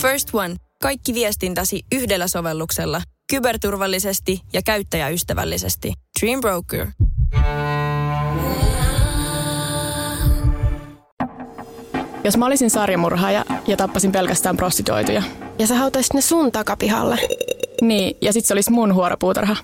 First 0.00 0.34
One. 0.34 0.56
Kaikki 0.82 1.14
viestintäsi 1.14 1.82
yhdellä 1.92 2.28
sovelluksella. 2.28 3.02
Kyberturvallisesti 3.30 4.40
ja 4.52 4.62
käyttäjäystävällisesti. 4.62 5.92
Dream 6.20 6.40
Broker. 6.40 6.86
Jos 12.24 12.36
mä 12.36 12.46
olisin 12.46 12.70
sarjamurhaaja 12.70 13.44
ja 13.66 13.76
tappasin 13.76 14.12
pelkästään 14.12 14.56
prostituoituja. 14.56 15.22
Ja 15.58 15.66
sä 15.66 15.74
hautaisit 15.74 16.14
ne 16.14 16.20
sun 16.20 16.52
takapihalle. 16.52 17.18
Niin, 17.80 18.16
ja 18.20 18.32
sit 18.32 18.44
se 18.44 18.54
olisi 18.54 18.70
mun 18.70 18.94
huoropuutarha. 18.94 19.56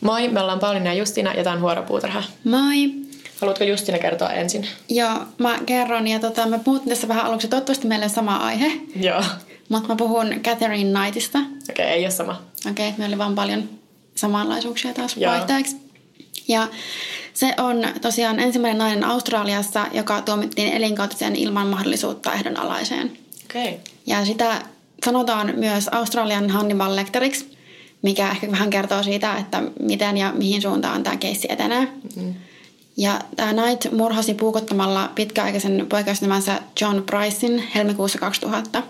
Moi, 0.00 0.28
me 0.28 0.40
ollaan 0.40 0.60
Pauliina 0.60 0.86
ja 0.86 0.94
Justina 0.94 1.34
ja 1.34 1.44
tää 1.44 1.52
on 1.52 1.60
Huoropuutarha. 1.60 2.22
Moi. 2.44 3.11
Haluatko 3.42 3.64
Justina 3.64 3.98
kertoa 3.98 4.30
ensin? 4.30 4.66
Joo, 4.88 5.18
mä 5.38 5.58
kerron 5.66 6.08
ja 6.08 6.20
tota, 6.20 6.46
mä 6.46 6.58
puhun 6.58 6.80
tässä 6.88 7.08
vähän 7.08 7.24
aluksi. 7.24 7.48
Toivottavasti 7.48 7.86
meillä 7.86 8.04
on 8.04 8.10
sama 8.10 8.36
aihe. 8.36 8.72
Joo. 8.96 9.22
Mutta 9.68 9.88
mä 9.88 9.96
puhun 9.96 10.26
Catherine 10.42 10.98
Knightista. 10.98 11.38
Okei, 11.38 11.84
okay, 11.84 11.86
ei 11.86 12.04
ole 12.04 12.10
sama. 12.10 12.42
Okei, 12.70 12.88
okay, 12.88 12.98
meillä 12.98 13.12
oli 13.12 13.18
vaan 13.18 13.34
paljon 13.34 13.68
samanlaisuuksia 14.14 14.94
taas 14.94 15.16
Joo. 15.16 15.32
vaihteeksi. 15.32 15.76
Ja 16.48 16.68
se 17.34 17.54
on 17.58 17.84
tosiaan 18.00 18.40
ensimmäinen 18.40 18.78
nainen 18.78 19.04
Australiassa, 19.04 19.86
joka 19.92 20.22
tuomittiin 20.22 20.72
elinkautiseen 20.72 21.36
ilman 21.36 21.66
mahdollisuutta 21.66 22.32
ehdonalaiseen. 22.32 23.12
Okei. 23.44 23.68
Okay. 23.68 23.78
Ja 24.06 24.24
sitä 24.24 24.62
sanotaan 25.04 25.52
myös 25.56 25.88
Australian 25.88 26.50
Hannibal 26.50 26.96
Lecteriksi, 26.96 27.58
mikä 28.02 28.30
ehkä 28.30 28.50
vähän 28.50 28.70
kertoo 28.70 29.02
siitä, 29.02 29.36
että 29.36 29.62
miten 29.80 30.16
ja 30.16 30.32
mihin 30.32 30.62
suuntaan 30.62 31.02
tämä 31.02 31.16
keissi 31.16 31.46
etenee. 31.50 31.88
Mm. 32.16 32.34
Ja 32.96 33.20
tämä 33.36 33.54
Knight 33.54 33.92
murhasi 33.92 34.34
puukottamalla 34.34 35.10
pitkäaikaisen 35.14 35.86
poikaystävänsä 35.88 36.62
John 36.80 37.02
Pricein 37.02 37.58
helmikuussa 37.74 38.18
2000. 38.18 38.82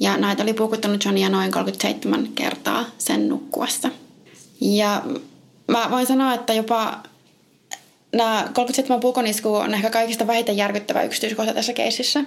Ja 0.00 0.14
Knight 0.14 0.40
oli 0.40 0.52
puukottanut 0.52 1.04
Johnia 1.04 1.28
noin 1.28 1.52
37 1.52 2.28
kertaa 2.34 2.84
sen 2.98 3.28
nukkuessa. 3.28 3.90
Ja 4.60 5.02
mä 5.68 5.90
voin 5.90 6.06
sanoa, 6.06 6.34
että 6.34 6.52
jopa 6.52 6.98
nämä 8.12 8.48
37 8.52 9.00
puukonisku 9.00 9.54
on 9.54 9.74
ehkä 9.74 9.90
kaikista 9.90 10.26
vähiten 10.26 10.56
järkyttävä 10.56 11.02
yksityiskohta 11.02 11.54
tässä 11.54 11.72
keisissä. 11.72 12.24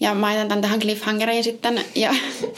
Ja 0.00 0.14
mä 0.14 0.32
jätän 0.32 0.48
tämän 0.48 0.62
tähän 0.62 0.80
cliffhangeriin 0.80 1.44
sitten 1.44 1.84
ja 1.94 2.14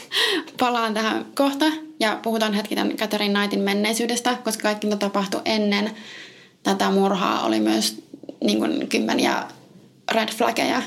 palaan 0.59 0.93
tähän 0.93 1.25
kohta. 1.35 1.65
Ja 1.99 2.19
puhutaan 2.23 2.53
hetki 2.53 2.75
tämän 2.75 2.97
Catherine 2.97 3.33
Knightin 3.33 3.59
menneisyydestä, 3.59 4.37
koska 4.43 4.63
kaikki 4.63 4.87
tapahtui 4.87 5.41
ennen 5.45 5.91
tätä 6.63 6.91
murhaa 6.91 7.45
oli 7.45 7.59
myös 7.59 8.03
niin 8.43 8.59
kuin, 8.59 8.87
kymmeniä 8.87 9.43
red 10.11 10.29
flaggeja, 10.29 10.81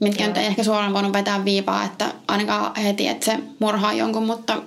mitkä 0.00 0.26
nyt 0.26 0.36
ei 0.36 0.46
ehkä 0.46 0.64
suoraan 0.64 0.94
voinut 0.94 1.12
vetää 1.12 1.44
viivaa, 1.44 1.84
että 1.84 2.14
ainakaan 2.28 2.76
heti, 2.76 3.08
että 3.08 3.24
se 3.24 3.38
murhaa 3.58 3.92
jonkun, 3.92 4.26
mutta 4.26 4.62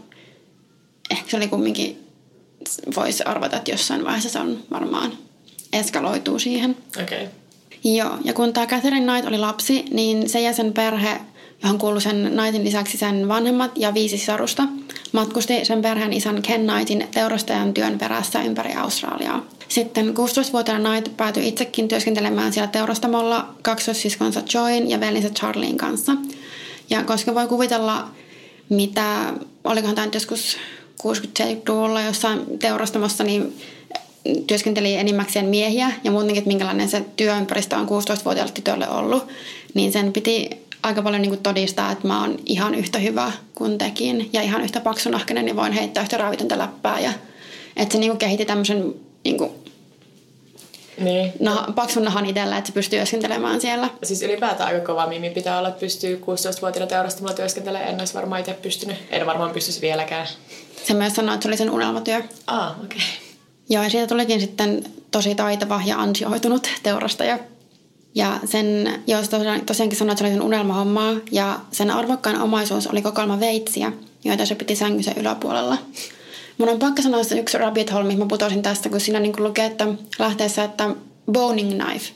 ehkä 1.11 1.29
se 1.29 1.37
oli 1.37 1.47
kumminkin, 1.47 2.07
voisi 2.95 3.23
arvata, 3.23 3.57
että 3.57 3.71
jossain 3.71 4.05
vaiheessa 4.05 4.29
se 4.29 4.39
on 4.39 4.57
varmaan 4.71 5.11
eskaloituu 5.73 6.39
siihen. 6.39 6.77
Okei. 7.01 7.23
Okay. 7.23 7.41
Joo, 7.83 8.17
ja 8.23 8.33
kun 8.33 8.53
tämä 8.53 8.67
Catherine 8.67 9.11
Knight 9.11 9.27
oli 9.27 9.37
lapsi, 9.37 9.85
niin 9.91 10.29
se 10.29 10.41
ja 10.41 10.53
sen 10.53 10.73
perhe, 10.73 11.21
johon 11.63 11.77
kuului 11.77 12.01
sen 12.01 12.31
Knightin 12.33 12.63
lisäksi 12.63 12.97
sen 12.97 13.27
vanhemmat 13.27 13.71
ja 13.75 13.93
viisi 13.93 14.17
sisarusta, 14.17 14.63
matkusti 15.11 15.65
sen 15.65 15.81
perheen 15.81 16.13
isän 16.13 16.41
Ken 16.41 16.67
Knightin 16.67 17.07
teurastajan 17.11 17.73
työn 17.73 17.97
perässä 17.99 18.43
ympäri 18.43 18.73
Australiaa. 18.73 19.45
Sitten 19.71 20.07
16-vuotiaana 20.07 20.89
Knight 20.89 21.17
päätyi 21.17 21.47
itsekin 21.47 21.87
työskentelemään 21.87 22.53
siellä 22.53 22.67
teurastamolla 22.67 23.55
kaksoissiskonsa 23.61 24.41
Joyn 24.53 24.89
ja 24.89 24.99
velinsä 24.99 25.29
Charlien 25.29 25.77
kanssa. 25.77 26.11
Ja 26.89 27.03
koska 27.03 27.35
voi 27.35 27.47
kuvitella, 27.47 28.07
mitä, 28.69 29.33
olikohan 29.63 29.95
tämä 29.95 30.07
joskus 30.13 30.57
60-70-luvulla 31.03 32.01
jossain 32.01 32.59
teurastamossa, 32.59 33.23
niin 33.23 33.57
työskenteli 34.47 34.95
enimmäkseen 34.95 35.45
miehiä 35.45 35.91
ja 36.03 36.11
muutenkin, 36.11 36.37
että 36.37 36.47
minkälainen 36.47 36.89
se 36.89 37.05
työympäristö 37.17 37.75
on 37.75 37.87
16-vuotiaalle 37.87 38.53
tytölle 38.53 38.89
ollut, 38.89 39.27
niin 39.73 39.91
sen 39.91 40.13
piti 40.13 40.49
aika 40.83 41.01
paljon 41.01 41.21
niin 41.21 41.37
todistaa, 41.37 41.91
että 41.91 42.07
mä 42.07 42.21
oon 42.21 42.39
ihan 42.45 42.75
yhtä 42.75 42.99
hyvä 42.99 43.31
kuin 43.55 43.77
tekin 43.77 44.29
ja 44.33 44.41
ihan 44.41 44.61
yhtä 44.61 44.79
paksunahkinen, 44.79 45.45
niin 45.45 45.55
voin 45.55 45.73
heittää 45.73 46.03
yhtä 46.03 46.17
raavitonta 46.17 46.57
läppää. 46.57 46.99
Ja, 46.99 47.13
että 47.77 47.93
se 47.93 47.99
niin 47.99 48.17
kehitti 48.17 48.45
tämmöisen 48.45 48.93
niin 49.23 49.37
kuin, 49.37 49.51
Niin. 50.97 51.33
nah, 51.39 51.75
paksun 51.75 52.03
nahan 52.03 52.25
itsellä, 52.25 52.57
että 52.57 52.67
se 52.67 52.73
pystyy 52.73 52.99
työskentelemään 52.99 53.61
siellä. 53.61 53.89
Siis 54.03 54.21
ylipäätään 54.21 54.73
aika 54.73 54.85
kova 54.85 55.07
mimi 55.07 55.29
pitää 55.29 55.57
olla, 55.57 55.69
että 55.69 55.79
pystyy 55.79 56.21
16-vuotiaana 56.25 56.89
teurastamalla 56.89 57.35
työskentelemään. 57.35 57.89
En 57.89 57.99
olisi 57.99 58.13
varmaan 58.13 58.39
itse 58.39 58.53
pystynyt. 58.53 58.97
En 59.09 59.25
varmaan 59.25 59.51
pystyisi 59.51 59.81
vieläkään. 59.81 60.27
Se 60.83 60.93
myös 60.93 61.13
sanoi, 61.13 61.33
että 61.35 61.43
se 61.43 61.49
oli 61.49 61.57
sen 61.57 61.71
unelmatyö. 61.71 62.21
Ah, 62.47 62.71
okei. 62.71 62.85
Okay. 62.85 62.99
Joo, 63.69 63.83
ja 63.83 63.89
siitä 63.89 64.07
tulikin 64.07 64.41
sitten 64.41 64.83
tosi 65.11 65.35
taitava 65.35 65.81
ja 65.85 66.01
ansioitunut 66.01 66.67
teurastaja. 66.83 67.39
Ja 68.15 68.39
sen, 68.45 68.99
jos 69.07 69.29
tosiaan, 69.29 69.65
tosiaankin 69.65 69.97
sanoi, 69.97 70.11
että 70.11 70.19
se 70.19 70.25
oli 70.25 70.33
sen 70.33 70.41
unelmahommaa, 70.41 71.15
ja 71.31 71.59
sen 71.71 71.91
arvokkain 71.91 72.41
omaisuus 72.41 72.87
oli 72.87 73.01
kokoelma 73.01 73.39
veitsiä, 73.39 73.91
joita 74.23 74.45
se 74.45 74.55
piti 74.55 74.75
sängynsä 74.75 75.11
yläpuolella. 75.17 75.77
Mun 76.61 76.69
on 76.69 76.79
pakko 76.79 77.01
sanoa 77.01 77.23
se 77.23 77.39
yksi 77.39 77.57
rabbit 77.57 77.93
hole, 77.93 78.03
mihin 78.03 78.19
mä 78.19 78.25
putosin 78.25 78.61
tästä, 78.61 78.89
kun 78.89 78.99
siinä 78.99 79.19
niin 79.19 79.33
lukee, 79.37 79.65
että 79.65 79.87
lähteessä, 80.19 80.63
että 80.63 80.89
boning 81.31 81.69
knife. 81.69 82.11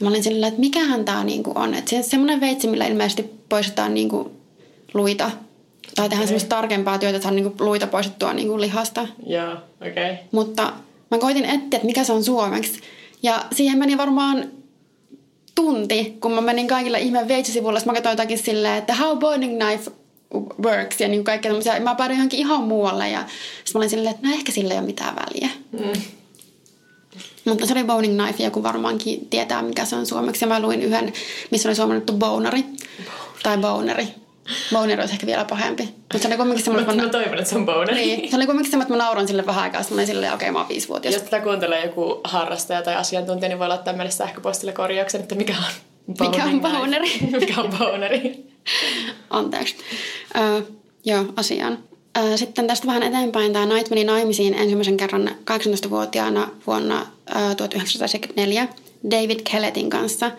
Ja 0.00 0.04
mä 0.04 0.08
olin 0.08 0.22
silleen, 0.22 0.48
että 0.48 0.60
mikähän 0.60 1.04
tää 1.04 1.24
niin 1.24 1.42
on. 1.54 1.74
Että 1.74 1.90
se 1.90 1.96
on 1.96 2.04
semmoinen 2.04 2.40
veitsi, 2.40 2.68
millä 2.68 2.86
ilmeisesti 2.86 3.30
poistetaan 3.48 3.94
niin 3.94 4.08
kuin 4.08 4.30
luita. 4.94 5.30
Tai 5.94 6.08
tehdään 6.08 6.28
semmoista 6.28 6.48
tarkempaa 6.48 6.98
työtä, 6.98 7.16
että 7.16 7.22
saadaan 7.22 7.42
niin 7.42 7.52
kuin 7.52 7.68
luita 7.68 7.86
poistettua 7.86 8.32
niin 8.32 8.48
kuin 8.48 8.60
lihasta. 8.60 9.08
Joo, 9.26 9.52
okei. 9.52 9.90
Okay. 9.90 10.14
Mutta 10.32 10.72
mä 11.10 11.18
koitin 11.18 11.44
etsiä, 11.44 11.58
että 11.62 11.78
mikä 11.82 12.04
se 12.04 12.12
on 12.12 12.24
suomeksi. 12.24 12.80
Ja 13.22 13.44
siihen 13.52 13.78
meni 13.78 13.98
varmaan 13.98 14.44
tunti, 15.54 16.16
kun 16.20 16.32
mä 16.32 16.40
menin 16.40 16.66
kaikilla 16.66 16.98
ihme 16.98 17.28
veitsisivuilla. 17.28 17.80
Mä 17.86 17.92
katsoin 17.92 18.12
jotakin 18.12 18.38
silleen, 18.38 18.78
että 18.78 18.94
how 18.94 19.18
boning 19.18 19.58
knife 19.58 19.90
works 20.64 21.00
ja 21.00 21.08
niin 21.08 21.24
kaikkea 21.24 21.50
tämmöisiä. 21.50 21.80
Mä 21.80 21.94
päädyin 21.94 22.18
johonkin 22.18 22.38
ihan 22.38 22.62
muualle 22.62 23.08
ja 23.08 23.24
sitten 23.64 23.72
mä 23.74 23.78
olin 23.78 23.90
silleen, 23.90 24.14
että 24.14 24.28
no 24.28 24.34
ehkä 24.34 24.52
sillä 24.52 24.74
ei 24.74 24.78
ole 24.78 24.86
mitään 24.86 25.16
väliä. 25.16 25.48
Mm. 25.72 26.00
Mutta 27.44 27.66
se 27.66 27.72
oli 27.72 27.84
boning 27.84 28.22
knife, 28.22 28.42
joku 28.42 28.62
varmaankin 28.62 29.26
tietää, 29.30 29.62
mikä 29.62 29.84
se 29.84 29.96
on 29.96 30.06
suomeksi. 30.06 30.44
Ja 30.44 30.48
mä 30.48 30.60
luin 30.60 30.82
yhden, 30.82 31.12
missä 31.50 31.68
oli 31.68 31.76
suomennettu 31.76 32.12
bonari. 32.12 32.64
Tai 33.42 33.58
boneri. 33.58 34.08
Boneri 34.72 35.00
olisi 35.00 35.14
ehkä 35.14 35.26
vielä 35.26 35.44
pahempi. 35.44 35.82
Mutta 35.82 36.18
se 36.18 36.28
oli 36.28 36.36
kumminkin 36.36 36.64
semmoinen... 36.64 36.96
Mä, 36.96 37.02
mä 37.02 37.08
toivon, 37.08 37.38
että 37.38 37.50
se 37.50 37.56
on 37.56 37.66
boneri. 37.66 37.94
Niin, 37.94 38.30
se 38.30 38.36
oli 38.36 38.46
kumminkin 38.46 38.70
semmoinen, 38.70 38.92
että 38.92 39.02
mä 39.02 39.04
nauran 39.04 39.28
sille 39.28 39.46
vähän 39.46 39.62
aikaa. 39.62 39.82
Sitten 39.82 39.96
mä 39.96 39.98
olin 39.98 40.06
silleen, 40.06 40.32
okei, 40.32 40.46
okay, 40.46 40.52
mä 40.52 40.58
oon 40.58 40.68
viisivuotias. 40.68 41.14
Jos 41.14 41.22
tätä 41.22 41.40
kuuntelee 41.40 41.86
joku 41.86 42.20
harrastaja 42.24 42.82
tai 42.82 42.94
asiantuntija, 42.94 43.48
niin 43.48 43.58
voi 43.58 43.68
laittaa 43.68 43.94
meille 43.94 44.10
sähköpostille 44.10 44.72
korjauksen, 44.72 45.20
että 45.20 45.34
mikä 45.34 45.54
on 45.58 45.94
Mikä 46.06 46.44
on 46.44 46.60
boning 46.60 46.62
boneri? 46.62 47.10
mikä 47.40 47.60
on 47.60 47.70
boneri. 47.78 48.53
Anteeksi. 49.30 49.76
Öö, 50.36 50.60
joo, 51.04 51.24
asiaan. 51.36 51.78
Öö, 52.18 52.36
sitten 52.36 52.66
tästä 52.66 52.86
vähän 52.86 53.02
eteenpäin. 53.02 53.52
Tämä 53.52 53.66
Knight 53.66 53.90
meni 53.90 54.04
naimisiin 54.04 54.54
ensimmäisen 54.54 54.96
kerran 54.96 55.30
18-vuotiaana 55.50 56.48
vuonna 56.66 57.06
öö, 57.36 57.54
1974 57.54 58.68
David 59.10 59.40
Kelletin 59.50 59.90
kanssa. 59.90 60.30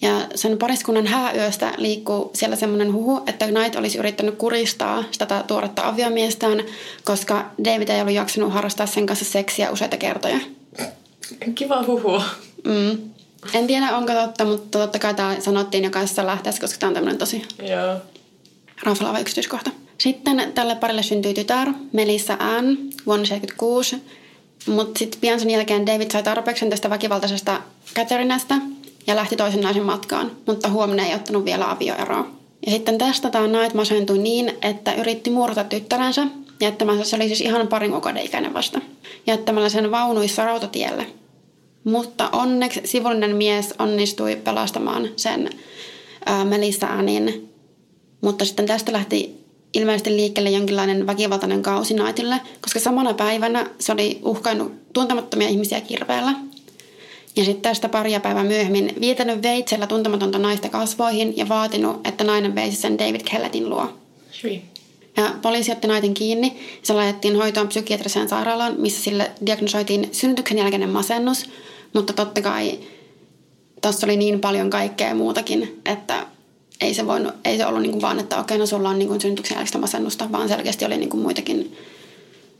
Ja 0.00 0.20
sen 0.34 0.58
pariskunnan 0.58 1.06
hääyöstä 1.06 1.74
liikkuu 1.76 2.30
siellä 2.34 2.56
semmoinen 2.56 2.92
huhu, 2.92 3.22
että 3.26 3.46
Knight 3.46 3.76
olisi 3.76 3.98
yrittänyt 3.98 4.34
kuristaa 4.34 5.04
sitä 5.10 5.44
tuoretta 5.46 5.88
aviomiestään, 5.88 6.64
koska 7.04 7.50
David 7.64 7.88
ei 7.88 8.00
ollut 8.00 8.14
jaksanut 8.14 8.52
harrastaa 8.52 8.86
sen 8.86 9.06
kanssa 9.06 9.24
seksiä 9.24 9.70
useita 9.70 9.96
kertoja. 9.96 10.38
Kiva 11.54 11.84
huhu. 11.86 12.22
Mm. 12.64 13.13
En 13.52 13.66
tiedä, 13.66 13.96
onko 13.96 14.12
totta, 14.12 14.44
mutta 14.44 14.78
totta 14.78 14.98
kai 14.98 15.14
tämä 15.14 15.36
sanottiin 15.40 15.84
jokaisessa 15.84 16.26
lähteessä, 16.26 16.60
koska 16.60 16.78
tämä 16.78 16.88
on 16.88 16.94
tämmöinen 16.94 17.18
tosi 17.18 17.42
Joo. 17.62 17.96
raflaava 18.82 19.18
yksityiskohta. 19.18 19.70
Sitten 19.98 20.52
tälle 20.54 20.74
parille 20.74 21.02
syntyi 21.02 21.34
tytär, 21.34 21.68
Melissa 21.92 22.32
Ann, 22.32 22.76
vuonna 23.06 23.26
1976. 23.26 23.96
Mutta 24.66 24.98
sitten 24.98 25.20
pian 25.20 25.40
sen 25.40 25.50
jälkeen 25.50 25.86
David 25.86 26.10
sai 26.10 26.22
tarpeeksi 26.22 26.66
tästä 26.66 26.90
väkivaltaisesta 26.90 27.60
Catherinestä 27.94 28.54
ja 29.06 29.16
lähti 29.16 29.36
toisen 29.36 29.60
naisen 29.60 29.82
matkaan, 29.82 30.30
mutta 30.46 30.68
huomenna 30.68 31.06
ei 31.06 31.14
ottanut 31.14 31.44
vielä 31.44 31.70
avioeroa. 31.70 32.26
Ja 32.66 32.72
sitten 32.72 32.98
tästä 32.98 33.30
tämä 33.30 33.48
Knight 33.48 33.74
masentui 33.74 34.18
niin, 34.18 34.52
että 34.62 34.94
yritti 34.94 35.30
murta 35.30 35.64
tyttärensä, 35.64 36.26
jättämänsä 36.60 37.04
se 37.04 37.16
oli 37.16 37.26
siis 37.26 37.40
ihan 37.40 37.68
parin 37.68 37.90
kuukauden 37.90 38.22
ikäinen 38.22 38.54
vasta, 38.54 38.80
jättämällä 39.26 39.68
sen 39.68 39.90
vaunuissa 39.90 40.44
rautatielle. 40.44 41.06
Mutta 41.84 42.28
onneksi 42.32 42.80
sivullinen 42.84 43.36
mies 43.36 43.74
onnistui 43.78 44.36
pelastamaan 44.36 45.08
sen 45.16 45.50
ää, 46.26 46.44
Melissa 46.44 46.86
Annin 46.86 47.54
mutta 48.24 48.44
sitten 48.44 48.66
tästä 48.66 48.92
lähti 48.92 49.44
ilmeisesti 49.74 50.16
liikkeelle 50.16 50.50
jonkinlainen 50.50 51.06
väkivaltainen 51.06 51.62
kausi 51.62 51.94
Knightille, 51.94 52.40
koska 52.60 52.80
samana 52.80 53.14
päivänä 53.14 53.70
se 53.78 53.92
oli 53.92 54.18
uhkainut 54.22 54.92
tuntemattomia 54.92 55.48
ihmisiä 55.48 55.80
kirveellä. 55.80 56.34
Ja 57.36 57.44
sitten 57.44 57.62
tästä 57.62 57.88
paria 57.88 58.20
päivää 58.20 58.44
myöhemmin 58.44 58.92
vietänyt 59.00 59.42
veitsellä 59.42 59.86
tuntematonta 59.86 60.38
naista 60.38 60.68
kasvoihin 60.68 61.36
ja 61.36 61.48
vaatinut, 61.48 62.06
että 62.06 62.24
nainen 62.24 62.54
veisi 62.54 62.76
sen 62.76 62.98
David 62.98 63.20
Kelletin 63.30 63.70
luo. 63.70 63.88
Hyi. 64.42 64.62
Ja 65.16 65.34
poliisi 65.42 65.72
otti 65.72 65.88
naisen 65.88 66.14
kiinni. 66.14 66.56
Se 66.82 66.92
laitettiin 66.92 67.36
hoitoon 67.36 67.68
psykiatriseen 67.68 68.28
sairaalaan, 68.28 68.74
missä 68.78 69.02
sille 69.02 69.30
diagnosoitiin 69.46 70.08
synnytyksen 70.12 70.58
jälkeinen 70.58 70.90
masennus. 70.90 71.50
Mutta 71.94 72.12
totta 72.12 72.42
kai 72.42 72.78
tuossa 73.82 74.06
oli 74.06 74.16
niin 74.16 74.40
paljon 74.40 74.70
kaikkea 74.70 75.14
muutakin, 75.14 75.80
että 75.84 76.26
ei 76.80 76.94
se, 76.94 77.06
voinut, 77.06 77.34
ei 77.44 77.56
se 77.56 77.66
ollut 77.66 77.82
niin 77.82 77.92
kuin 77.92 78.02
vaan, 78.02 78.20
että 78.20 78.40
okei, 78.40 78.58
no 78.58 78.66
sulla 78.66 78.88
on 78.88 78.98
niin 78.98 79.08
kuin 79.08 79.20
synnytyksen 79.20 79.54
jälkeistä 79.54 79.78
masennusta, 79.78 80.32
vaan 80.32 80.48
selkeästi 80.48 80.84
oli 80.84 80.96
niin 80.96 81.08
kuin 81.08 81.22
muitakin. 81.22 81.76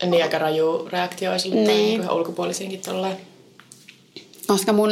Niin 0.06 0.22
aika 0.22 0.38
raju 0.38 0.88
reaktio 0.92 1.38
sille 1.38 1.54
niin. 1.56 1.66
Niin. 1.66 2.00
niin 2.00 2.10
ulkopuolisiinkin 2.10 2.80
tolleen. 2.80 3.16
Koska 4.46 4.72
mun 4.72 4.90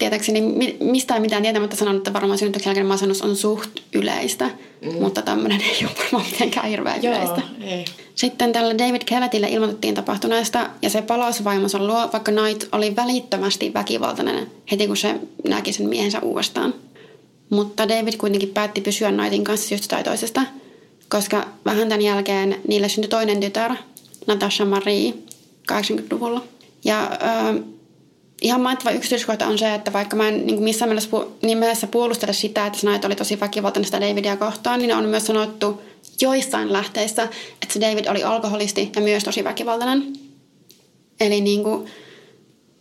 tietääkseni 0.00 0.40
mi- 0.40 0.76
mistään 0.80 1.22
mitään 1.22 1.42
tietämättä 1.42 1.76
sanon, 1.76 1.96
että 1.96 2.12
varmaan 2.12 2.38
synnytyksen 2.38 2.70
jälkeinen 2.70 2.88
masennus 2.88 3.22
on 3.22 3.36
suht 3.36 3.70
yleistä, 3.92 4.50
mm. 4.80 4.92
mutta 4.92 5.22
tämmöinen 5.22 5.60
ei 5.60 5.84
ole 5.84 5.92
varmaan 5.98 6.24
mitenkään 6.32 6.68
hirveän 6.68 7.02
Joo, 7.02 7.14
yleistä. 7.14 7.42
ei. 7.60 7.84
Sitten 8.14 8.52
tälle 8.52 8.78
David 8.78 9.02
Kellettille 9.06 9.48
ilmoitettiin 9.48 9.94
tapahtuneesta 9.94 10.70
ja 10.82 10.90
se 10.90 11.02
palasi 11.02 11.44
vaimonsa 11.44 11.78
luo, 11.86 12.08
vaikka 12.12 12.32
Knight 12.32 12.68
oli 12.72 12.96
välittömästi 12.96 13.74
väkivaltainen 13.74 14.50
heti 14.70 14.86
kun 14.86 14.96
se 14.96 15.14
näki 15.48 15.72
sen 15.72 15.88
miehensä 15.88 16.20
uudestaan. 16.20 16.74
Mutta 17.50 17.88
David 17.88 18.16
kuitenkin 18.18 18.48
päätti 18.48 18.80
pysyä 18.80 19.12
Knightin 19.12 19.44
kanssa 19.44 19.68
syystä 19.68 19.88
tai 19.88 20.04
toisesta, 20.04 20.42
koska 21.08 21.46
vähän 21.64 21.88
tämän 21.88 22.02
jälkeen 22.02 22.60
niille 22.68 22.88
syntyi 22.88 23.08
toinen 23.08 23.40
tytär, 23.40 23.72
Natasha 24.26 24.64
Marie, 24.64 25.14
80-luvulla. 25.72 26.42
Ja 26.84 27.02
äh, 27.02 27.54
ihan 28.40 28.60
mainittava 28.60 28.90
yksityiskohta 28.90 29.46
on 29.46 29.58
se, 29.58 29.74
että 29.74 29.92
vaikka 29.92 30.16
mä 30.16 30.28
en 30.28 30.46
niin 30.46 30.62
missään 30.62 30.88
mielessä, 30.88 31.10
pu- 31.10 31.28
nimessä 31.42 31.86
puolustele 31.86 32.32
sitä, 32.32 32.66
että 32.66 32.78
Knight 32.78 33.04
oli 33.04 33.16
tosi 33.16 33.40
väkivaltainen 33.40 33.84
sitä 33.84 34.00
Davidia 34.00 34.36
kohtaan, 34.36 34.78
niin 34.78 34.94
on 34.94 35.04
myös 35.04 35.26
sanottu 35.26 35.82
joissain 36.20 36.72
lähteissä, 36.72 37.22
että 37.62 37.72
se 37.74 37.80
David 37.80 38.06
oli 38.06 38.24
alkoholisti 38.24 38.92
ja 38.96 39.02
myös 39.02 39.24
tosi 39.24 39.44
väkivaltainen. 39.44 40.12
Eli 41.20 41.40
niin 41.40 41.64
kuin, 41.64 41.86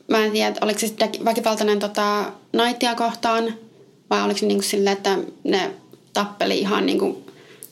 mä 0.08 0.26
en 0.26 0.32
tiedä, 0.32 0.56
oliko 0.62 0.80
se 0.80 0.94
väkivaltainen 1.26 1.80
tota, 1.80 2.32
Knightia 2.52 2.96
kohtaan 2.96 3.54
vai 4.10 4.24
oliko 4.24 4.40
se 4.40 4.46
niin 4.46 4.58
kuin 4.58 4.70
silleen, 4.70 4.98
että 4.98 5.18
ne 5.44 5.72
tappeli 6.14 6.60
ihan 6.60 6.86
niin 6.86 7.00
kuin 7.00 7.26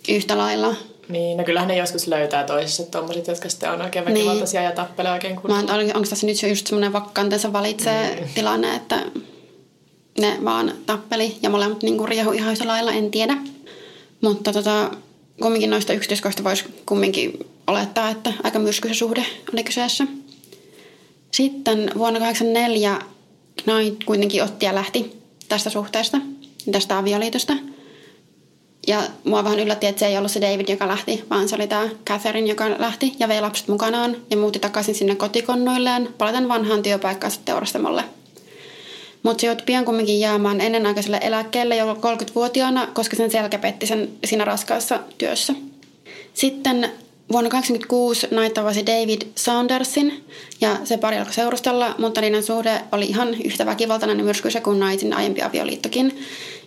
yhtä 0.10 0.38
lailla. 0.38 0.76
Niin, 1.10 1.38
no 1.38 1.44
kyllähän 1.44 1.68
ne 1.68 1.78
joskus 1.78 2.08
löytää 2.08 2.44
toisissa 2.44 2.84
tommoset, 2.84 3.28
jotka 3.28 3.50
sitten 3.50 3.72
on 3.72 3.82
oikein 3.82 4.06
väkivaltaisia 4.06 4.62
ja 4.62 4.72
tappelee 4.72 5.12
oikein 5.12 5.36
Mä 5.36 5.42
kunnolla. 5.42 5.82
en, 5.82 5.96
onko 5.96 6.10
tässä 6.10 6.28
nyt 6.28 6.44
just 6.44 6.68
semmoinen 6.68 6.94
vakkantensa 6.94 7.54
valitsee 7.54 8.16
Niin. 8.16 8.30
tilanne, 8.36 8.76
että 8.76 9.02
ne 10.20 10.38
vaan 10.44 10.74
tappeli 10.86 11.38
ja 11.42 11.50
molemmat 11.50 11.84
niinku 11.84 12.06
riehu 12.06 12.32
ihan 12.32 12.52
yhtä 12.52 12.68
lailla, 12.68 12.92
en 12.92 13.12
tiedä. 13.12 13.38
Mutta 14.22 14.54
tota, 14.54 14.92
kumminkin 15.42 15.70
noista 15.70 15.94
yksityiskohdista 15.94 16.44
voisi 16.44 16.66
kumminkin 16.86 17.34
olettaa, 17.68 18.10
että 18.10 18.34
aika 18.44 18.60
myrskyisen 18.60 18.96
suhde 18.98 19.26
oli 19.54 19.64
kyseessä. 19.64 20.08
Sitten 21.32 21.78
vuonna 21.98 22.20
1984 22.20 23.00
Knight 23.64 24.04
kuitenkin 24.04 24.44
otti 24.44 24.66
ja 24.66 24.76
lähti 24.76 25.18
tästä 25.50 25.70
suhteesta, 25.70 26.18
tästä 26.72 26.98
avioliitosta. 26.98 27.54
Ja 28.88 29.02
mua 29.24 29.44
vähän 29.44 29.60
yllätti, 29.60 29.88
että 29.88 30.00
se 30.00 30.08
ei 30.08 30.18
ollut 30.18 30.32
se 30.32 30.42
David, 30.42 30.70
joka 30.70 30.88
lähti, 30.88 31.24
vaan 31.30 31.50
se 31.50 31.56
oli 31.56 31.68
tämä 31.68 31.90
Catherine, 32.06 32.50
joka 32.50 32.66
lähti 32.78 33.16
ja 33.20 33.28
vei 33.28 33.42
lapset 33.42 33.68
mukanaan 33.68 34.16
ja 34.30 34.38
muutti 34.38 34.60
takaisin 34.60 34.96
sinne 34.96 35.16
kotikonnoilleen, 35.16 36.10
palaten 36.18 36.48
vanhaan 36.48 36.84
työpaikkaansa 36.84 37.40
teurastamolle. 37.46 38.04
Mutta 39.24 39.42
se 39.42 39.48
joutui 39.48 39.66
pian 39.66 39.86
kumminkin 39.86 40.20
jäämään 40.20 40.62
ennenaikaiselle 40.62 41.20
eläkkeelle 41.24 41.76
jo 41.76 41.94
30-vuotiaana, 41.94 42.88
koska 42.94 43.16
sen 43.16 43.32
selkä 43.32 43.58
petti 43.58 43.86
sen 43.86 44.10
siinä 44.26 44.46
raskaassa 44.46 45.00
työssä. 45.18 45.54
Sitten 46.34 46.92
vuonna 47.32 47.50
1926 47.50 48.28
Knight 48.28 48.54
tavasi 48.54 48.86
David 48.86 49.22
Saundersin 49.36 50.24
ja 50.62 50.78
se 50.84 50.98
pari 50.98 51.18
alkoi 51.18 51.34
seurustella, 51.34 51.96
mutta 51.98 52.22
niiden 52.22 52.44
suhde 52.44 52.82
oli 52.92 53.06
ihan 53.06 53.42
yhtä 53.44 53.66
väkivaltainen 53.66 54.26
myrskyisä 54.26 54.62
kuin 54.62 54.80
Knightin 54.80 55.14
aiempi 55.14 55.42
avioliittokin. 55.42 56.20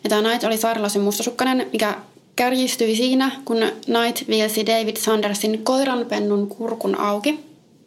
Ja 0.05 0.11
tämä 0.11 0.23
Knight 0.23 0.45
oli 0.45 0.57
sairaalloisen 0.57 1.03
mustasukkainen, 1.03 1.67
mikä 1.73 1.95
kärjistyi 2.37 2.97
siinä, 2.97 3.31
kun 3.45 3.57
Knight 3.85 4.29
vielsi 4.29 4.67
David 4.67 4.97
Sandersin 4.97 5.65
koiranpennun 5.65 6.49
kurkun 6.49 6.99
auki 6.99 7.41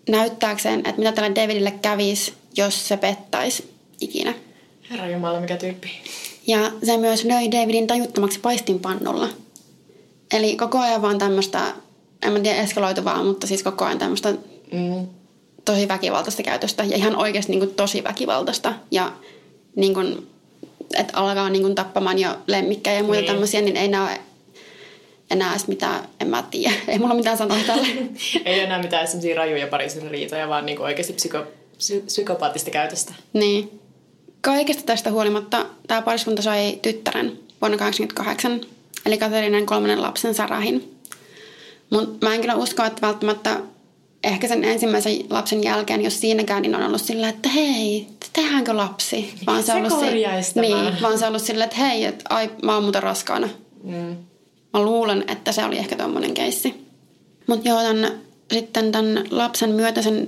näyttääkseen, 0.09 0.79
että 0.79 0.97
mitä 0.97 1.11
tälle 1.11 1.35
Davidille 1.35 1.71
kävisi, 1.71 2.33
jos 2.57 2.87
se 2.87 2.97
pettäisi 2.97 3.73
ikinä. 4.01 4.33
Herra 4.89 5.09
Jumala, 5.09 5.39
mikä 5.39 5.57
tyyppi. 5.57 5.91
Ja 6.47 6.71
se 6.83 6.97
myös 6.97 7.23
löi 7.23 7.51
Davidin 7.51 7.87
tajuttomaksi 7.87 8.39
paistinpannulla. 8.39 9.29
Eli 10.33 10.55
koko 10.55 10.79
ajan 10.79 11.01
vaan 11.01 11.17
tämmöistä, 11.17 11.73
en 12.23 12.33
mä 12.33 12.39
tiedä 12.39 12.61
eskaloituvaa, 12.61 13.23
mutta 13.23 13.47
siis 13.47 13.63
koko 13.63 13.85
ajan 13.85 13.99
tämmöistä 13.99 14.33
Mm. 14.71 15.07
tosi 15.65 15.87
väkivaltaista 15.87 16.43
käytöstä. 16.43 16.83
Ja 16.83 16.95
ihan 16.97 17.15
oikeasti 17.15 17.51
niin 17.51 17.59
kuin 17.59 17.75
tosi 17.75 18.03
väkivaltaista. 18.03 18.73
Ja 18.91 19.11
niin 19.75 19.93
kuin, 19.93 20.27
että 20.97 21.17
alkaa 21.17 21.49
niin 21.49 21.61
kuin 21.61 21.75
tappamaan 21.75 22.19
jo 22.19 22.29
lemmikkejä 22.47 22.97
ja 22.97 23.03
muita 23.03 23.21
Niin. 23.21 23.31
tämmöisiä, 23.31 23.61
niin 23.61 23.77
ei 23.77 23.87
nämä 23.87 24.17
enää 25.31 25.51
edes 25.51 25.67
mitään, 25.67 26.03
en 26.19 26.27
mä 26.27 26.43
tiedä. 26.51 26.73
Ei 26.87 26.99
mulla 26.99 27.13
mitään 27.13 27.37
sanoa 27.37 27.57
tälle. 27.67 27.87
Ei 28.45 28.59
enää 28.59 28.81
mitään 28.81 29.07
semmoisia 29.07 29.35
rajuja 29.35 29.67
parisuuden 29.67 30.11
riitoja, 30.11 30.47
vaan 30.47 30.65
niinku 30.65 30.83
oikeasti 30.83 31.13
psyko, 31.13 31.43
psy, 31.77 32.01
psykopaattista 32.05 32.71
käytöstä. 32.71 33.13
Niin. 33.33 33.79
Kaikesta 34.41 34.83
tästä 34.85 35.11
huolimatta 35.11 35.65
tämä 35.87 36.01
pariskunta 36.01 36.41
sai 36.41 36.79
tyttären 36.81 37.25
vuonna 37.61 37.77
1988, 37.77 38.61
eli 39.05 39.17
Katerinen 39.17 39.65
kolmannen 39.65 40.01
lapsen 40.01 40.33
Sarahin. 40.33 40.92
Mutta 41.89 42.27
mä 42.27 42.35
en 42.35 42.41
kyllä 42.41 42.55
usko, 42.55 42.83
että 42.83 43.01
välttämättä 43.01 43.59
ehkä 44.23 44.47
sen 44.47 44.63
ensimmäisen 44.63 45.13
lapsen 45.29 45.63
jälkeen, 45.63 46.03
jos 46.03 46.19
siinäkään, 46.19 46.61
niin 46.61 46.75
on 46.75 46.83
ollut 46.83 47.01
sillä, 47.01 47.29
että 47.29 47.49
hei, 47.49 48.07
tehdäänkö 48.33 48.77
lapsi? 48.77 49.33
Vaan 49.45 49.63
Se 49.63 49.71
on 49.73 49.77
ollut 49.77 49.93
korjaistamaan. 49.93 50.85
niin, 50.85 51.01
vaan 51.01 51.19
se 51.19 51.25
on 51.25 51.29
ollut 51.29 51.41
sillä, 51.41 51.63
että 51.63 51.75
hei, 51.75 52.05
että 52.05 52.23
ai, 52.29 52.49
mä 52.63 52.73
oon 52.73 52.83
muuten 52.83 53.03
raskaana. 53.03 53.49
Mm. 53.83 54.15
Mä 54.73 54.81
luulen, 54.81 55.23
että 55.27 55.51
se 55.51 55.65
oli 55.65 55.77
ehkä 55.77 55.95
tommonen 55.95 56.33
keissi. 56.33 56.85
Mutta 57.47 57.69
joo, 57.69 57.81
tämän, 57.81 58.11
sitten 58.53 58.91
tämän 58.91 59.23
lapsen 59.31 59.69
myötä 59.69 60.01
sen 60.01 60.27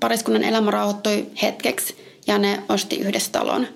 pariskunnan 0.00 0.44
elämä 0.44 0.70
rauhoittui 0.70 1.26
hetkeksi 1.42 1.96
ja 2.26 2.38
ne 2.38 2.62
osti 2.68 2.96
yhdessä 2.96 3.32
talon. 3.32 3.66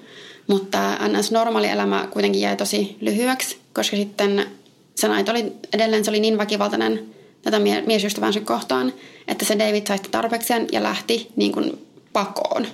Mutta 0.47 1.09
ns. 1.09 1.31
normaali 1.31 1.69
elämä 1.69 2.09
kuitenkin 2.11 2.41
jäi 2.41 2.57
tosi 2.57 2.97
lyhyeksi, 3.01 3.59
koska 3.73 3.97
sitten 3.97 4.47
se 4.94 5.08
naita 5.08 5.32
oli, 5.32 5.53
edelleen 5.72 6.05
se 6.05 6.10
oli 6.10 6.20
niin 6.20 6.39
väkivaltainen 6.39 7.15
tätä 7.43 7.58
mie- 7.58 7.82
miesystävänsä 7.86 8.41
kohtaan, 8.41 8.93
että 9.29 9.44
se 9.44 9.58
David 9.58 9.86
sai 9.86 9.98
tarpeekseen 10.10 10.67
ja 10.72 10.82
lähti 10.82 11.29
niin 11.36 11.53
kuin 11.53 11.86
pakoon. 12.13 12.67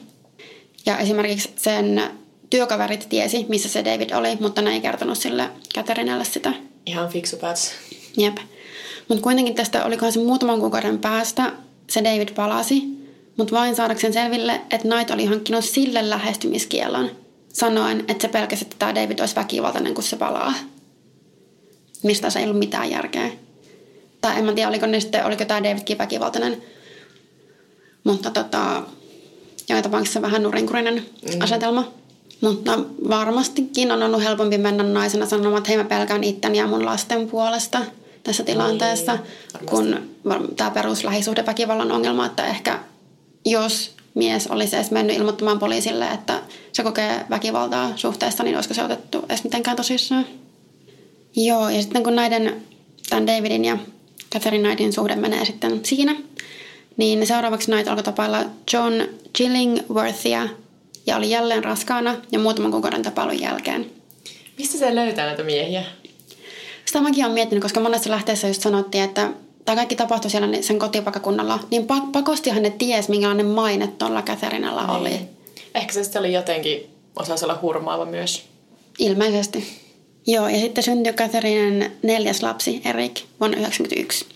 Ja 0.87 0.99
esimerkiksi 0.99 1.51
sen 1.57 2.03
työkaverit 2.51 3.07
tiesi, 3.09 3.47
missä 3.49 3.69
se 3.69 3.85
David 3.85 4.11
oli, 4.11 4.37
mutta 4.41 4.63
ne 4.63 4.71
ei 4.71 4.81
kertonut 4.81 5.19
sille 5.19 5.51
Catherinelle 5.75 6.25
sitä. 6.25 6.53
Ihan 6.87 7.09
fiksu 7.09 7.37
päätös. 7.37 7.73
Jep. 8.17 8.37
Mutta 9.09 9.23
kuitenkin 9.23 9.55
tästä 9.55 9.85
olikohan 9.85 10.13
se 10.13 10.19
muutaman 10.19 10.61
kuukauden 10.61 10.99
päästä 10.99 11.53
se 11.91 12.05
David 12.05 12.29
palasi, 12.35 12.83
mutta 13.37 13.57
vain 13.57 13.77
saadakseen 13.77 14.13
selville, 14.13 14.53
että 14.53 14.89
Knight 14.89 15.11
oli 15.11 15.25
hankkinut 15.25 15.65
sille 15.65 16.11
lähestymiskielon, 16.11 17.11
sanoen, 17.53 18.05
että 18.09 18.23
se 18.23 18.29
pelkäsi, 18.29 18.65
että 18.65 18.77
tämä 18.79 18.95
David 18.95 19.19
olisi 19.19 19.37
väkivaltainen, 19.37 19.95
kun 19.95 20.05
se 20.05 20.17
palaa. 20.17 20.55
Mistä 22.03 22.31
se 22.31 22.39
ei 22.39 22.45
ollut 22.45 22.59
mitään 22.59 22.91
järkeä. 22.91 23.31
Tai 24.21 24.39
en 24.39 24.45
mä 24.45 24.53
tiedä, 24.53 24.69
oliko, 24.69 24.87
ne 24.87 25.01
sitten, 25.01 25.25
oliko 25.25 25.45
tämä 25.45 25.63
Davidkin 25.63 25.99
väkivaltainen. 25.99 26.63
Mutta 28.05 28.31
tota, 28.31 28.83
joka 29.69 29.83
tapauksessa 29.83 30.23
vähän 30.23 30.43
nurinkurinen 30.43 30.95
mm. 30.95 31.41
asetelma. 31.41 31.93
Mutta 32.41 32.79
varmastikin 33.09 33.93
on 33.93 34.03
ollut 34.03 34.23
helpompi 34.23 34.59
mennä 34.59 34.83
naisena 34.83 35.27
sanomaan, 35.27 35.59
että 35.59 35.69
hei 35.69 35.77
mä 35.77 35.85
pelkään 35.85 36.25
itteni 36.25 36.59
ja 36.59 36.67
mun 36.67 36.85
lasten 36.85 37.29
puolesta 37.29 37.79
tässä 38.23 38.43
tilanteessa, 38.43 39.13
Niin, 39.13 39.67
kun 39.67 39.97
tämä 40.57 40.71
peruslähisuhdeväkivallan 40.71 41.93
ongelma, 41.93 42.27
että 42.27 42.47
ehkä 42.47 42.79
jos 43.45 43.95
mies 44.15 44.47
olisi 44.47 44.77
edes 44.77 44.91
mennyt 44.91 45.17
ilmoittamaan 45.17 45.59
poliisille, 45.59 46.09
että 46.09 46.41
se 46.73 46.83
kokee 46.83 47.27
väkivaltaa 47.31 47.93
suhteessa, 47.97 48.43
niin 48.43 48.57
olisiko 48.57 48.75
se 48.75 48.85
otettu 48.85 49.25
edes 49.29 49.45
mitenkään 49.45 49.77
tosissaan? 49.77 50.27
Joo, 51.37 51.69
ja 51.69 51.83
sitten 51.83 52.03
kun 52.03 52.17
näiden, 52.17 52.63
tämän 53.11 53.27
Davidin 53.27 53.65
ja 53.65 53.79
Catherine 54.33 54.65
Knightin 54.65 54.93
suhde 54.93 55.17
menee 55.17 55.45
sitten 55.45 55.81
siinä, 55.85 56.17
niin 56.97 57.27
seuraavaksi 57.27 57.71
Knight 57.71 57.89
alkoi 57.89 58.03
tapailla 58.03 58.45
John 58.73 58.95
Chillingworthia 59.37 60.49
ja 61.07 61.17
oli 61.17 61.31
jälleen 61.31 61.65
raskaana 61.65 62.17
ja 62.33 62.39
muutaman 62.39 62.71
kuukauden 62.71 63.03
tapailun 63.03 63.41
jälkeen. 63.41 63.91
Mistä 64.59 64.79
se 64.79 64.95
löytää 64.95 65.27
näitä 65.27 65.43
miehiä? 65.43 65.85
Sitä 66.85 67.01
mäkin 67.01 67.25
olen 67.25 67.35
miettinyt, 67.35 67.63
koska 67.63 67.81
monessa 67.81 68.11
lähteessä 68.11 68.49
just 68.49 68.63
sanottiin, 68.63 69.05
että 69.05 69.31
tämä 69.65 69.77
kaikki 69.77 69.97
tapahtui 69.97 70.31
siellä 70.31 70.63
sen 70.63 70.79
kotipaikkakunnalla, 70.79 71.59
niin 71.71 71.83
pa- 71.83 72.11
pakostihan 72.13 72.63
ne 72.63 72.71
ties, 72.71 73.09
minkälainen 73.09 73.47
maine 73.47 73.87
tuolla 73.87 74.23
Catherinella 74.23 74.87
oli. 74.87 75.09
Niin. 75.09 75.29
Ehkä 75.75 75.93
se 75.93 76.05
sitten 76.05 76.21
oli 76.21 76.33
jotenkin, 76.33 76.91
osasi 77.17 77.45
olla 77.45 77.59
hurmaava 77.63 78.05
myös. 78.05 78.43
Ilmeisesti. 78.99 79.81
Joo, 80.31 80.49
ja 80.49 80.61
sitten 80.61 80.85
syntyi 80.85 81.13
Katharinen 81.13 81.93
neljäs 82.03 82.43
lapsi, 82.43 82.83
Erik, 82.85 83.21
vuonna 83.41 83.57
1991. 83.57 84.27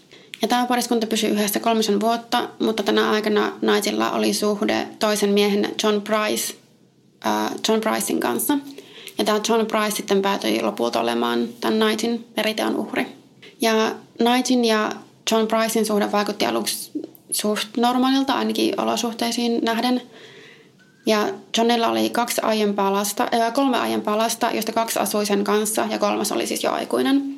Ja 0.42 0.48
tämä 0.48 0.66
pariskunta 0.66 1.06
pysyi 1.06 1.30
yhdessä 1.30 1.60
kolmisen 1.60 2.00
vuotta, 2.00 2.48
mutta 2.58 2.82
tänä 2.82 3.10
aikana 3.10 3.52
naisilla 3.62 4.10
oli 4.10 4.34
suhde 4.34 4.86
toisen 4.98 5.30
miehen 5.30 5.74
John 5.82 6.02
Price, 6.02 6.54
äh, 7.26 7.50
John 7.68 7.80
Pricein 7.80 8.20
kanssa. 8.20 8.58
Ja 9.18 9.24
tämä 9.24 9.40
John 9.48 9.66
Price 9.66 9.96
sitten 9.96 10.22
päätyi 10.22 10.62
lopulta 10.62 11.00
olemaan 11.00 11.48
tämän 11.60 11.78
Knightin 11.78 12.26
veriteon 12.36 12.76
uhri. 12.76 13.06
Ja 13.60 13.94
Knightin 14.16 14.64
ja 14.64 14.92
John 15.30 15.46
Pricein 15.46 15.86
suhde 15.86 16.12
vaikutti 16.12 16.46
aluksi 16.46 16.90
suht 17.30 17.68
normaalilta 17.76 18.32
ainakin 18.32 18.80
olosuhteisiin 18.80 19.64
nähden. 19.64 20.02
Ja 21.06 21.28
Johnilla 21.58 21.88
oli 21.88 22.10
kaksi 22.10 22.40
aiempaa 22.44 22.92
lasta, 22.92 23.28
äh, 23.34 23.52
kolme 23.52 23.78
aiempaa 23.78 24.18
lasta, 24.18 24.50
joista 24.52 24.72
kaksi 24.72 24.98
asui 24.98 25.26
sen 25.26 25.44
kanssa 25.44 25.86
ja 25.90 25.98
kolmas 25.98 26.32
oli 26.32 26.46
siis 26.46 26.64
jo 26.64 26.72
aikuinen. 26.72 27.36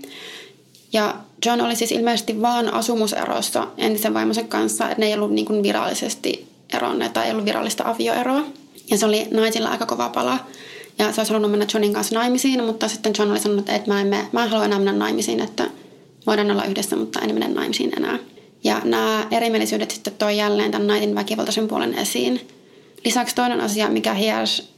Ja 0.92 1.14
John 1.46 1.60
oli 1.60 1.76
siis 1.76 1.92
ilmeisesti 1.92 2.42
vaan 2.42 2.74
asumuserossa 2.74 3.66
entisen 3.76 4.14
vaimonsa 4.14 4.42
kanssa, 4.42 4.84
että 4.90 5.00
ne 5.00 5.06
ei 5.06 5.14
ollut 5.14 5.32
niin 5.32 5.44
kuin 5.44 5.62
virallisesti 5.62 6.46
eronneet 6.72 7.12
tai 7.12 7.24
ei 7.24 7.30
ollut 7.30 7.44
virallista 7.44 7.84
avioeroa. 7.86 8.42
Ja 8.90 8.98
se 8.98 9.06
oli 9.06 9.28
naisilla 9.30 9.68
aika 9.68 9.86
kova 9.86 10.08
pala. 10.08 10.38
Ja 10.98 11.12
se 11.12 11.20
olisi 11.20 11.32
halunnut 11.32 11.50
mennä 11.50 11.66
Johnin 11.74 11.92
kanssa 11.92 12.14
naimisiin, 12.14 12.64
mutta 12.64 12.88
sitten 12.88 13.12
John 13.18 13.30
oli 13.30 13.40
sanonut, 13.40 13.68
että 13.68 13.90
mä 13.90 14.00
en, 14.00 14.06
me, 14.06 14.26
mä 14.32 14.44
en 14.44 14.50
halua 14.50 14.64
enää 14.64 14.78
mennä 14.78 14.92
naimisiin, 14.92 15.40
että 15.40 15.70
voidaan 16.26 16.50
olla 16.50 16.64
yhdessä, 16.64 16.96
mutta 16.96 17.20
en 17.20 17.34
mene 17.34 17.48
naimisiin 17.48 17.92
enää. 17.96 18.18
Ja 18.64 18.80
nämä 18.84 19.26
erimielisyydet 19.30 19.90
sitten 19.90 20.12
toi 20.12 20.36
jälleen 20.36 20.70
tämän 20.70 20.86
naitin 20.86 21.14
väkivaltaisen 21.14 21.68
puolen 21.68 21.94
esiin. 21.94 22.48
Lisäksi 23.06 23.34
toinen 23.34 23.60
asia, 23.60 23.88
mikä 23.88 24.14
hiersi 24.14 24.68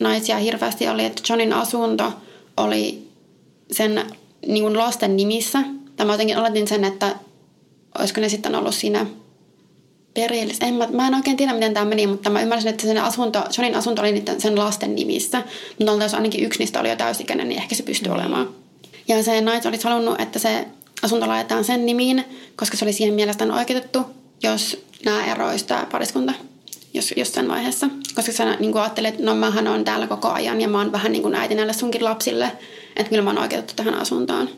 naisia 0.00 0.36
hirveästi, 0.36 0.88
oli, 0.88 1.04
että 1.04 1.22
Johnin 1.28 1.52
asunto 1.52 2.12
oli 2.56 3.08
sen 3.72 4.02
niin 4.46 4.62
kuin 4.62 4.78
lasten 4.78 5.16
nimissä. 5.16 5.62
Tämä 5.96 6.12
jotenkin 6.12 6.38
oletin 6.38 6.68
sen, 6.68 6.84
että 6.84 7.16
olisiko 7.98 8.20
ne 8.20 8.28
sitten 8.28 8.54
ollut 8.54 8.74
siinä 8.74 9.06
perillis. 10.14 10.58
En, 10.60 10.74
mä, 10.74 10.88
mä 10.92 11.06
en 11.06 11.14
oikein 11.14 11.36
tiedä, 11.36 11.52
miten 11.52 11.74
tämä 11.74 11.86
meni, 11.86 12.06
mutta 12.06 12.30
mä 12.30 12.42
ymmärsin, 12.42 12.70
että 12.70 12.82
sen 12.82 12.98
asunto, 12.98 13.44
Johnin 13.58 13.78
asunto 13.78 14.02
oli 14.02 14.12
niiden, 14.12 14.40
sen 14.40 14.58
lasten 14.58 14.94
nimissä. 14.94 15.42
Mutta 15.78 16.04
jos 16.04 16.14
ainakin 16.14 16.44
yksi 16.44 16.58
niistä 16.58 16.80
oli 16.80 16.88
jo 16.88 16.96
täysikäinen, 16.96 17.48
niin 17.48 17.62
ehkä 17.62 17.74
se 17.74 17.82
pystyi 17.82 18.08
mm. 18.08 18.14
olemaan. 18.14 18.48
Ja 19.08 19.22
se 19.22 19.40
nais 19.40 19.66
olisi 19.66 19.84
halunnut, 19.84 20.20
että 20.20 20.38
se 20.38 20.66
asunto 21.02 21.28
laitetaan 21.28 21.64
sen 21.64 21.86
nimiin, 21.86 22.24
koska 22.56 22.76
se 22.76 22.84
oli 22.84 22.92
siihen 22.92 23.14
mielestään 23.14 23.50
oikeutettu, 23.50 24.00
jos 24.42 24.84
nämä 25.04 25.26
eroisi 25.26 25.66
tämä 25.66 25.86
pariskunta 25.92 26.32
jos, 26.94 27.14
jossain 27.16 27.48
vaiheessa. 27.48 27.88
Koska 28.14 28.32
sä 28.32 28.56
niin 28.56 28.76
ajattelet, 28.76 29.14
että 29.14 29.26
no 29.26 29.34
mähän 29.34 29.68
on 29.68 29.84
täällä 29.84 30.06
koko 30.06 30.28
ajan 30.28 30.60
ja 30.60 30.68
mä 30.68 30.78
oon 30.78 30.92
vähän 30.92 31.12
niin 31.12 31.22
kuin 31.22 31.34
äiti 31.34 31.54
näille 31.54 31.72
sunkin 31.72 32.04
lapsille, 32.04 32.52
että 32.96 33.10
kyllä 33.10 33.22
mä 33.22 33.30
oon 33.30 33.38
oikeutettu 33.38 33.74
tähän 33.76 33.94
asuntoon. 33.94 34.48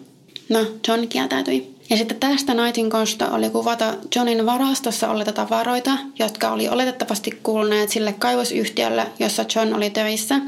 No, 0.49 0.67
John 0.89 1.09
kieltäytyi. 1.09 1.75
Ja 1.91 1.97
sitten 1.97 2.21
tästä 2.21 2.55
Nightin 2.55 2.91
kosto 2.91 3.25
oli 3.33 3.51
kuvata 3.51 3.95
Johnin 4.17 4.47
varastossa 4.47 5.11
olleita 5.11 5.33
tavaroita, 5.33 5.99
jotka 6.19 6.51
oli 6.51 6.69
oletettavasti 6.69 7.39
kuuluneet 7.43 7.91
sille 7.91 8.13
kaivosyhtiölle, 8.13 9.07
jossa 9.19 9.45
John 9.55 9.75
oli 9.75 9.91
töissä, 9.91 10.41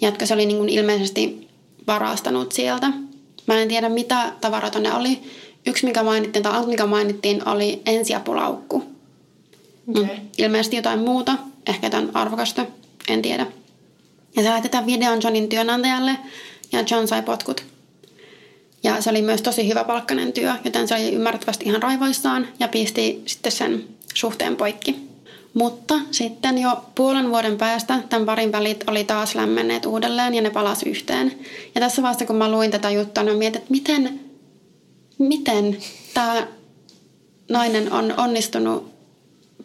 jotka 0.00 0.26
se 0.26 0.34
oli 0.34 0.46
niin 0.46 0.58
kuin 0.58 0.68
ilmeisesti 0.68 1.48
varastanut 1.86 2.52
sieltä. 2.52 2.92
Mä 3.46 3.60
en 3.60 3.68
tiedä, 3.68 3.88
mitä 3.88 4.32
tavaroita 4.40 4.78
ne 4.78 4.94
oli. 4.94 5.22
Yksi, 5.66 5.86
mikä 5.86 6.02
mainittiin, 6.02 6.42
tai 6.42 6.66
mikä 6.66 6.86
mainittiin, 6.86 7.48
oli 7.48 7.82
ensiapulaukku. 7.86 8.97
Okay. 9.88 10.16
Ilmeisesti 10.38 10.76
jotain 10.76 10.98
muuta, 10.98 11.38
ehkä 11.66 11.86
jotain 11.86 12.10
arvokasta, 12.14 12.66
en 13.08 13.22
tiedä. 13.22 13.46
Ja 14.36 14.42
se 14.42 14.48
lähetetään 14.48 14.86
videon 14.86 15.22
Johnin 15.22 15.48
työnantajalle, 15.48 16.18
ja 16.72 16.84
John 16.90 17.08
sai 17.08 17.22
potkut. 17.22 17.64
Ja 18.82 19.02
se 19.02 19.10
oli 19.10 19.22
myös 19.22 19.42
tosi 19.42 19.68
hyvä 19.68 19.84
palkkainen 19.84 20.32
työ, 20.32 20.52
joten 20.64 20.88
se 20.88 20.94
oli 20.94 21.12
ymmärrettävästi 21.12 21.64
ihan 21.64 21.82
raivoissaan 21.82 22.48
ja 22.60 22.68
pisti 22.68 23.22
sitten 23.26 23.52
sen 23.52 23.84
suhteen 24.14 24.56
poikki. 24.56 25.08
Mutta 25.54 25.94
sitten 26.10 26.58
jo 26.58 26.84
puolen 26.94 27.30
vuoden 27.30 27.58
päästä 27.58 28.00
tämän 28.08 28.26
parin 28.26 28.52
välit 28.52 28.84
oli 28.86 29.04
taas 29.04 29.34
lämmenneet 29.34 29.86
uudelleen 29.86 30.34
ja 30.34 30.42
ne 30.42 30.50
palasi 30.50 30.88
yhteen. 30.88 31.38
Ja 31.74 31.80
tässä 31.80 32.02
vaiheessa 32.02 32.26
kun 32.26 32.36
mä 32.36 32.50
luin 32.50 32.70
tätä 32.70 32.90
juttua, 32.90 33.22
niin 33.22 33.38
mietin, 33.38 33.58
että 33.58 33.70
miten, 33.70 34.20
miten 35.18 35.76
tämä 36.14 36.46
nainen 37.48 37.92
on 37.92 38.14
onnistunut 38.16 38.97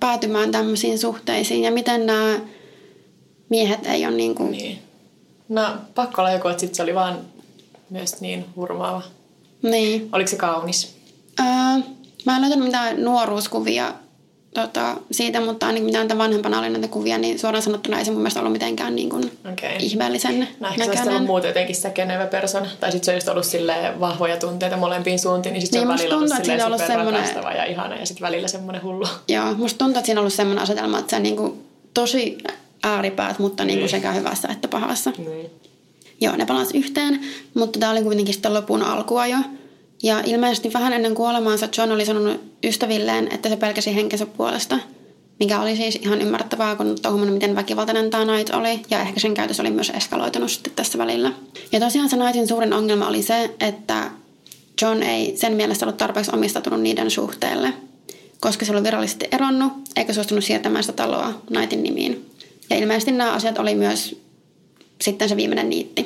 päätymään 0.03 0.51
tämmöisiin 0.51 0.99
suhteisiin 0.99 1.63
ja 1.63 1.71
miten 1.71 2.05
nämä 2.05 2.39
miehet 3.49 3.85
ei 3.85 4.05
ole 4.05 4.15
niin 4.15 4.35
kuin... 4.35 4.51
Niin. 4.51 4.79
No 5.49 5.61
pakko 5.95 6.21
olla 6.21 6.31
joku, 6.31 6.47
että 6.47 6.61
sit 6.61 6.75
se 6.75 6.83
oli 6.83 6.95
vaan 6.95 7.19
myös 7.89 8.21
niin 8.21 8.45
hurmaava. 8.55 9.01
Niin. 9.61 10.09
Oliko 10.11 10.29
se 10.29 10.35
kaunis? 10.35 10.95
Öö, 11.39 11.45
mä 12.25 12.35
en 12.35 12.41
löytänyt 12.41 12.65
mitään 12.65 13.03
nuoruuskuvia 13.03 13.93
tota, 14.53 14.95
siitä, 15.11 15.41
mutta 15.41 15.67
ainakin 15.67 15.85
mitään 15.85 16.07
tämän 16.07 16.23
vanhempana 16.25 16.59
oli 16.59 16.69
näitä 16.69 16.87
kuvia, 16.87 17.17
niin 17.17 17.39
suoraan 17.39 17.61
sanottuna 17.61 17.99
ei 17.99 18.05
se 18.05 18.11
mun 18.11 18.19
mielestä 18.19 18.39
ollut 18.39 18.53
mitenkään 18.53 18.95
niin 18.95 19.09
kuin 19.09 19.31
okay. 19.53 19.75
ihmeellisen 19.79 20.39
no, 20.39 20.45
näköinen. 20.59 20.91
Ehkä 20.91 21.03
se 21.03 21.09
on 21.09 21.25
muuten 21.25 21.47
jotenkin 21.47 21.75
säkenevä 21.75 22.25
persona. 22.25 22.67
Tai 22.79 22.91
sitten 22.91 23.05
se 23.05 23.31
on 23.31 23.37
just 23.41 23.57
ollut 23.59 23.99
vahvoja 23.99 24.37
tunteita 24.37 24.77
molempiin 24.77 25.19
suuntiin, 25.19 25.53
niin 25.53 25.61
sitten 25.61 25.87
niin, 25.87 25.87
se 25.87 25.91
on 25.91 25.97
välillä 25.97 26.17
ollut, 26.17 26.45
silleen 26.45 26.65
ollut 26.65 26.81
semmoinen... 26.87 27.57
ja 27.57 27.65
ihana, 27.65 27.95
ja 27.95 28.05
sitten 28.05 28.21
välillä 28.21 28.47
semmoinen 28.47 28.83
hullu. 28.83 29.07
Joo, 29.27 29.53
musta 29.53 29.77
tuntuu, 29.77 29.99
että 29.99 30.05
siinä 30.05 30.19
on 30.19 30.23
ollut 30.23 30.33
semmoinen 30.33 30.63
asetelma, 30.63 30.99
että 30.99 31.09
se 31.09 31.15
on 31.15 31.23
niin 31.23 31.37
kuin 31.37 31.63
tosi 31.93 32.37
ääripäät, 32.83 33.39
mutta 33.39 33.65
niin 33.65 33.79
kuin 33.79 33.81
niin. 33.81 33.89
sekä 33.89 34.11
hyvässä 34.11 34.47
että 34.47 34.67
pahassa. 34.67 35.11
Niin. 35.17 35.51
Joo, 36.21 36.35
ne 36.35 36.45
palasi 36.45 36.77
yhteen, 36.77 37.19
mutta 37.53 37.79
tämä 37.79 37.91
oli 37.91 38.01
kuitenkin 38.01 38.33
sitten 38.33 38.53
lopun 38.53 38.83
alkua 38.83 39.27
jo. 39.27 39.37
Ja 40.03 40.21
ilmeisesti 40.25 40.73
vähän 40.73 40.93
ennen 40.93 41.15
kuolemaansa 41.15 41.67
John 41.77 41.91
oli 41.91 42.05
sanonut 42.05 42.41
ystävilleen, 42.63 43.33
että 43.33 43.49
se 43.49 43.55
pelkäsi 43.55 43.95
henkensä 43.95 44.25
puolesta, 44.25 44.79
mikä 45.39 45.61
oli 45.61 45.75
siis 45.75 45.95
ihan 45.95 46.21
ymmärrettävää, 46.21 46.75
kun 46.75 46.95
huomannut, 47.07 47.33
miten 47.33 47.55
väkivaltainen 47.55 48.09
tämä 48.09 48.25
Knight 48.25 48.53
oli, 48.53 48.79
ja 48.89 49.01
ehkä 49.01 49.19
sen 49.19 49.33
käytös 49.33 49.59
oli 49.59 49.71
myös 49.71 49.89
eskaloitunut 49.89 50.51
sitten 50.51 50.73
tässä 50.75 50.97
välillä. 50.97 51.31
Ja 51.71 51.79
tosiaan 51.79 52.09
se 52.09 52.17
Knightin 52.17 52.47
suurin 52.47 52.73
ongelma 52.73 53.07
oli 53.07 53.21
se, 53.21 53.49
että 53.59 54.11
John 54.81 55.03
ei 55.03 55.37
sen 55.37 55.53
mielestä 55.53 55.85
ollut 55.85 55.97
tarpeeksi 55.97 56.31
omistautunut 56.33 56.81
niiden 56.81 57.11
suhteelle, 57.11 57.73
koska 58.39 58.65
se 58.65 58.71
oli 58.71 58.83
virallisesti 58.83 59.27
eronnut, 59.31 59.73
eikä 59.95 60.13
suostunut 60.13 60.43
siirtämään 60.43 60.83
sitä 60.83 60.95
taloa 60.95 61.33
Knightin 61.47 61.83
nimiin. 61.83 62.29
Ja 62.69 62.77
ilmeisesti 62.77 63.11
nämä 63.11 63.31
asiat 63.33 63.57
oli 63.57 63.75
myös 63.75 64.21
sitten 65.01 65.29
se 65.29 65.35
viimeinen 65.35 65.69
niitti. 65.69 66.05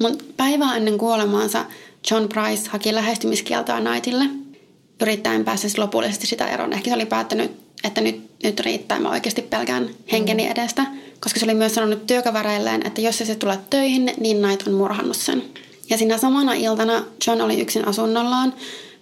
Mutta 0.00 0.24
päivää 0.36 0.76
ennen 0.76 0.98
kuolemaansa 0.98 1.64
John 2.10 2.28
Price 2.28 2.70
haki 2.70 2.94
lähestymiskieltoa 2.94 3.80
Knightille, 3.80 4.24
yrittäen 5.00 5.44
päästä 5.44 5.60
siis 5.60 5.78
lopullisesti 5.78 6.26
sitä 6.26 6.46
eroon. 6.46 6.72
Ehkä 6.72 6.90
se 6.90 6.94
oli 6.94 7.06
päättänyt, 7.06 7.52
että 7.84 8.00
nyt, 8.00 8.30
nyt 8.42 8.60
riittää, 8.60 9.00
mä 9.00 9.10
oikeasti 9.10 9.42
pelkään 9.42 9.88
henkeni 10.12 10.44
mm. 10.44 10.50
edestä, 10.50 10.86
koska 11.20 11.40
se 11.40 11.46
oli 11.46 11.54
myös 11.54 11.74
sanonut 11.74 12.06
työkavereilleen, 12.06 12.86
että 12.86 13.00
jos 13.00 13.18
se 13.18 13.34
tulee 13.34 13.58
töihin, 13.70 14.14
niin 14.20 14.36
Knight 14.36 14.68
on 14.68 14.74
murhannut 14.74 15.16
sen. 15.16 15.42
Ja 15.90 15.98
siinä 15.98 16.18
samana 16.18 16.52
iltana 16.52 17.04
John 17.26 17.40
oli 17.40 17.60
yksin 17.60 17.88
asunnollaan, 17.88 18.54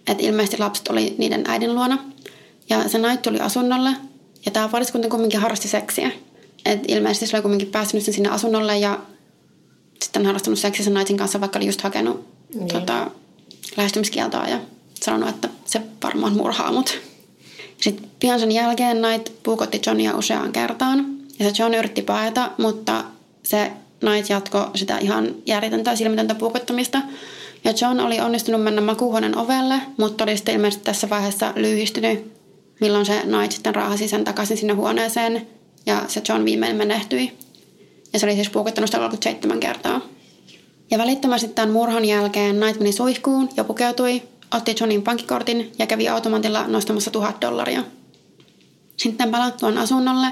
että 0.07 0.23
ilmeisesti 0.23 0.59
lapset 0.59 0.89
oli 0.89 1.15
niiden 1.19 1.45
äidin 1.47 1.75
luona. 1.75 1.99
Ja 2.69 2.89
se 2.89 2.99
Knight 2.99 3.23
tuli 3.23 3.41
asunnolle, 3.41 3.91
ja 4.47 4.53
tämä 4.53 4.69
pariskunta 4.69 5.09
kumminkin 5.09 5.41
harrasti 5.41 5.69
seksiä. 5.69 6.11
Et 6.65 6.81
ilmeisesti 6.89 7.27
se 7.27 7.37
oli 7.37 7.43
kumminkin 7.43 7.69
päässyt 7.69 8.03
sen 8.03 8.15
sinne 8.15 8.29
asunnolle 8.29 8.79
ja 8.79 8.99
sitten 10.03 10.27
harrastanut 10.27 10.59
seksiä 10.59 10.85
sen 10.85 10.95
naisen 10.95 11.17
kanssa, 11.17 11.41
vaikka 11.41 11.59
oli 11.59 11.67
just 11.67 11.81
hakenut 11.81 12.36
niin. 12.55 12.69
tota, 12.69 13.11
lähestymiskieltoa 13.77 14.47
ja 14.49 14.61
sanonut, 14.95 15.29
että 15.29 15.49
se 15.65 15.81
varmaan 16.03 16.37
murhaa 16.37 16.73
mut. 16.73 16.99
Sitten 17.81 18.11
pian 18.21 18.41
sen 18.41 18.53
jälkeen 18.53 18.97
Knight 18.97 19.33
puukotti 19.43 19.81
Johnia 19.87 20.17
useaan 20.17 20.53
kertaan. 20.53 21.07
Ja 21.39 21.51
se 21.51 21.63
John 21.63 21.75
yritti 21.75 22.03
paeta, 22.03 22.51
mutta 22.59 23.05
se 23.43 23.73
Knight 24.01 24.31
jatko 24.31 24.71
sitä 24.75 24.99
ihan 24.99 25.35
järjetöntä 25.47 25.97
silmitöntä 25.97 26.35
puukottamista. 26.35 27.03
Ja 27.65 27.73
John 27.81 28.01
oli 28.01 28.21
onnistunut 28.21 28.63
mennä 28.63 28.81
makuuhuoneen 28.81 29.39
ovelle, 29.39 29.75
mutta 29.99 30.25
oli 30.25 30.37
sitten 30.37 30.55
ilmeisesti 30.55 30.85
tässä 30.85 31.11
vaiheessa 31.11 31.53
lyhistynyt, 31.57 32.33
milloin 32.81 33.07
se 33.07 33.21
Knight 33.21 33.53
sitten 33.53 33.75
raahasi 33.75 34.09
sen 34.09 34.25
takaisin 34.25 34.57
sinne 34.57 34.73
huoneeseen. 34.73 35.47
Ja 35.87 36.05
se 36.09 36.23
John 36.29 36.45
viimein 36.45 36.77
menehtyi. 36.77 37.33
Ja 38.13 38.19
se 38.19 38.27
oli 38.27 38.35
siis 38.35 38.51
puukottanut 38.51 38.89
sitä 38.89 38.99
37 38.99 39.61
kertaa. 39.61 40.01
Ja 40.91 40.99
välittömästi 40.99 41.49
tämän 41.49 41.71
murhan 41.71 42.05
jälkeen 42.05 42.57
Knight 42.57 42.79
meni 42.79 42.93
suihkuun 42.93 43.49
ja 43.57 43.65
pukeutui, 43.65 44.23
otti 44.55 44.75
Johnin 44.81 45.03
pankkikortin 45.03 45.73
ja 45.79 45.87
kävi 45.87 46.09
automatilla 46.09 46.67
nostamassa 46.67 47.11
tuhat 47.11 47.41
dollaria. 47.41 47.85
Sitten 48.97 49.31
palattuaan 49.31 49.79
asunnolle 49.79 50.27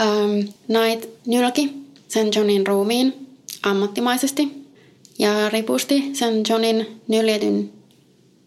ähm, 0.00 0.48
Knight 0.66 1.08
nylki 1.26 1.72
sen 2.08 2.28
Johnin 2.34 2.66
ruumiin 2.66 3.26
ammattimaisesti 3.62 4.48
ja 5.18 5.48
ripusti 5.48 6.10
sen 6.12 6.42
Johnin 6.48 7.00
nyljetyn 7.08 7.72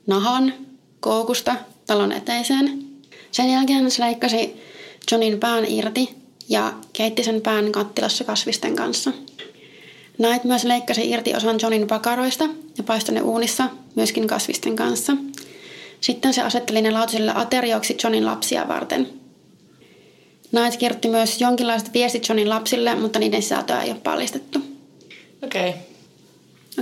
nahan 0.07 0.53
koukusta 0.99 1.55
talon 1.87 2.11
eteiseen. 2.11 2.83
Sen 3.31 3.49
jälkeen 3.49 3.91
se 3.91 4.03
leikkasi 4.03 4.61
Johnin 5.11 5.39
pään 5.39 5.65
irti 5.65 6.15
ja 6.49 6.73
keitti 6.93 7.23
sen 7.23 7.41
pään 7.41 7.71
kattilassa 7.71 8.23
kasvisten 8.23 8.75
kanssa. 8.75 9.11
Knight 10.17 10.43
myös 10.43 10.63
leikkasi 10.63 11.09
irti 11.09 11.35
osan 11.35 11.59
Johnin 11.61 11.87
pakaroista 11.87 12.43
ja 12.77 12.83
paistoi 12.83 13.15
ne 13.15 13.21
uunissa 13.21 13.69
myöskin 13.95 14.27
kasvisten 14.27 14.75
kanssa. 14.75 15.13
Sitten 16.01 16.33
se 16.33 16.41
asetteli 16.41 16.81
ne 16.81 16.91
lautasille 16.91 17.31
aterioksi 17.35 17.97
Johnin 18.03 18.25
lapsia 18.25 18.67
varten. 18.67 19.09
Knight 20.49 20.77
kirjoitti 20.79 21.09
myös 21.09 21.41
jonkinlaiset 21.41 21.93
viestit 21.93 22.29
Johnin 22.29 22.49
lapsille, 22.49 22.95
mutta 22.95 23.19
niiden 23.19 23.41
sisältöä 23.41 23.81
ei 23.81 23.91
ole 23.91 23.99
paljastettu. 24.03 24.59
Okei. 25.43 25.69
Okay. 25.69 25.81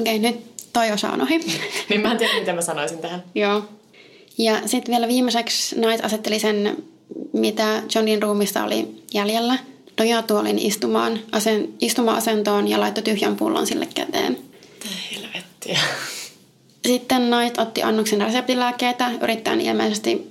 Okei, 0.01 0.17
okay, 0.17 0.31
nyt 0.31 0.41
toi 0.73 0.91
osa 0.91 1.09
on 1.09 1.21
ohi. 1.21 1.39
niin 1.89 2.01
mä 2.01 2.11
en 2.11 2.17
tiedä, 2.17 2.39
mitä 2.39 2.53
mä 2.53 2.61
sanoisin 2.61 2.97
tähän. 2.97 3.23
Joo. 3.35 3.63
Ja 4.37 4.61
sitten 4.65 4.91
vielä 4.91 5.07
viimeiseksi 5.07 5.75
Knight 5.75 6.05
asetteli 6.05 6.39
sen, 6.39 6.83
mitä 7.33 7.83
Johnin 7.95 8.23
ruumista 8.23 8.63
oli 8.63 8.87
jäljellä, 9.13 9.57
nojatuolin 10.01 10.59
istumaan, 10.59 11.19
asen, 11.31 11.69
istuma-asentoon 11.79 12.67
ja 12.67 12.79
laittoi 12.79 13.03
tyhjän 13.03 13.35
pullon 13.35 13.67
sille 13.67 13.87
käteen. 13.95 14.37
Helvettiä. 15.11 15.79
Sitten 16.85 17.21
Knight 17.21 17.59
otti 17.59 17.83
annoksen 17.83 18.21
reseptilääkkeitä, 18.21 19.11
yrittäen 19.21 19.61
ilmeisesti 19.61 20.29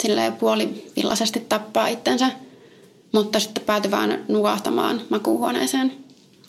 sille 0.00 0.32
puolivillaisesti 0.38 1.40
tappaa 1.40 1.86
itsensä, 1.86 2.30
mutta 3.12 3.40
sitten 3.40 3.64
päätyi 3.64 3.90
vaan 3.90 4.18
nukahtamaan 4.28 5.00
makuuhuoneeseen. 5.08 5.92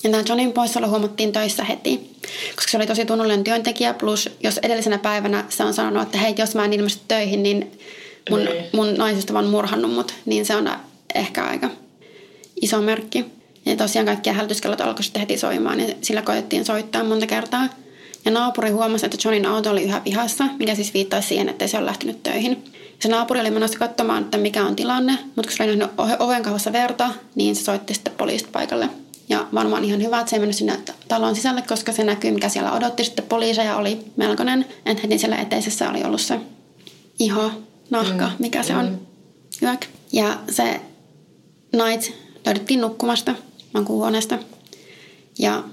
Ja 0.04 0.10
tämä 0.10 0.24
Johnin 0.28 0.54
poissaolo 0.54 0.90
huomattiin 0.90 1.32
töissä 1.32 1.64
heti, 1.64 2.12
koska 2.56 2.72
se 2.72 2.78
oli 2.78 2.88
tosi 2.88 3.06
tunnollinen 3.06 3.44
työntekijä, 3.44 3.94
plus 3.94 4.30
jos 4.44 4.60
edellisenä 4.64 4.98
päivänä 4.98 5.46
se 5.50 5.64
on 5.64 5.74
sanonut, 5.74 6.04
että 6.04 6.18
hei, 6.18 6.36
jos 6.38 6.56
mä 6.56 6.66
en 6.66 6.74
ilmesty 6.74 7.02
töihin, 7.08 7.44
niin 7.44 7.72
mun, 8.30 8.46
niin. 8.46 8.66
mun 8.74 8.94
naisista 8.94 9.40
on 9.40 9.46
murhannut 9.46 9.94
mut, 9.94 10.14
niin 10.26 10.46
se 10.46 10.56
on 10.56 10.70
ehkä 11.16 11.46
aika 11.46 11.70
iso 12.62 12.82
merkki. 12.82 13.26
Ja 13.66 13.76
tosiaan 13.76 14.06
kaikkia 14.06 14.34
hälytyskellot 14.34 14.82
alkoi 14.82 15.04
sitten 15.04 15.20
heti 15.20 15.38
soimaan, 15.38 15.80
ja 15.80 15.96
sillä 16.02 16.22
koettiin 16.22 16.66
soittaa 16.66 17.04
monta 17.04 17.28
kertaa. 17.28 17.70
Ja 18.26 18.32
naapuri 18.32 18.70
huomasi, 18.70 19.06
että 19.06 19.18
Johnin 19.24 19.46
auto 19.46 19.72
oli 19.72 19.84
yhä 19.84 20.00
pihassa, 20.00 20.48
mikä 20.60 20.76
siis 20.76 20.94
viittaisi 20.94 21.28
siihen, 21.28 21.50
että 21.50 21.68
se 21.68 21.78
on 21.78 21.86
lähtenyt 21.86 22.24
töihin. 22.24 22.64
Se 23.00 23.08
naapuri 23.08 23.40
oli 23.40 23.52
menossa 23.52 23.80
katsomaan, 23.80 24.24
että 24.24 24.38
mikä 24.38 24.66
on 24.66 24.76
tilanne, 24.76 25.18
mutta 25.36 25.42
kun 25.42 25.52
se 25.52 25.64
oli 25.64 25.76
nähnyt 25.76 26.00
oven 26.20 26.44
kauhassa 26.44 26.72
verta, 26.72 27.10
niin 27.36 27.56
se 27.56 27.64
soitti 27.64 27.94
sitten 27.94 28.14
poliisit 28.18 28.52
paikalle. 28.52 28.90
Ja 29.30 29.48
varmaan 29.54 29.86
ihan 29.86 30.02
hyvä, 30.04 30.20
että 30.20 30.30
se 30.30 30.36
ei 30.36 30.40
mennyt 30.40 30.56
sinne 30.56 30.80
talon 31.08 31.36
sisälle, 31.36 31.62
koska 31.62 31.92
se 31.92 32.04
näkyy, 32.04 32.32
mikä 32.32 32.50
siellä 32.50 32.72
odotti. 32.72 33.04
Sitten 33.04 33.26
poliiseja 33.26 33.76
oli 33.76 34.00
melkoinen. 34.16 34.66
Että 34.86 35.02
heti 35.02 35.18
siellä 35.18 35.38
eteisessä 35.38 35.90
oli 35.90 36.04
ollut 36.04 36.22
se 36.22 36.40
iho, 37.20 37.52
nahka, 37.90 38.26
mm. 38.26 38.36
mikä 38.40 38.64
se 38.64 38.76
on. 38.76 38.86
Mm. 38.86 39.68
Yök. 39.68 39.86
Ja 40.12 40.38
se 40.50 40.82
Night 41.74 42.25
löydettiin 42.46 42.82
nukkumasta 42.82 43.36
makuuhuoneesta. 43.74 44.38
Ja 45.40 45.64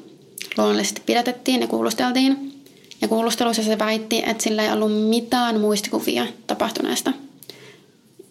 luonnollisesti 0.57 1.03
pidätettiin 1.07 1.61
ja 1.61 1.67
kuulusteltiin. 1.67 2.63
Ja 3.01 3.09
kuulustelussa 3.09 3.63
se 3.63 3.79
väitti, 3.79 4.23
että 4.27 4.43
sillä 4.43 4.63
ei 4.63 4.73
ollut 4.73 5.09
mitään 5.09 5.61
muistikuvia 5.61 6.27
tapahtuneesta. 6.47 7.13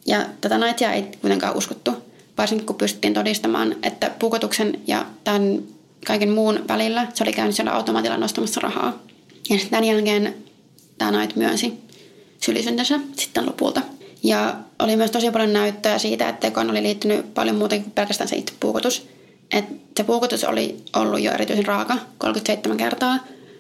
Ja 0.06 0.26
tätä 0.42 0.58
Nightia 0.58 0.92
ei 0.92 1.04
kuitenkaan 1.22 1.58
uskottu 1.58 1.92
varsinkin 2.38 2.68
kun 2.68 2.76
pystyttiin 2.76 3.14
todistamaan, 3.14 3.76
että 3.84 4.12
puukotuksen 4.20 4.80
ja 4.88 5.06
tämän 5.24 5.64
kaiken 6.06 6.30
muun 6.30 6.60
välillä 6.68 7.08
se 7.14 7.24
oli 7.24 7.34
käynyt 7.34 7.56
siellä 7.56 7.72
automaatilla 7.72 8.18
nostamassa 8.18 8.62
rahaa. 8.62 9.00
Ja 9.50 9.58
tämän 9.70 9.84
jälkeen 9.84 10.36
tämä 10.98 11.12
Knight 11.12 11.36
myönsi 11.36 11.74
syyllisyytensä 12.40 13.00
sitten 13.18 13.46
lopulta. 13.46 13.82
Ja 14.24 14.56
oli 14.80 14.96
myös 14.96 15.12
tosi 15.12 15.32
paljon 15.32 15.54
näyttöä 15.54 15.98
siitä, 15.98 16.30
että 16.30 16.48
tekoon 16.48 16.70
oli 16.70 16.84
liittynyt 16.84 17.34
paljon 17.34 17.56
muuta 17.56 17.76
kuin 17.76 17.92
pelkästään 17.92 18.28
se 18.28 18.36
itse 18.36 18.54
puukotus. 18.60 19.08
että 19.52 19.74
se 19.98 20.04
puukotus 20.04 20.44
oli 20.44 20.78
ollut 20.96 21.22
jo 21.22 21.32
erityisen 21.32 21.66
raaka 21.66 21.98
37 22.18 22.78
kertaa, 22.78 23.20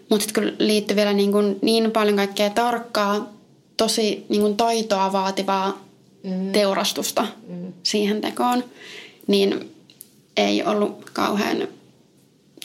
mutta 0.09 0.23
sitten 0.25 0.43
kun 0.43 0.53
liittyi 0.59 0.95
vielä 0.95 1.13
niin, 1.13 1.31
kuin 1.31 1.59
niin 1.61 1.91
paljon 1.91 2.15
kaikkea 2.15 2.49
tarkkaa, 2.49 3.33
tosi 3.77 4.25
niin 4.29 4.41
kuin 4.41 4.57
taitoa 4.57 5.11
vaativaa 5.11 5.81
mm. 6.23 6.51
teurastusta 6.51 7.27
mm. 7.47 7.73
siihen 7.83 8.21
tekoon, 8.21 8.63
niin 9.27 9.71
ei 10.37 10.63
ollut 10.63 11.09
kauhean 11.13 11.67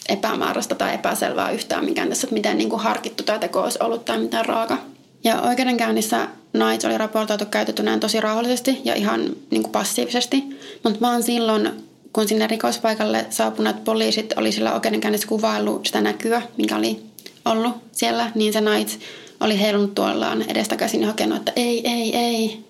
epämääräistä 0.09 0.75
tai 0.75 0.95
epäselvää 0.95 1.51
yhtään 1.51 1.85
mikään 1.85 2.09
tässä, 2.09 2.27
että 2.27 2.35
miten 2.35 2.59
niin 2.59 2.71
kuin 2.71 2.83
harkittu 2.83 3.23
tämä 3.23 3.39
teko 3.39 3.63
olisi 3.63 3.79
ollut 3.83 4.05
tai 4.05 4.19
mitään 4.19 4.47
raaka. 4.47 4.79
Ja 5.25 5.41
oikeudenkäynnissä 5.43 6.29
Knight 6.57 6.85
oli 6.85 6.99
raportoitu 6.99 7.45
käytettynään 7.47 8.01
tosi 8.01 8.21
rauhallisesti 8.21 8.81
ja 8.85 8.95
ihan 8.95 9.21
niin 9.51 9.63
kuin 9.63 9.73
passiivisesti, 9.73 10.45
mutta 10.85 11.01
vaan 11.01 11.23
silloin, 11.23 11.71
kun 12.13 12.29
sinne 12.29 12.47
rikospaikalle 12.47 13.27
saapuneet 13.31 13.85
poliisit 13.85 14.33
oli 14.37 14.53
sillä 14.53 14.75
oikeudenkäynnissä 14.75 15.29
kuvaillut 15.29 15.87
sitä 15.87 16.01
näkyä, 16.01 16.43
mikä 16.57 16.77
oli 16.77 17.03
ollut 17.45 17.77
siellä, 17.93 18.31
niin 18.35 18.53
se 18.53 18.61
Knight 18.61 19.03
oli 19.41 19.61
heilunut 19.61 19.95
tuollaan 19.95 20.45
edestakaisin 20.49 21.01
ja 21.01 21.07
hakenut, 21.07 21.39
että 21.39 21.53
ei, 21.57 21.89
ei, 21.89 22.17
ei, 22.17 22.67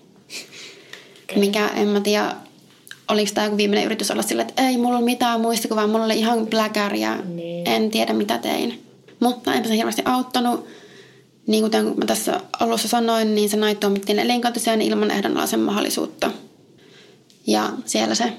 Okay. 1.31 1.39
Mikä 1.39 1.67
en 1.67 1.87
mä 1.87 2.01
tiedä, 2.01 2.35
oliko 3.07 3.31
tämä 3.33 3.45
joku 3.45 3.57
viimeinen 3.57 3.85
yritys 3.85 4.11
olla 4.11 4.21
sillä, 4.21 4.41
että 4.41 4.67
ei 4.67 4.77
mulla 4.77 4.97
ole 4.97 5.05
mitään 5.05 5.41
muistikuvaa, 5.41 5.87
mulla 5.87 6.05
oli 6.05 6.19
ihan 6.19 6.47
bläkär 6.47 6.95
ja 6.95 7.15
niin. 7.15 7.67
en 7.67 7.91
tiedä 7.91 8.13
mitä 8.13 8.37
tein. 8.37 8.83
Mutta 9.19 9.53
enpä 9.53 9.67
se 9.67 9.75
hirveästi 9.75 10.01
auttanut. 10.05 10.67
Niin 11.47 11.63
kuten 11.63 11.85
mä 11.85 12.05
tässä 12.05 12.41
alussa 12.59 12.87
sanoin, 12.87 13.35
niin 13.35 13.49
se 13.49 13.57
nait 13.57 13.79
tuomittiin 13.79 14.19
elinkautiseen 14.19 14.81
ilman 14.81 15.11
ehdonalaisen 15.11 15.59
mahdollisuutta. 15.59 16.31
Ja 17.47 17.69
siellä 17.85 18.15
se 18.15 18.33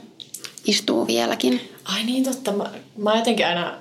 istuu 0.66 1.06
vieläkin. 1.06 1.60
Ai 1.84 2.04
niin 2.04 2.24
totta. 2.24 2.52
Mä, 2.52 2.70
mä 2.96 3.16
jotenkin 3.16 3.46
aina 3.46 3.74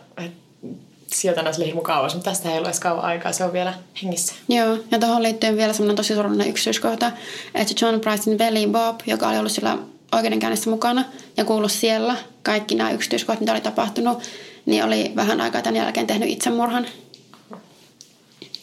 sijoitan 1.07 1.53
sille 1.53 1.65
hirmu 1.65 1.81
kauas, 1.81 2.13
mutta 2.13 2.29
tästä 2.29 2.51
ei 2.51 2.57
ole 2.57 2.67
edes 2.67 2.79
kauan 2.79 3.05
aikaa, 3.05 3.31
se 3.31 3.43
on 3.43 3.53
vielä 3.53 3.73
hengissä. 4.03 4.33
Joo, 4.49 4.77
ja 4.91 4.99
tuohon 4.99 5.23
liittyen 5.23 5.57
vielä 5.57 5.73
semmoinen 5.73 5.95
tosi 5.95 6.15
surullinen 6.15 6.49
yksityiskohta, 6.49 7.11
että 7.55 7.85
John 7.85 7.99
Pricein 7.99 8.37
veli 8.37 8.67
Bob, 8.67 8.99
joka 9.05 9.29
oli 9.29 9.37
ollut 9.37 9.51
sillä 9.51 9.77
oikeudenkäynnissä 10.11 10.69
mukana 10.69 11.05
ja 11.37 11.45
kuullut 11.45 11.71
siellä 11.71 12.15
kaikki 12.43 12.75
nämä 12.75 12.91
yksityiskohdat, 12.91 13.39
mitä 13.39 13.51
oli 13.51 13.61
tapahtunut, 13.61 14.23
niin 14.65 14.83
oli 14.83 15.11
vähän 15.15 15.41
aikaa 15.41 15.61
tämän 15.61 15.75
jälkeen 15.75 16.07
tehnyt 16.07 16.29
itsemurhan. 16.29 16.85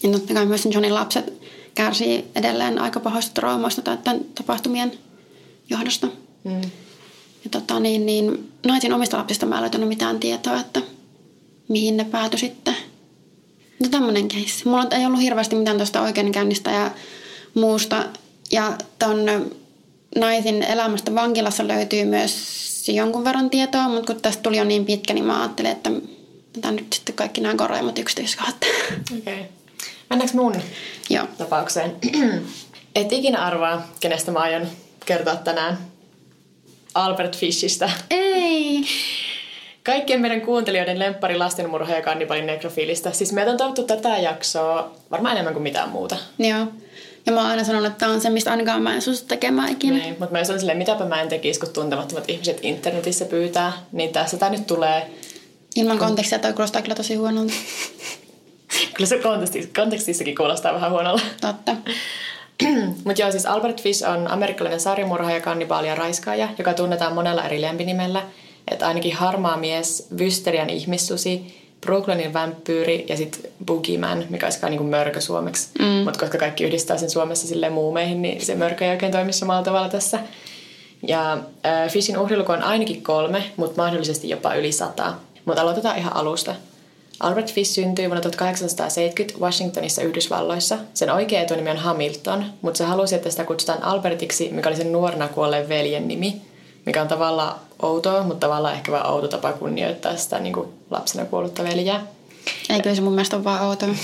Ja 0.05 0.11
totta 0.11 0.35
kai 0.35 0.47
myös 0.47 0.65
Johnin 0.65 0.95
lapset 0.95 1.33
kärsii 1.75 2.25
edelleen 2.35 2.79
aika 2.79 3.01
pahoista 3.01 3.35
traumaista 3.35 3.83
tämän 3.83 4.21
tapahtumien 4.35 4.93
johdosta. 5.71 6.07
Mm. 6.45 6.61
Ja 7.45 7.51
tota, 7.51 7.81
niin, 7.81 8.07
niin, 8.07 8.53
naisin 8.67 8.93
omista 8.93 9.19
lapsista 9.19 9.47
mä 9.47 9.55
en 9.55 9.61
löytänyt 9.61 9.89
mitään 9.89 10.21
tietoa, 10.21 10.61
että 10.61 10.81
mihin 11.69 11.97
ne 11.97 12.05
päätyi 12.05 12.39
sitten. 12.39 12.77
No 13.81 13.89
tämmöinen 13.89 14.29
keissi. 14.29 14.69
Mulla 14.69 14.87
ei 14.91 15.07
ollut 15.07 15.21
hirveästi 15.21 15.57
mitään 15.57 15.77
tuosta 15.77 16.01
oikeudenkäynnistä 16.01 16.71
ja 16.71 16.91
muusta. 17.55 18.05
Ja 18.53 18.79
ton 18.99 19.19
naisin 20.17 20.63
elämästä 20.63 21.15
vankilassa 21.15 21.69
löytyy 21.69 22.05
myös 22.05 22.65
jonkun 22.89 23.25
verran 23.25 23.51
tietoa, 23.51 23.89
mutta 23.89 24.13
kun 24.13 24.23
tästä 24.23 24.43
tuli 24.43 24.57
jo 24.57 24.65
niin 24.65 24.85
pitkä, 24.85 25.15
niin 25.15 25.25
mä 25.25 25.41
ajattelin, 25.41 25.71
että 25.71 25.91
tämä 26.61 26.73
nyt 26.73 26.93
sitten 26.93 27.15
kaikki 27.15 27.41
nämä 27.41 27.55
koreimmat 27.55 27.99
yksityiskohdat. 27.99 28.57
Okei. 29.19 29.35
Okay. 29.35 29.64
Mennäänkö 30.11 30.37
mun 30.37 30.55
Joo. 31.11 31.27
tapaukseen? 31.39 31.97
Et 32.95 33.13
ikinä 33.13 33.45
arvaa, 33.45 33.89
kenestä 34.01 34.31
mä 34.31 34.39
aion 34.39 34.67
kertoa 35.07 35.37
tänään. 35.37 35.79
Albert 36.95 37.37
Fishistä. 37.37 37.91
Ei! 38.11 38.85
Kaikkien 39.85 40.21
meidän 40.21 40.41
kuuntelijoiden 40.41 40.99
lemppari 40.99 41.37
lastenmurha 41.37 41.95
ja 41.95 42.03
kannibalin 42.03 42.47
nekrofiilista. 42.47 43.13
Siis 43.13 43.33
meitä 43.33 43.51
on 43.51 43.57
toivottu 43.57 43.83
tätä 43.83 44.19
jaksoa 44.19 44.93
varmaan 45.11 45.33
enemmän 45.33 45.53
kuin 45.53 45.63
mitään 45.63 45.89
muuta. 45.89 46.17
Joo. 46.39 46.67
Ja 47.27 47.33
mä 47.33 47.41
oon 47.41 47.51
aina 47.51 47.65
sanonut, 47.65 47.87
että 47.87 47.99
tämä 47.99 48.13
on 48.13 48.21
se, 48.21 48.31
mistä 48.31 48.51
ainakaan 48.51 48.83
mä 48.83 48.95
en 48.95 49.03
suostu 49.03 49.27
tekemään 49.27 49.73
ikinä. 49.73 49.97
Niin, 49.97 50.17
mutta 50.19 50.33
mä 50.33 50.39
olen 50.39 50.61
silleen, 50.61 50.79
mitäpä 50.79 51.05
mä 51.05 51.21
en 51.21 51.29
tekisi, 51.29 51.61
kun 51.61 51.69
tuntemattomat 51.69 52.31
ihmiset 52.31 52.59
internetissä 52.63 53.25
pyytää. 53.25 53.73
Niin 53.93 54.13
tässä 54.13 54.37
tämä 54.37 54.51
nyt 54.51 54.67
tulee. 54.67 55.11
Ilman 55.77 55.99
kontekstia 55.99 56.39
toi 56.39 56.53
kuulostaa 56.53 56.83
kyllä 56.83 56.95
tosi 56.95 57.15
huonolta. 57.15 57.53
kyllä 58.95 59.09
se 59.09 59.19
kontekstissa, 59.19 59.71
kontekstissakin 59.77 60.37
kuulostaa 60.37 60.75
vähän 60.75 60.91
huonolta. 60.91 61.25
Totta. 61.41 61.77
Mutta 63.05 63.23
joo, 63.23 63.31
siis 63.31 63.47
Albert 63.47 63.83
Fish 63.83 64.09
on 64.09 64.29
amerikkalainen 64.31 64.81
sarjamurhaaja, 64.81 65.41
kannibaali 65.41 65.89
ja 65.89 65.95
raiskaaja, 65.95 66.49
joka 66.59 66.75
tunnetaan 66.75 67.13
monella 67.15 67.45
eri 67.45 67.61
lempinimellä– 67.61 68.23
että 68.69 68.87
ainakin 68.87 69.15
harmaa 69.15 69.57
mies, 69.57 70.09
Wysterian 70.19 70.71
ihmissusi, 70.71 71.65
Brooklynin 71.81 72.33
vampyyri 72.33 73.07
ja 73.09 73.17
sitten 73.17 73.51
Boogeyman, 73.67 74.25
mikä 74.31 74.47
olisi 74.47 74.67
niin 74.71 74.87
mörkö 74.87 75.21
suomeksi. 75.21 75.69
Mm. 75.79 75.85
Mutta 75.87 76.21
koska 76.21 76.39
kaikki 76.39 76.65
yhdistää 76.65 76.97
sen 76.99 77.11
Suomessa 77.11 77.47
sille 77.47 77.71
muumeihin, 77.71 78.23
niin 78.23 78.41
se 78.41 78.55
mörkö 78.55 78.85
ei 78.85 78.91
oikein 78.91 79.13
toimi 79.13 79.33
samalla 79.33 79.63
tavalla 79.63 79.89
tässä. 79.89 80.19
Ja 81.07 81.33
äh, 81.33 81.91
Fishin 81.91 82.19
uhriluku 82.19 82.53
on 82.53 82.63
ainakin 82.63 83.03
kolme, 83.03 83.45
mutta 83.57 83.83
mahdollisesti 83.83 84.29
jopa 84.29 84.55
yli 84.55 84.73
sata. 84.73 85.15
Mutta 85.45 85.63
aloitetaan 85.63 85.99
ihan 85.99 86.17
alusta. 86.17 86.55
Albert 87.21 87.53
Fish 87.53 87.71
syntyi 87.71 88.07
vuonna 88.07 88.21
1870 88.21 89.39
Washingtonissa 89.41 90.03
Yhdysvalloissa. 90.03 90.79
Sen 90.95 91.11
oikea 91.11 91.41
etunimi 91.41 91.71
on 91.71 91.77
Hamilton, 91.77 92.45
mutta 92.63 92.79
se 92.79 92.85
halusi, 92.85 93.15
että 93.15 93.31
sitä 93.31 93.45
kutsutaan 93.45 93.83
Albertiksi, 93.83 94.49
mikä 94.53 94.69
oli 94.69 94.77
sen 94.77 94.93
nuorena 94.93 95.29
kuolleen 95.29 95.69
veljen 95.69 96.09
nimi, 96.09 96.43
mikä 96.87 97.03
on 97.03 97.09
tavallaan 97.09 97.55
outoa, 97.83 98.23
mutta 98.23 98.47
tavallaan 98.47 98.75
ehkä 98.75 98.93
vaan 98.93 99.11
outo 99.11 99.29
tapa 99.29 99.53
kunnioittaa 99.53 100.17
sitä 100.17 100.39
niin 100.39 100.53
kuin 100.53 100.69
lapsena 100.91 101.25
kuollutta 101.25 101.65
veljää. 101.65 102.07
Ei 102.71 102.81
kyllä 102.83 102.97
se 102.97 103.03
mun 103.03 103.13
mielestä 103.13 103.37
ole 103.37 103.45
vaan 103.45 103.63
outoa. 103.63 103.89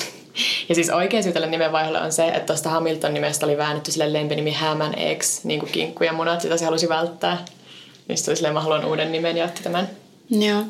Ja 0.69 0.75
siis 0.75 0.91
oikein 0.91 1.23
syy 1.23 1.33
tälle 1.33 1.47
nimenvaiheelle 1.47 2.01
on 2.01 2.13
se, 2.13 2.29
että 2.29 2.47
tuosta 2.47 2.69
Hamilton 2.69 3.15
nimestä 3.15 3.47
oli 3.47 3.57
väännetty 3.57 3.93
sille 3.93 4.13
lempinimi 4.13 4.57
and 4.81 4.95
Eggs, 4.97 5.45
niin 5.45 5.61
kuin 5.61 5.73
kinkku 5.73 6.05
ja 6.05 6.13
munat, 6.13 6.41
sitä 6.41 6.57
se 6.57 6.65
halusi 6.65 6.89
välttää. 6.89 7.45
Niin 8.09 8.19
sitten 8.19 8.37
silleen, 8.37 8.55
mä 8.55 8.61
haluan 8.61 8.85
uuden 8.85 9.13
nimen 9.13 9.37
ja 9.37 9.45
otti 9.45 9.63
tämän. 9.63 9.91
Joo. 10.31 10.63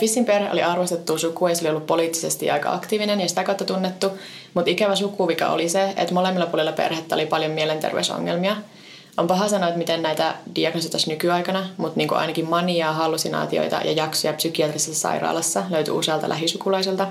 Fissin 0.00 0.24
perhe 0.24 0.50
oli 0.52 0.62
arvostettu 0.62 1.18
suku 1.18 1.46
ja 1.46 1.54
se 1.54 1.62
oli 1.62 1.70
ollut 1.70 1.86
poliittisesti 1.86 2.50
aika 2.50 2.72
aktiivinen 2.72 3.20
ja 3.20 3.28
sitä 3.28 3.44
kautta 3.44 3.64
tunnettu. 3.64 4.10
Mutta 4.54 4.70
ikävä 4.70 4.96
sukuvika 4.96 5.48
oli 5.48 5.68
se, 5.68 5.94
että 5.96 6.14
molemmilla 6.14 6.46
puolilla 6.46 6.72
perhettä 6.72 7.14
oli 7.14 7.26
paljon 7.26 7.52
mielenterveysongelmia. 7.52 8.56
On 9.16 9.26
paha 9.26 9.48
sanoa, 9.48 9.68
että 9.68 9.78
miten 9.78 10.02
näitä 10.02 10.34
diagnosoitaisiin 10.54 11.12
nykyaikana, 11.12 11.68
mutta 11.76 11.96
niin 11.96 12.12
ainakin 12.12 12.48
maniaa, 12.48 12.92
hallusinaatioita 12.92 13.80
ja 13.84 13.92
jaksoja 13.92 14.32
psykiatrisessa 14.32 15.00
sairaalassa 15.00 15.62
löytyi 15.70 15.94
usealta 15.94 16.28
lähisukulaiselta. 16.28 17.06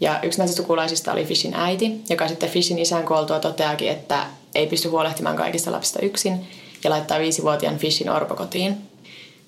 Ja 0.00 0.20
yksi 0.22 0.38
näistä 0.38 0.56
sukulaisista 0.56 1.12
oli 1.12 1.24
Fishin 1.24 1.54
äiti, 1.54 2.00
joka 2.10 2.28
sitten 2.28 2.50
Fishin 2.50 2.78
isän 2.78 3.06
kuoltua 3.06 3.38
toteakin, 3.38 3.88
että 3.88 4.26
ei 4.54 4.66
pysty 4.66 4.88
huolehtimaan 4.88 5.36
kaikista 5.36 5.72
lapsista 5.72 6.00
yksin 6.02 6.46
ja 6.84 6.90
laittaa 6.90 7.18
viisivuotiaan 7.18 7.78
Fishin 7.78 8.10
orpokotiin. 8.10 8.87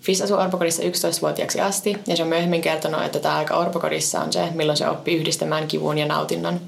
Fish 0.01 0.23
asui 0.23 0.39
orpokodissa 0.39 0.83
11-vuotiaaksi 0.83 1.61
asti 1.61 1.97
ja 2.07 2.17
se 2.17 2.23
on 2.23 2.29
myöhemmin 2.29 2.61
kertonut, 2.61 3.03
että 3.03 3.21
tämä 3.21 3.37
aika 3.37 3.57
orpokodissa 3.57 4.21
on 4.21 4.33
se, 4.33 4.49
milloin 4.55 4.77
se 4.77 4.89
oppii 4.89 5.17
yhdistämään 5.17 5.69
kivun 5.69 5.99
ja 5.99 6.07
nautinnon. 6.07 6.61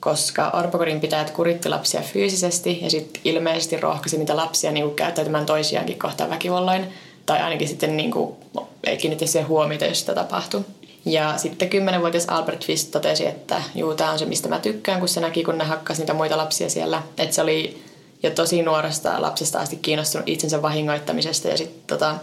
Koska 0.00 0.50
orpokodin 0.50 1.00
pitäjät 1.00 1.30
kuritti 1.30 1.68
lapsia 1.68 2.00
fyysisesti 2.00 2.78
ja 2.82 2.90
sitten 2.90 3.22
ilmeisesti 3.24 3.76
rohkaisi 3.76 4.18
niitä 4.18 4.36
lapsia 4.36 4.72
niin 4.72 4.94
käyttäytymään 4.94 5.46
toisiaankin 5.46 5.98
kohtaan 5.98 6.30
väkivalloin. 6.30 6.86
Tai 7.26 7.38
ainakin 7.38 7.68
sitten 7.68 7.96
niin 7.96 8.10
kuin, 8.10 8.36
ei 8.84 8.96
kiinnitti 8.96 9.26
siihen 9.26 9.48
huomiota, 9.48 9.84
jos 9.84 10.00
sitä 10.00 10.14
tapahtui. 10.14 10.64
Ja 11.04 11.38
sitten 11.38 11.68
kymmenenvuotias 11.68 12.26
Albert 12.28 12.64
Fish 12.66 12.90
totesi, 12.90 13.26
että 13.26 13.62
juu, 13.74 13.94
tämä 13.94 14.10
on 14.10 14.18
se, 14.18 14.24
mistä 14.24 14.48
mä 14.48 14.58
tykkään, 14.58 14.98
kun 14.98 15.08
se 15.08 15.20
näki, 15.20 15.44
kun 15.44 15.58
ne 15.58 15.64
hakkasi 15.64 16.02
niitä 16.02 16.14
muita 16.14 16.36
lapsia 16.36 16.70
siellä. 16.70 17.02
Että 17.18 17.34
se 17.34 17.42
oli 17.42 17.82
jo 18.22 18.30
tosi 18.30 18.62
nuoresta 18.62 19.22
lapsesta 19.22 19.60
asti 19.60 19.76
kiinnostunut 19.76 20.28
itsensä 20.28 20.62
vahingoittamisesta 20.62 21.48
ja 21.48 21.56
sitten 21.56 21.82
tota, 21.86 22.14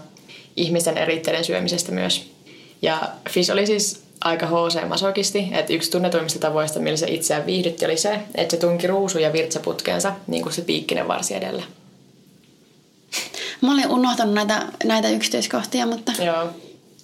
ihmisten 0.58 0.98
eritteiden 0.98 1.44
syömisestä 1.44 1.92
myös. 1.92 2.32
Ja 2.82 3.02
Fish 3.30 3.52
oli 3.52 3.66
siis 3.66 4.04
aika 4.22 4.46
HC-masokisti, 4.48 5.48
että 5.52 5.74
yksi 5.74 5.92
tunnetuimmista 5.92 6.40
tavoista, 6.40 6.80
millä 6.80 6.98
se 6.98 7.08
itseään 7.10 7.46
viihdytti, 7.46 7.86
oli 7.86 7.98
se, 7.98 8.20
että 8.36 8.56
se 8.56 8.62
tunki 8.62 8.88
ruusuja 8.88 9.34
virtsaputkeensa, 9.34 10.14
niin 10.28 10.44
kuin 10.44 10.54
se 10.54 10.62
piikkinen 10.62 11.08
varsi 11.08 11.36
edellä. 11.36 11.64
Mä 13.62 13.74
olin 13.74 13.90
unohtanut 13.90 14.34
näitä, 14.34 14.66
näitä 14.84 15.10
yksityiskohtia, 15.10 15.86
mutta... 15.86 16.12
Joo. 16.24 16.50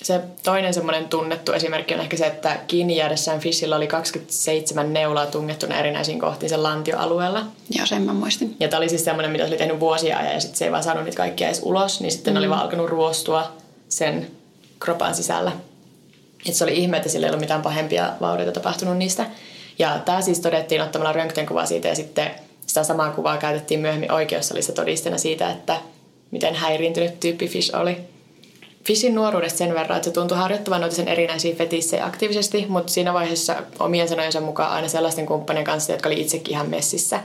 Se 0.04 0.22
toinen 0.44 0.74
semmoinen 0.74 1.10
tunnettu 1.10 1.54
esimerkki 1.54 1.94
on 1.94 2.00
ehkä 2.00 2.18
se, 2.18 2.26
että 2.26 2.60
kiinni 2.68 2.98
jäädessään 2.98 3.39
Fishillä 3.39 3.76
oli 3.76 3.88
27 3.88 4.94
neulaa 4.94 5.26
tungettuna 5.26 5.80
erinäisiin 5.80 6.20
kohtiin 6.20 6.50
sen 6.50 6.63
lantioalueella. 6.63 7.46
Joo, 7.70 7.86
sen 7.86 8.02
mä 8.02 8.13
muistin. 8.13 8.56
Ja 8.60 8.68
tämä 8.68 8.78
oli 8.78 8.89
siis 8.89 9.06
semmoinen, 9.06 9.32
mitä 9.32 9.44
se 9.44 9.50
oli 9.50 9.58
tehnyt 9.58 9.80
vuosia 9.80 10.34
ja 10.34 10.39
sitten 10.39 10.58
se 10.58 10.66
ei 10.66 10.72
vaan 10.72 10.84
saanut 10.84 11.04
niitä 11.04 11.18
kaikkia 11.18 11.48
edes 11.48 11.62
ulos, 11.63 12.02
niin 12.02 12.12
sitten 12.12 12.34
mm. 12.34 12.38
oli 12.38 12.50
vaan 12.50 12.62
alkanut 12.62 12.89
ruostua 12.89 13.52
sen 13.89 14.28
kropan 14.80 15.16
sisällä. 15.16 15.52
Et 16.50 16.54
se 16.54 16.63
oli 16.63 16.78
ihme, 16.78 16.98
että 16.98 17.10
sillä 17.10 17.28
ei 17.28 17.30
ollut 17.30 17.42
mitään 17.42 17.62
pahempia 17.62 18.13
vaurioita 18.22 18.60
tapahtunut 18.60 18.98
niistä. 18.98 19.26
Ja 19.80 20.00
tämä 20.06 20.22
siis 20.22 20.39
todettiin 20.39 20.82
ottamalla 20.82 21.13
röntgenkuvaa 21.13 21.66
siitä 21.66 21.88
ja 21.88 21.96
sitten 21.96 22.32
sitä 22.66 22.84
samaa 22.84 23.12
kuvaa 23.12 23.38
käytettiin 23.38 23.80
myöhemmin 23.80 24.12
oikeussalissa 24.12 24.74
todisteena 24.74 25.18
siitä, 25.18 25.52
että 25.52 25.78
miten 26.32 26.56
häiriintynyt 26.56 27.20
tyyppi 27.20 27.48
Fish 27.48 27.76
oli. 27.76 28.12
Fishin 28.84 29.15
nuoruudesta 29.15 29.58
sen 29.58 29.74
verran, 29.74 29.98
että 29.98 30.10
se 30.10 30.13
tuntui 30.13 30.38
harjoittavan 30.38 30.82
noita 30.82 30.96
sen 30.96 31.08
erinäisiä 31.08 31.56
fetissejä 31.56 32.06
aktiivisesti, 32.06 32.65
mutta 32.69 32.93
siinä 32.93 33.13
vaiheessa 33.13 33.56
omien 33.80 34.08
sanojensa 34.08 34.41
mukaan 34.41 34.72
aina 34.72 34.88
sellaisten 34.88 35.26
kumppanien 35.26 35.65
kanssa, 35.65 35.91
jotka 35.91 36.10
oli 36.10 36.22
itsekin 36.22 36.52
ihan 36.52 36.69
messissä. 36.69 37.19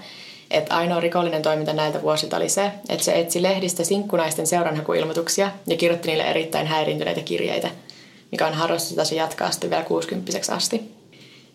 Et 0.50 0.72
ainoa 0.72 1.00
rikollinen 1.00 1.42
toiminta 1.42 1.72
näiltä 1.72 2.02
vuosilta 2.02 2.36
oli 2.36 2.48
se, 2.48 2.70
että 2.88 3.04
se 3.04 3.20
etsi 3.20 3.42
lehdistä 3.42 3.84
sinkkunaisten 3.84 4.46
seuranhakuilmoituksia 4.46 5.50
ja 5.66 5.76
kirjoitti 5.76 6.08
niille 6.08 6.24
erittäin 6.24 6.66
häiriintyneitä 6.66 7.20
kirjeitä, 7.20 7.70
mikä 8.30 8.46
on 8.46 8.54
harrastus, 8.54 8.90
jota 8.90 9.04
se 9.04 9.14
jatkaa 9.14 9.50
sitten 9.50 9.70
vielä 9.70 9.84
60 9.84 10.32
asti. 10.54 10.98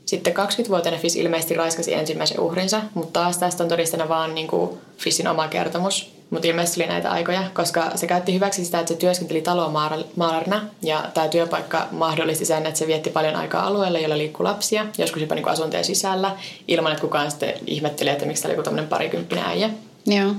Sitten 0.06 0.34
20-vuotiaana 0.34 1.02
Fish 1.02 1.18
ilmeisesti 1.18 1.54
raiskasi 1.54 1.94
ensimmäisen 1.94 2.40
uhrinsa, 2.40 2.82
mutta 2.94 3.20
taas 3.20 3.38
tästä 3.38 3.64
on 3.64 3.70
todistena 3.70 4.10
vaan 4.10 4.36
niin 4.36 4.48
kuin 4.48 4.80
Fishin 4.98 5.28
oma 5.28 5.48
kertomus. 5.48 6.13
Mutta 6.34 6.48
ilmeisesti 6.48 6.82
oli 6.82 6.90
näitä 6.90 7.12
aikoja, 7.12 7.44
koska 7.54 7.92
se 7.96 8.08
käytti 8.08 8.34
hyväksi 8.34 8.66
sitä, 8.66 8.80
että 8.80 8.94
se 8.94 9.00
työskenteli 9.00 9.42
talomaalarina 9.42 10.62
ja 10.82 11.10
tämä 11.14 11.28
työpaikka 11.28 11.88
mahdollisti 11.92 12.46
sen, 12.46 12.66
että 12.66 12.80
se 12.80 12.88
vietti 12.88 13.10
paljon 13.10 13.36
aikaa 13.36 13.68
alueella, 13.68 14.00
jolla 14.00 14.18
liikkuu 14.18 14.44
lapsia, 14.44 14.86
joskus 14.98 15.22
jopa 15.22 15.36
niin 15.36 15.48
asuntojen 15.48 15.86
sisällä, 15.86 16.36
ilman 16.68 16.92
että 16.92 17.02
kukaan 17.02 17.32
sitten 17.32 17.54
ihmetteli, 17.68 18.10
että 18.10 18.26
miksi 18.26 18.44
tämä 18.44 18.50
oli 18.50 18.58
joku 18.58 18.64
tämmöinen 18.64 18.90
parikymppinen 18.90 19.46
äijä. 19.46 19.70
Joo. 20.06 20.32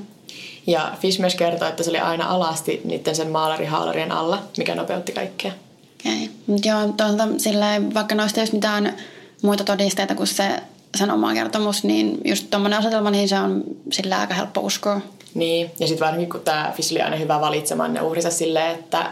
Ja 0.67 0.93
Fish 1.01 1.21
myös 1.21 1.35
kertoi, 1.35 1.69
että 1.69 1.83
se 1.83 1.91
oli 1.91 1.99
aina 1.99 2.29
alasti 2.29 2.81
niiden 2.85 3.15
sen 3.15 3.31
maalarihaalarien 3.31 4.13
alla, 4.13 4.43
mikä 4.57 4.75
nopeutti 4.75 5.13
kaikkea. 5.13 5.53
Okei. 6.01 6.31
Okay. 6.49 6.59
Joo, 6.65 6.93
tuolta, 6.97 7.29
silleen, 7.39 7.95
vaikka 7.95 8.15
noista 8.15 8.41
ei 8.41 8.47
mitään 8.53 8.95
muita 9.43 9.65
todisteita 9.65 10.15
kuin 10.15 10.27
se 10.27 10.63
sen 10.95 11.11
oma 11.11 11.35
kertomus, 11.35 11.85
niin 11.85 12.19
just 12.25 12.51
tuommoinen 12.51 12.79
asetelma, 12.79 13.11
niin 13.11 13.29
se 13.29 13.39
on 13.39 13.65
sillä 13.93 14.21
aika 14.21 14.35
helppo 14.35 14.61
uskoa. 14.61 15.01
Niin, 15.35 15.71
ja 15.81 15.87
sitten 15.87 16.07
varsinkin 16.07 16.31
kun 16.31 16.41
tämä 16.41 16.73
Fish 16.77 16.93
oli 16.93 17.03
aina 17.03 17.17
hyvä 17.17 17.41
valitsemaan 17.41 17.95
ne 17.95 18.01
uhrinsa 18.01 18.31
silleen, 18.31 18.75
että 18.75 19.11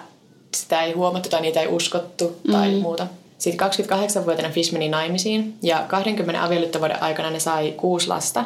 sitä 0.57 0.83
ei 0.83 0.93
huomattu 0.93 1.29
tai 1.29 1.41
niitä 1.41 1.61
ei 1.61 1.67
uskottu 1.67 2.37
tai 2.53 2.71
mm. 2.71 2.81
muuta. 2.81 3.07
Sitten 3.39 3.69
28-vuotiaana 3.69 4.55
Fish 4.55 4.73
meni 4.73 4.89
naimisiin 4.89 5.55
ja 5.63 5.85
20 5.89 6.45
avioliittovuoden 6.45 7.03
aikana 7.03 7.31
ne 7.31 7.41
sai 7.41 7.75
kuusi 7.77 8.09
lasta. 8.09 8.45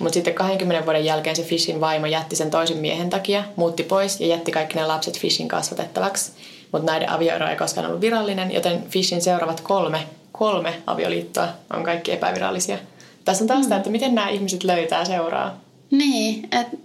Mutta 0.00 0.14
sitten 0.14 0.34
20 0.34 0.84
vuoden 0.84 1.04
jälkeen 1.04 1.36
se 1.36 1.42
Fishin 1.42 1.80
vaimo 1.80 2.06
jätti 2.06 2.36
sen 2.36 2.50
toisen 2.50 2.76
miehen 2.76 3.10
takia, 3.10 3.44
muutti 3.56 3.82
pois 3.82 4.20
ja 4.20 4.26
jätti 4.26 4.52
kaikki 4.52 4.74
ne 4.74 4.86
lapset 4.86 5.18
Fishin 5.18 5.48
kasvatettavaksi. 5.48 6.32
Mutta 6.72 6.92
näiden 6.92 7.10
avioero 7.10 7.48
ei 7.48 7.56
koskaan 7.56 7.86
ollut 7.86 8.00
virallinen, 8.00 8.52
joten 8.52 8.82
Fishin 8.88 9.22
seuraavat 9.22 9.60
kolme, 9.60 10.00
kolme 10.32 10.74
avioliittoa 10.86 11.48
on 11.72 11.84
kaikki 11.84 12.12
epävirallisia. 12.12 12.78
Tässä 13.24 13.44
on 13.44 13.48
taas 13.48 13.58
mm. 13.58 13.62
sitä, 13.62 13.76
että 13.76 13.90
miten 13.90 14.14
nämä 14.14 14.28
ihmiset 14.28 14.64
löytää 14.64 15.04
seuraa. 15.04 15.60
Niin, 15.90 16.48
että 16.52 16.76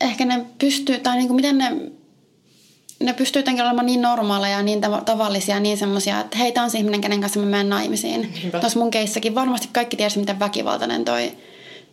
ehkä 0.00 0.24
ne 0.24 0.46
pystyy, 0.58 0.98
tai 0.98 1.16
niinku 1.16 1.34
miten 1.34 1.58
ne, 1.58 1.76
ne 3.00 3.12
pystyy 3.12 3.40
jotenkin 3.40 3.64
olemaan 3.64 3.86
niin 3.86 4.02
normaaleja 4.02 4.56
ja 4.56 4.62
niin 4.62 4.84
tav- 4.84 5.04
tavallisia 5.04 5.60
niin 5.60 5.78
semmoisia, 5.78 6.20
että 6.20 6.38
hei, 6.38 6.52
tämä 6.52 6.64
on 6.64 6.70
se 6.70 6.78
ihminen, 6.78 7.00
kenen 7.00 7.20
kanssa 7.20 7.40
mä 7.40 7.46
menen 7.46 7.68
naimisiin. 7.68 8.32
Tuossa 8.60 8.78
mun 8.78 8.90
keissäkin 8.90 9.34
varmasti 9.34 9.68
kaikki 9.72 9.96
tiesi, 9.96 10.18
miten 10.18 10.40
väkivaltainen 10.40 11.04
toi, 11.04 11.32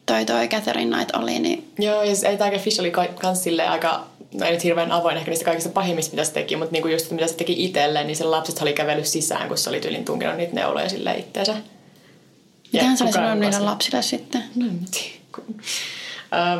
toi, 0.06 0.26
toi 0.26 0.48
Catherine 0.48 0.96
Knight 0.96 1.16
oli. 1.16 1.40
Niin... 1.40 1.72
Joo, 1.80 2.04
ja 2.04 2.16
siis 2.16 2.24
ei 2.24 2.38
tämä 2.38 2.52
Fish 2.52 2.80
oli 2.80 2.92
kans 3.22 3.44
silleen 3.44 3.70
aika 3.70 4.06
no 4.40 4.46
ei 4.46 4.52
nyt 4.52 4.64
hirveän 4.64 4.92
avoin 4.92 5.18
ehkä 5.18 5.32
niistä 5.32 5.46
kaikista 5.46 5.70
pahimmista, 5.70 6.12
mitä 6.12 6.24
se 6.24 6.34
teki, 6.34 6.56
mutta 6.56 6.72
niinku 6.72 6.88
just 6.88 7.12
mitä 7.12 7.28
se 7.28 7.36
teki 7.36 7.64
itselleen, 7.64 8.08
niin 8.08 8.18
sen 8.18 8.32
lapset 8.32 8.62
oli 8.62 8.74
kävellyt 8.74 9.06
sisään, 9.06 9.48
kun 9.48 9.58
se 9.58 9.70
oli 9.70 9.80
tyylin 9.80 10.06
tunkenut 10.06 10.38
niitä 10.38 10.54
neuloja 10.54 10.90
sille 10.90 11.14
itteensä. 11.14 11.56
Mitähän 12.74 12.98
se 12.98 13.04
oli 13.04 13.14
sanonut 13.14 13.40
niille 13.40 13.60
lapsille 13.60 14.02
sitten? 14.02 14.44
No 14.56 14.66
en 14.66 14.80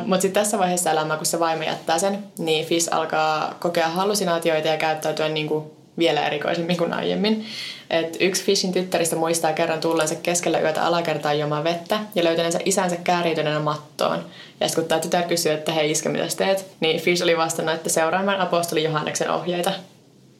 Mutta 0.06 0.22
sitten 0.22 0.42
tässä 0.42 0.58
vaiheessa 0.58 0.90
elämää, 0.90 1.16
kun 1.16 1.26
se 1.26 1.40
vaimo 1.40 1.62
jättää 1.62 1.98
sen, 1.98 2.18
niin 2.38 2.66
Fish 2.66 2.88
alkaa 2.90 3.54
kokea 3.60 3.88
hallusinaatioita 3.88 4.68
ja 4.68 4.76
käyttäytyä 4.76 5.28
niinku 5.28 5.76
vielä 5.98 6.26
erikoisemmin 6.26 6.76
kuin 6.76 6.92
aiemmin. 6.92 7.46
Et 7.90 8.16
yksi 8.20 8.44
Fishin 8.44 8.72
tyttäristä 8.72 9.16
muistaa 9.16 9.52
kerran 9.52 9.80
tulleensa 9.80 10.14
keskellä 10.14 10.60
yötä 10.60 10.82
alakertaan 10.82 11.38
juomaan 11.38 11.64
vettä 11.64 12.00
ja 12.14 12.24
löytäneensä 12.24 12.58
isänsä 12.64 12.96
kääriytyneenä 12.96 13.60
mattoon. 13.60 14.24
Ja 14.60 14.68
sitten 14.68 14.82
kun 14.82 14.88
tämä 14.88 15.00
tytär 15.00 15.22
kysyy, 15.22 15.52
että 15.52 15.72
hei 15.72 15.90
iskä, 15.90 16.08
mitä 16.08 16.26
teet, 16.36 16.66
niin 16.80 17.00
Fish 17.00 17.22
oli 17.22 17.36
vastannut, 17.36 17.74
että 17.74 17.88
seuraamaan 17.88 18.40
apostoli 18.40 18.84
Johanneksen 18.84 19.30
ohjeita. 19.30 19.72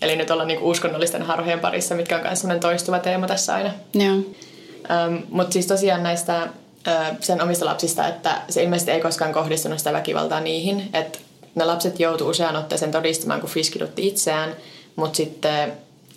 Eli 0.03 0.17
nyt 0.17 0.31
ollaan 0.31 0.49
niinku 0.49 0.71
uskonnollisten 0.71 1.23
harhojen 1.23 1.61
parissa, 1.61 1.95
mitkä 1.95 2.17
on 2.17 2.23
myös 2.23 2.61
toistuva 2.61 2.99
teema 2.99 3.27
tässä 3.27 3.55
aina. 3.55 3.71
Joo. 3.95 4.15
Um, 4.15 5.23
Mutta 5.29 5.53
siis 5.53 5.67
tosiaan 5.67 6.03
näistä 6.03 6.49
sen 7.21 7.43
omista 7.43 7.65
lapsista, 7.65 8.09
että 8.09 8.43
se 8.49 8.63
ilmeisesti 8.63 8.91
ei 8.91 9.01
koskaan 9.01 9.33
kohdistunut 9.33 9.79
sitä 9.79 9.93
väkivaltaa 9.93 10.41
niihin. 10.41 10.91
Että 10.93 11.19
ne 11.55 11.65
lapset 11.65 12.01
joutuivat 12.01 12.31
usean 12.31 12.57
otteeseen 12.57 12.93
todistamaan, 12.93 13.41
kun 13.41 13.51
Fish 13.51 13.73
kidutti 13.73 14.07
itseään, 14.07 14.55
mutta 14.97 15.17
sitten 15.17 15.73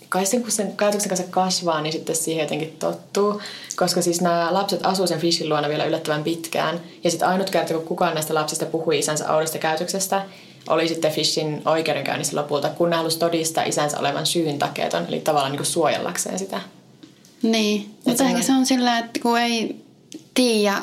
kai 0.09 0.25
sen, 0.25 0.41
kun 0.41 0.51
sen 0.51 0.77
käytöksen 0.77 1.09
kanssa 1.09 1.27
kasvaa, 1.29 1.81
niin 1.81 1.93
sitten 1.93 2.15
siihen 2.15 2.43
jotenkin 2.43 2.75
tottuu. 2.79 3.41
Koska 3.75 4.01
siis 4.01 4.21
nämä 4.21 4.53
lapset 4.53 4.85
asuu 4.85 5.07
sen 5.07 5.19
Fishin 5.19 5.49
luona 5.49 5.69
vielä 5.69 5.85
yllättävän 5.85 6.23
pitkään. 6.23 6.81
Ja 7.03 7.11
sitten 7.11 7.27
ainut 7.27 7.49
kerta, 7.49 7.73
kun 7.73 7.87
kukaan 7.87 8.13
näistä 8.13 8.33
lapsista 8.33 8.65
puhui 8.65 8.99
isänsä 8.99 9.33
oudosta 9.33 9.57
käytöksestä, 9.57 10.25
oli 10.69 10.87
sitten 10.87 11.11
Fishin 11.11 11.61
oikeudenkäynnissä 11.65 12.35
lopulta, 12.35 12.69
kun 12.69 12.89
ne 12.89 12.95
halusi 12.95 13.19
todistaa 13.19 13.63
isänsä 13.63 13.99
olevan 13.99 14.25
syyn 14.25 14.59
takeeton, 14.59 15.05
eli 15.07 15.19
tavallaan 15.19 15.51
niin 15.51 15.59
kuin 15.59 15.67
suojellakseen 15.67 16.39
sitä. 16.39 16.61
Niin, 17.41 17.95
mutta 18.05 18.23
ehkä 18.23 18.41
se 18.41 18.51
on 18.51 18.65
sillä, 18.65 18.99
että 18.99 19.19
kun 19.19 19.39
ei 19.39 19.75
tiedä 20.33 20.75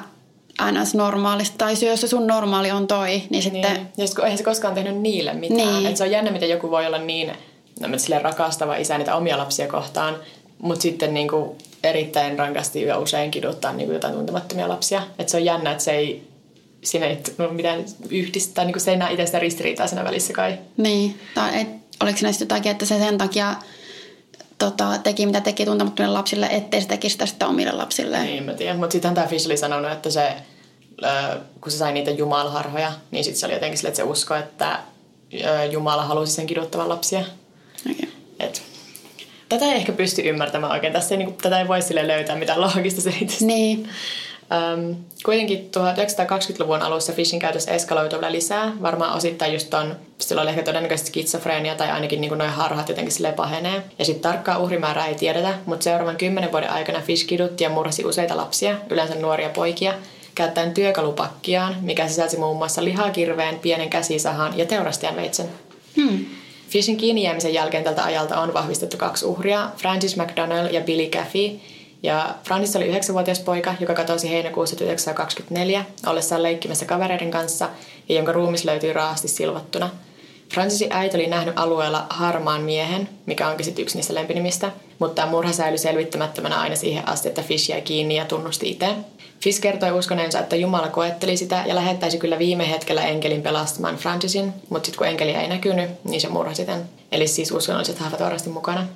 ns. 0.72 0.94
normaalista, 0.94 1.58
tai 1.58 1.74
jos 1.88 2.00
se 2.00 2.08
sun 2.08 2.26
normaali 2.26 2.70
on 2.70 2.86
toi, 2.86 3.22
niin 3.30 3.42
sitten... 3.42 3.74
Niin. 3.74 3.88
Ja 3.96 4.24
eihän 4.24 4.38
se 4.38 4.44
koskaan 4.44 4.74
tehnyt 4.74 4.96
niille 4.96 5.34
mitään. 5.34 5.74
Niin. 5.74 5.86
Et 5.86 5.96
se 5.96 6.04
on 6.04 6.10
jännä, 6.10 6.30
miten 6.30 6.48
joku 6.48 6.70
voi 6.70 6.86
olla 6.86 6.98
niin 6.98 7.32
no, 7.80 7.98
silleen 7.98 8.22
rakastava 8.22 8.76
isä 8.76 8.98
niitä 8.98 9.16
omia 9.16 9.38
lapsia 9.38 9.68
kohtaan, 9.68 10.16
mutta 10.58 10.82
sitten 10.82 11.14
niin 11.14 11.28
kuin 11.28 11.50
erittäin 11.84 12.38
rankasti 12.38 12.82
ja 12.82 12.98
usein 12.98 13.30
kiduttaa 13.30 13.72
niin 13.72 13.86
kuin 13.86 13.94
jotain 13.94 14.14
tuntemattomia 14.14 14.68
lapsia. 14.68 15.02
Että 15.18 15.30
se 15.30 15.36
on 15.36 15.44
jännä, 15.44 15.72
että 15.72 15.84
se 15.84 15.90
ei, 15.90 16.28
siinä 16.84 17.06
ei 17.06 17.18
no, 17.38 17.48
mitään 17.48 17.84
yhdistää, 18.10 18.64
niin 18.64 18.72
kuin 18.72 18.82
se 18.82 18.90
ei 18.90 18.96
näe 18.96 19.12
itse 19.12 19.26
sitä 19.26 19.38
ristiriitaa 19.38 19.86
siinä 19.86 20.04
välissä 20.04 20.32
kai. 20.32 20.58
Niin, 20.76 21.20
tai 21.34 21.60
et, 21.60 21.68
oliko 22.02 22.18
siinä 22.18 22.32
jotakin, 22.40 22.72
että 22.72 22.86
se 22.86 22.98
sen 22.98 23.18
takia 23.18 23.54
tota, 24.58 24.98
teki 24.98 25.26
mitä 25.26 25.40
teki 25.40 25.64
tuntemattomille 25.64 26.12
lapsille, 26.12 26.46
ettei 26.46 26.80
se 26.80 26.88
tekisi 26.88 27.12
sitä 27.12 27.26
sitten 27.26 27.48
omille 27.48 27.72
lapsille. 27.72 28.22
Niin, 28.22 28.44
mä 28.44 28.54
tiedän. 28.54 28.78
Mutta 28.78 28.92
sittenhän 28.92 29.14
tämä 29.14 29.26
Fish 29.26 29.46
oli 29.46 29.56
sanonut, 29.56 29.92
että 29.92 30.10
se, 30.10 30.32
kun 31.60 31.72
se 31.72 31.78
sai 31.78 31.92
niitä 31.92 32.10
jumalharhoja, 32.10 32.92
niin 33.10 33.24
sitten 33.24 33.40
se 33.40 33.46
oli 33.46 33.54
jotenkin 33.54 33.78
sille, 33.78 33.88
että 33.88 33.96
se 33.96 34.02
uskoi, 34.02 34.38
että 34.38 34.78
Jumala 35.70 36.04
halusi 36.04 36.32
sen 36.32 36.46
kiduttavan 36.46 36.88
lapsia. 36.88 37.20
Okay. 37.90 38.08
Et, 38.40 38.62
tätä 39.48 39.64
ei 39.64 39.76
ehkä 39.76 39.92
pysty 39.92 40.22
ymmärtämään 40.22 40.72
oikein. 40.72 40.92
Tässä 40.92 41.14
ei, 41.14 41.18
niin 41.18 41.26
kuin, 41.26 41.36
tätä 41.36 41.60
ei 41.60 41.68
voi 41.68 41.82
sille 41.82 42.08
löytää 42.08 42.36
mitään 42.36 42.60
loogista 42.60 43.00
selitystä. 43.00 43.44
Niin. 43.44 43.88
Um, 44.46 44.96
kuitenkin 45.24 45.70
1920-luvun 45.76 46.82
alussa 46.82 47.12
fishin 47.12 47.40
käytös 47.40 47.68
eskaloitui 47.68 48.20
vielä 48.20 48.32
lisää. 48.32 48.72
Varmaan 48.82 49.16
osittain 49.16 49.52
just 49.52 49.70
ton, 49.70 49.96
silloin 50.18 50.48
ehkä 50.48 50.62
todennäköisesti 50.62 51.08
skitsofreenia 51.08 51.74
tai 51.74 51.90
ainakin 51.90 52.20
niin 52.20 52.38
noin 52.38 52.50
harhat 52.50 52.88
jotenkin 52.88 53.12
sille 53.12 53.32
pahenee. 53.32 53.82
Ja 53.98 54.04
sitten 54.04 54.22
tarkkaa 54.22 54.58
uhrimäärää 54.58 55.06
ei 55.06 55.14
tiedetä, 55.14 55.54
mutta 55.66 55.84
seuraavan 55.84 56.16
kymmenen 56.16 56.52
vuoden 56.52 56.70
aikana 56.70 57.00
Fish 57.00 57.26
kidutti 57.26 57.64
ja 57.64 57.70
murhasi 57.70 58.04
useita 58.04 58.36
lapsia, 58.36 58.76
yleensä 58.90 59.14
nuoria 59.14 59.48
poikia, 59.48 59.94
käyttäen 60.34 60.74
työkalupakkiaan, 60.74 61.76
mikä 61.80 62.08
sisälsi 62.08 62.36
muun 62.36 62.56
muassa 62.56 62.84
lihakirveen, 62.84 63.58
pienen 63.58 63.90
käsisahan 63.90 64.58
ja 64.58 64.66
teurastajan 64.66 65.16
veitsen. 65.16 65.46
Hmm. 65.96 66.24
Fishin 66.68 66.96
kiinni 66.96 67.22
jäämisen 67.22 67.54
jälkeen 67.54 67.84
tältä 67.84 68.04
ajalta 68.04 68.40
on 68.40 68.54
vahvistettu 68.54 68.96
kaksi 68.96 69.26
uhria, 69.26 69.70
Francis 69.76 70.16
McDonnell 70.16 70.74
ja 70.74 70.80
Billy 70.80 71.06
Caffey, 71.06 71.50
ja 72.06 72.34
Francis 72.44 72.76
oli 72.76 72.92
9-vuotias 72.92 73.40
poika, 73.40 73.74
joka 73.80 73.94
katosi 73.94 74.30
heinäkuussa 74.30 74.76
1924 74.76 75.84
ollessaan 76.06 76.42
leikkimässä 76.42 76.86
kavereiden 76.86 77.30
kanssa 77.30 77.68
ja 78.08 78.14
jonka 78.14 78.32
ruumis 78.32 78.64
löytyi 78.64 78.92
raasti 78.92 79.28
silvottuna. 79.28 79.90
Francisin 80.54 80.92
äiti 80.92 81.16
oli 81.16 81.26
nähnyt 81.26 81.58
alueella 81.58 82.06
harmaan 82.10 82.62
miehen, 82.62 83.08
mikä 83.26 83.48
onkin 83.48 83.64
sitten 83.64 83.82
yksi 83.82 83.96
niistä 83.96 84.14
lempinimistä, 84.14 84.72
mutta 84.98 85.14
tämä 85.14 85.30
murha 85.30 85.52
säilyi 85.52 85.78
selvittämättömänä 85.78 86.60
aina 86.60 86.76
siihen 86.76 87.08
asti, 87.08 87.28
että 87.28 87.42
Fish 87.42 87.70
jäi 87.70 87.82
kiinni 87.82 88.16
ja 88.16 88.24
tunnusti 88.24 88.70
itse. 88.70 88.88
Fish 89.42 89.60
kertoi 89.60 89.90
uskoneensa, 89.90 90.38
että 90.38 90.56
Jumala 90.56 90.88
koetteli 90.88 91.36
sitä 91.36 91.64
ja 91.66 91.74
lähettäisi 91.74 92.18
kyllä 92.18 92.38
viime 92.38 92.70
hetkellä 92.70 93.02
enkelin 93.02 93.42
pelastamaan 93.42 93.96
Francisin, 93.96 94.52
mutta 94.68 94.86
sitten 94.86 94.98
kun 94.98 95.06
enkeli 95.06 95.30
ei 95.30 95.48
näkynyt, 95.48 95.90
niin 96.04 96.20
se 96.20 96.28
murhasi 96.28 96.56
sitten. 96.56 96.88
Eli 97.12 97.26
siis 97.26 97.52
uskonnolliset 97.52 97.98
hahvat 97.98 98.20
varasti 98.20 98.50
mukana 98.50 98.86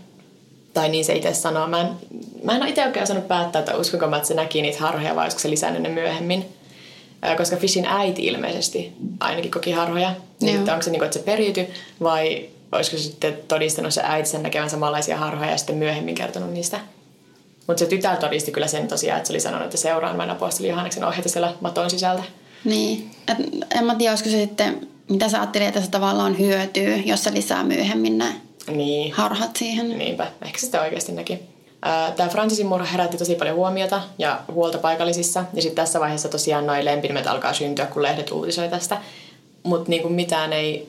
tai 0.74 0.88
niin 0.88 1.04
se 1.04 1.14
itse 1.14 1.34
sanoo. 1.34 1.66
Mä 1.66 1.80
en, 1.80 1.88
mä 2.44 2.52
en 2.52 2.62
ole 2.62 2.68
itse 2.68 2.86
oikein 2.86 3.02
osannut 3.02 3.28
päättää, 3.28 3.60
että 3.60 3.76
uskonko 3.76 4.06
mä, 4.06 4.16
että 4.16 4.28
se 4.28 4.34
näki 4.34 4.62
niitä 4.62 4.78
harhoja 4.78 5.14
vai 5.14 5.24
olisiko 5.24 5.40
se 5.40 5.50
lisännyt 5.50 5.82
ne 5.82 5.88
myöhemmin. 5.88 6.44
Koska 7.36 7.56
Fishin 7.56 7.86
äiti 7.86 8.26
ilmeisesti 8.26 8.92
ainakin 9.20 9.50
koki 9.50 9.72
harhoja. 9.72 10.14
Niin 10.40 10.70
onko 10.70 10.82
se 10.82 10.90
niin 10.90 11.00
kuin, 11.00 11.06
että 11.06 11.18
se 11.18 11.24
periytyi 11.24 11.68
vai 12.02 12.48
olisiko 12.72 12.96
se 12.96 13.02
sitten 13.02 13.38
todistanut 13.48 13.94
se 13.94 14.02
äiti 14.04 14.28
sen 14.28 14.42
näkevän 14.42 14.70
samanlaisia 14.70 15.16
harhoja 15.16 15.50
ja 15.50 15.56
sitten 15.56 15.76
myöhemmin 15.76 16.14
kertonut 16.14 16.52
niistä. 16.52 16.80
Mutta 17.66 17.80
se 17.80 17.86
tytär 17.86 18.16
todisti 18.16 18.52
kyllä 18.52 18.66
sen 18.66 18.88
tosiaan, 18.88 19.18
että 19.18 19.26
se 19.26 19.32
oli 19.32 19.40
sanonut, 19.40 19.64
että 19.64 19.76
seuraan 19.76 20.18
vain 20.18 20.30
apostoli 20.30 20.68
Johanneksen 20.68 21.04
ohjeita 21.04 21.28
siellä 21.28 21.54
maton 21.60 21.90
sisältä. 21.90 22.22
Niin. 22.64 23.10
Et 23.28 23.38
en 23.78 23.84
mä 23.84 23.94
tiedä, 23.94 24.12
olisiko 24.12 24.30
se 24.30 24.36
sitten, 24.36 24.88
mitä 25.10 25.28
sä 25.28 25.38
ajattelit, 25.38 25.68
että 25.68 25.80
se 25.80 25.90
tavallaan 25.90 26.38
hyötyy, 26.38 26.94
jos 26.96 27.24
se 27.24 27.34
lisää 27.34 27.64
myöhemmin 27.64 28.18
näin 28.18 28.49
niin. 28.66 29.12
harhat 29.12 29.56
siihen. 29.56 29.98
Niinpä, 29.98 30.26
ehkä 30.42 30.58
se 30.58 30.66
sitä 30.66 30.80
oikeasti 30.80 31.12
näki. 31.12 31.38
Tämä 32.16 32.28
Francisin 32.28 32.66
murha 32.66 32.86
herätti 32.86 33.18
tosi 33.18 33.34
paljon 33.34 33.56
huomiota 33.56 34.02
ja 34.18 34.40
huolta 34.52 34.78
paikallisissa. 34.78 35.44
Ja 35.54 35.62
sitten 35.62 35.84
tässä 35.84 36.00
vaiheessa 36.00 36.28
tosiaan 36.28 36.66
noin 36.66 36.84
lempinimet 36.84 37.26
alkaa 37.26 37.52
syntyä, 37.52 37.86
kun 37.86 38.02
lehdet 38.02 38.30
uutisoi 38.30 38.68
tästä. 38.68 38.98
Mutta 39.62 39.90
niinku 39.90 40.08
mitään 40.08 40.52
ei, 40.52 40.88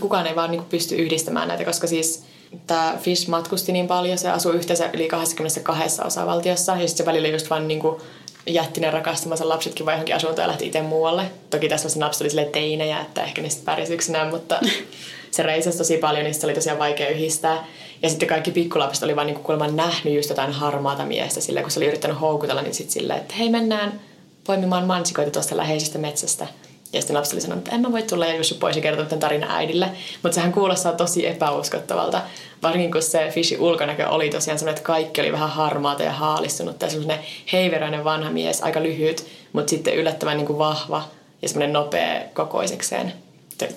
kukaan 0.00 0.26
ei 0.26 0.36
vaan 0.36 0.50
niinku 0.50 0.66
pysty 0.70 0.96
yhdistämään 0.96 1.48
näitä, 1.48 1.64
koska 1.64 1.86
siis 1.86 2.24
tämä 2.66 2.98
Fish 3.00 3.28
matkusti 3.28 3.72
niin 3.72 3.86
paljon, 3.86 4.18
se 4.18 4.30
asui 4.30 4.54
yhteensä 4.54 4.90
yli 4.92 5.08
22 5.08 6.02
osavaltiossa. 6.04 6.72
Ja 6.72 6.88
sitten 6.88 6.96
se 6.96 7.06
välillä 7.06 7.28
just 7.28 7.50
vaan 7.50 7.68
niinku 7.68 8.00
jätti 8.46 8.80
ne 8.80 8.90
rakastamansa 8.90 9.48
lapsetkin 9.48 9.86
vai 9.86 9.94
johonkin 9.94 10.16
asuntoon 10.16 10.44
ja 10.44 10.48
lähti 10.48 10.66
itse 10.66 10.82
muualle. 10.82 11.30
Toki 11.50 11.68
tässä 11.68 12.00
lapset 12.00 12.34
oli 12.34 12.44
teinejä, 12.44 13.00
että 13.00 13.22
ehkä 13.22 13.42
niistä 13.42 13.62
pärjäsi 13.64 13.94
yksinään, 13.94 14.30
mutta 14.30 14.60
se 15.32 15.42
reisasi 15.42 15.78
tosi 15.78 15.96
paljon, 15.96 16.34
se 16.34 16.46
oli 16.46 16.54
tosiaan 16.54 16.78
vaikea 16.78 17.08
yhdistää. 17.08 17.64
Ja 18.02 18.08
sitten 18.08 18.28
kaikki 18.28 18.50
pikkulapset 18.50 19.04
oli 19.04 19.16
vaan 19.16 19.26
niin 19.26 19.38
kuulemma 19.38 19.66
nähnyt 19.66 20.14
just 20.14 20.30
jotain 20.30 20.52
harmaata 20.52 21.04
miestä 21.04 21.40
sille, 21.40 21.62
kun 21.62 21.70
se 21.70 21.78
oli 21.78 21.86
yrittänyt 21.86 22.20
houkutella, 22.20 22.62
niin 22.62 22.74
sitten 22.74 22.92
silleen, 22.92 23.20
että 23.20 23.34
hei 23.34 23.50
mennään 23.50 24.00
poimimaan 24.46 24.86
mansikoita 24.86 25.30
tuosta 25.30 25.56
läheisestä 25.56 25.98
metsästä. 25.98 26.46
Ja 26.92 27.00
sitten 27.00 27.16
lapsi 27.16 27.34
oli 27.34 27.40
sanonut, 27.40 27.64
että 27.64 27.76
en 27.76 27.82
mä 27.82 27.92
voi 27.92 28.02
tulla 28.02 28.26
ja 28.26 28.36
Jussu 28.36 28.54
pois 28.54 28.76
ja 28.76 28.82
kertoa 28.82 29.04
tämän 29.04 29.20
tarinan 29.20 29.50
äidille. 29.50 29.88
Mutta 30.22 30.34
sehän 30.34 30.52
kuulostaa 30.52 30.92
tosi 30.92 31.26
epäuskottavalta. 31.26 32.20
Varsinkin 32.62 32.92
kun 32.92 33.02
se 33.02 33.30
Fishin 33.30 33.60
ulkonäkö 33.60 34.08
oli 34.08 34.30
tosiaan 34.30 34.58
sellainen, 34.58 34.78
että 34.78 34.86
kaikki 34.86 35.20
oli 35.20 35.32
vähän 35.32 35.50
harmaata 35.50 36.02
ja 36.02 36.12
haalistunut. 36.12 36.82
Ja 36.82 36.90
semmoinen 36.90 37.18
heiveröinen 37.52 38.04
vanha 38.04 38.30
mies, 38.30 38.62
aika 38.62 38.82
lyhyt, 38.82 39.26
mutta 39.52 39.70
sitten 39.70 39.94
yllättävän 39.94 40.36
niin 40.36 40.46
kuin 40.46 40.58
vahva 40.58 41.02
ja 41.42 41.48
semmoinen 41.48 41.72
nopea 41.72 42.20
kokoisekseen. 42.34 43.12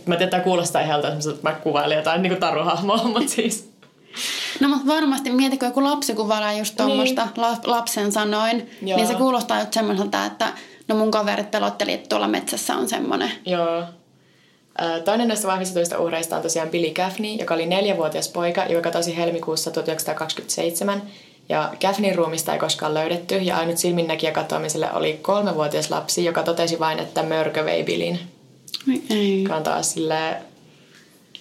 Mä 0.05 0.15
tiedän, 0.15 0.29
tämä 0.29 0.43
kuulostaa 0.43 0.81
ihan 0.81 1.05
että 1.05 1.29
mä 1.41 1.51
kuvailen 1.51 1.97
jotain 1.97 2.21
niin 2.21 2.37
taruhahmoa, 2.37 3.03
mutta 3.13 3.29
siis... 3.29 3.69
No 4.59 4.69
mutta 4.69 4.87
varmasti 4.87 5.29
mietitkö 5.31 5.65
joku 5.65 5.83
lapsi 5.83 6.13
kuvailee 6.13 6.57
just 6.57 6.75
tuommoista 6.77 7.25
niin. 7.25 7.57
lapsen 7.63 8.11
sanoin, 8.11 8.69
Joo. 8.81 8.97
niin 8.97 9.07
se 9.07 9.13
kuulostaa 9.13 9.59
just 9.59 9.73
semmoiselta, 9.73 10.25
että 10.25 10.53
no 10.87 10.95
mun 10.95 11.11
kaverit 11.11 11.51
pelotteli, 11.51 11.93
että 11.93 12.09
tuolla 12.09 12.27
metsässä 12.27 12.75
on 12.75 12.89
semmoinen. 12.89 13.31
Joo. 13.45 13.83
Toinen 15.05 15.27
näistä 15.27 15.47
vahvistetuista 15.47 15.99
uhreista 15.99 16.35
on 16.35 16.41
tosiaan 16.41 16.69
Billy 16.69 16.93
Gaffney, 16.93 17.35
joka 17.35 17.53
oli 17.53 17.65
neljävuotias 17.65 18.29
poika, 18.29 18.65
joka 18.65 18.81
katosi 18.81 19.17
helmikuussa 19.17 19.71
1927. 19.71 21.01
Ja 21.49 21.73
Gaffneyn 21.81 22.15
ruumista 22.15 22.53
ei 22.53 22.59
koskaan 22.59 22.93
löydetty, 22.93 23.35
ja 23.35 23.57
ainut 23.57 23.77
silminnäkijä 23.77 24.31
katoamiselle 24.31 24.93
oli 24.93 25.19
kolmevuotias 25.21 25.89
lapsi, 25.89 26.25
joka 26.25 26.43
totesi 26.43 26.79
vain, 26.79 26.99
että 26.99 27.23
mörkö 27.23 27.65
vei 27.65 27.83
Billin. 27.83 28.19
Ei. 29.09 29.43
Joka 29.43 29.55
on 29.55 29.63
taas 29.63 29.91
sille, 29.91 30.35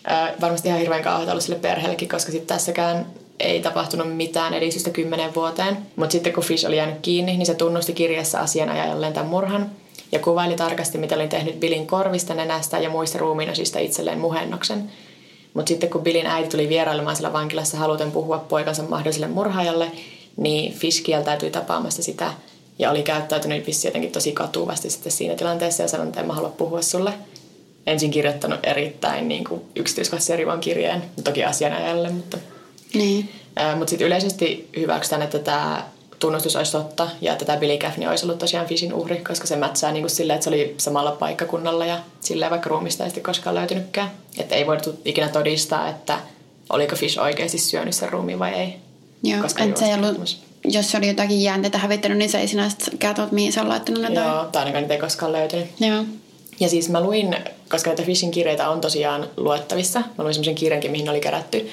ää, 0.05 0.35
varmasti 0.41 0.69
ihan 0.69 0.81
hirveän 0.81 1.03
kauheata 1.03 1.33
ollut 1.33 1.45
sille 1.45 1.59
perheellekin, 1.59 2.09
koska 2.09 2.33
sitten 2.33 2.57
tässäkään 2.57 3.07
ei 3.41 3.63
tapahtunut 3.63 4.17
mitään 4.17 4.55
edistystä 4.55 4.91
kymmenen 4.91 5.35
vuoteen. 5.35 5.79
Mutta 5.97 6.13
sitten 6.13 6.33
kun 6.33 6.45
Fish 6.45 6.67
oli 6.67 6.77
jäänyt 6.77 7.01
kiinni, 7.03 7.37
niin 7.37 7.47
se 7.47 7.55
tunnusti 7.55 7.93
kirjassa 7.93 8.41
asianajajalleen 8.41 9.13
tämän 9.13 9.29
murhan 9.29 9.71
ja 10.13 10.19
kuvaili 10.19 10.57
tarkasti, 10.57 10.99
mitä 10.99 11.15
oli 11.15 11.29
tehnyt 11.29 11.61
Billin 11.61 11.87
korvista, 11.87 12.35
nenästä 12.35 12.79
ja 12.79 12.91
muista 12.91 13.19
ruumiinosista 13.19 13.79
itselleen 13.79 14.19
muhennoksen. 14.19 14.91
Mutta 15.55 15.69
sitten 15.69 15.91
kun 15.91 16.03
Billin 16.03 16.27
äiti 16.27 16.49
tuli 16.49 16.69
vierailemaan 16.69 17.17
sillä 17.17 17.33
vankilassa 17.33 17.77
haluten 17.77 18.13
puhua 18.13 18.39
poikansa 18.39 18.83
mahdolliselle 18.83 19.27
murhaajalle, 19.29 19.93
niin 20.37 20.73
Fish 20.73 21.03
kieltäytyi 21.03 21.51
tapaamasta 21.51 22.03
sitä 22.03 22.33
ja 22.79 22.91
oli 22.91 23.03
käyttäytynyt 23.03 23.67
vissi 23.67 23.89
jotenkin 23.89 24.13
tosi 24.13 24.33
katuvasti 24.33 24.91
sitten 24.91 25.13
siinä 25.13 25.35
tilanteessa 25.35 25.83
ja 25.83 25.89
sanonut, 25.89 26.09
että 26.09 26.21
en 26.21 26.27
mä 26.27 26.33
halua 26.33 26.49
puhua 26.49 26.83
sulle. 26.83 27.13
Ensin 27.87 28.11
kirjoittanut 28.11 28.61
erittäin 28.63 29.29
niin 29.29 29.45
kuin 29.45 29.61
yksityiskohtaisen 29.77 30.39
rivan 30.39 30.61
kirjeen, 30.61 31.03
toki 31.25 31.45
asianajalle, 31.45 32.11
mutta... 32.11 32.39
Niin. 32.95 33.31
mutta 33.77 33.91
sitten 33.91 34.07
yleisesti 34.07 34.69
hyväksytään, 34.77 35.23
että 35.23 35.39
tämä 35.39 35.85
tunnustus 36.19 36.57
olisi 36.57 36.73
totta 36.73 37.09
ja 37.21 37.33
että 37.33 37.45
tämä 37.45 37.59
Billy 37.59 37.79
Gaffney 37.79 38.09
olisi 38.09 38.25
ollut 38.25 38.39
tosiaan 38.39 38.67
Fishin 38.67 38.95
uhri, 38.95 39.17
koska 39.17 39.47
se 39.47 39.57
mätsää 39.57 39.93
niin 39.93 40.03
kuin 40.03 40.11
silleen, 40.11 40.35
että 40.35 40.45
se 40.45 40.51
oli 40.51 40.75
samalla 40.79 41.13
paikkakunnalla 41.13 41.87
ja 41.87 41.99
silleen 42.21 42.51
vaikka 42.51 42.71
ruumista 42.71 43.05
ei 43.05 43.11
sitten 43.11 43.23
koskaan 43.23 43.57
löytynytkään. 43.57 44.11
Että 44.39 44.55
ei 44.55 44.67
voitu 44.67 45.01
ikinä 45.05 45.29
todistaa, 45.29 45.89
että 45.89 46.19
oliko 46.71 46.97
Fish 46.97 47.19
oikeasti 47.19 47.59
syönyt 47.59 47.95
sen 47.95 48.09
ruumiin 48.13 48.39
vai 48.39 48.53
ei. 48.55 48.77
Joo, 49.23 49.43
koska 49.43 49.65
se 49.75 49.85
ei 49.85 49.95
ollut 49.95 50.39
jos 50.65 50.91
se 50.91 50.99
oli 50.99 51.09
jotakin 51.09 51.43
jäänteitä 51.43 51.79
hävittänyt, 51.79 52.19
niin 52.19 52.31
se 52.31 52.39
ei 52.39 52.49
sinä 52.49 52.69
kertonut, 52.99 53.33
mihin 53.33 53.53
se 53.53 53.61
on 53.61 53.69
laittanut 53.69 54.03
ne. 54.03 54.21
Joo, 54.21 54.45
tai 54.45 54.61
ainakaan 54.61 54.83
niitä 54.83 54.95
ei 54.95 55.01
koskaan 55.01 55.33
löytynyt. 55.33 55.67
Joo. 55.81 56.05
Ja 56.61 56.69
siis 56.69 56.89
mä 56.89 57.01
luin, 57.01 57.37
koska 57.69 57.91
näitä 57.91 58.03
Fishin 58.03 58.31
kirjeitä 58.31 58.69
on 58.69 58.81
tosiaan 58.81 59.29
luettavissa, 59.37 59.99
mä 60.01 60.25
luin 60.25 60.35
semmoisen 60.35 60.55
kirjankin, 60.55 60.91
mihin 60.91 61.05
ne 61.05 61.11
oli 61.11 61.21
kerätty. 61.21 61.71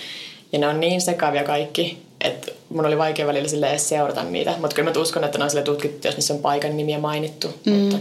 Ja 0.51 0.59
ne 0.59 0.67
on 0.67 0.79
niin 0.79 1.01
sekavia 1.01 1.43
kaikki, 1.43 2.01
että 2.21 2.51
mun 2.69 2.85
oli 2.85 2.97
vaikea 2.97 3.27
välillä 3.27 3.47
sille 3.47 3.69
edes 3.69 3.89
seurata 3.89 4.23
niitä. 4.23 4.55
Mutta 4.59 4.75
kyllä 4.75 4.91
mä 4.91 5.01
uskon, 5.01 5.23
että 5.23 5.37
ne 5.37 5.43
on 5.43 5.49
sille 5.49 5.63
tutkittu, 5.63 6.07
jos 6.07 6.15
niissä 6.15 6.33
on 6.33 6.39
paikan 6.39 6.77
nimiä 6.77 6.99
mainittu. 6.99 7.47
Mm. 7.65 7.73
Mutta... 7.73 7.97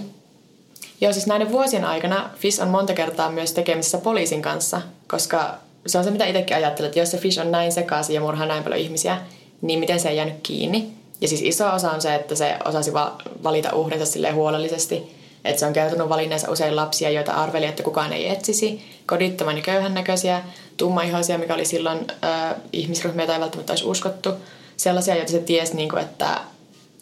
Joo, 1.00 1.12
siis 1.12 1.26
näiden 1.26 1.52
vuosien 1.52 1.84
aikana 1.84 2.30
Fish 2.36 2.62
on 2.62 2.68
monta 2.68 2.92
kertaa 2.92 3.30
myös 3.30 3.52
tekemisissä 3.52 3.98
poliisin 3.98 4.42
kanssa, 4.42 4.82
koska 5.08 5.58
se 5.86 5.98
on 5.98 6.04
se, 6.04 6.10
mitä 6.10 6.26
itsekin 6.26 6.56
ajattelet, 6.56 6.88
että 6.88 6.98
jos 6.98 7.10
se 7.10 7.18
Fish 7.18 7.40
on 7.40 7.50
näin 7.50 7.72
sekaisin 7.72 8.14
ja 8.14 8.20
murhaa 8.20 8.46
näin 8.46 8.64
paljon 8.64 8.80
ihmisiä, 8.80 9.18
niin 9.62 9.78
miten 9.78 10.00
se 10.00 10.08
ei 10.08 10.16
jäänyt 10.16 10.40
kiinni. 10.42 10.88
Ja 11.20 11.28
siis 11.28 11.42
iso 11.42 11.70
osa 11.70 11.90
on 11.90 12.00
se, 12.00 12.14
että 12.14 12.34
se 12.34 12.56
osasi 12.64 12.92
va- 12.92 13.18
valita 13.42 13.74
uhrinsa 13.74 14.06
sille 14.06 14.30
huolellisesti. 14.30 15.20
Että 15.44 15.60
se 15.60 15.66
on 15.66 15.72
kertonut 15.72 16.08
valinneensa 16.08 16.50
usein 16.50 16.76
lapsia, 16.76 17.10
joita 17.10 17.32
arveli, 17.32 17.66
että 17.66 17.82
kukaan 17.82 18.12
ei 18.12 18.28
etsisi. 18.28 18.82
Kodittoman 19.06 19.56
ja 19.56 19.62
köyhän 19.62 19.94
näköisiä, 19.94 20.42
tummaihoisia, 20.76 21.38
mikä 21.38 21.54
oli 21.54 21.64
silloin 21.64 21.98
äh, 22.24 22.54
ihmisryhmiä 22.72 23.26
tai 23.26 23.40
välttämättä 23.40 23.72
olisi 23.72 23.84
uskottu. 23.84 24.30
Sellaisia, 24.76 25.16
joita 25.16 25.32
se 25.32 25.38
tiesi, 25.38 25.76
niin 25.76 25.88
kuin, 25.88 26.02
että 26.02 26.40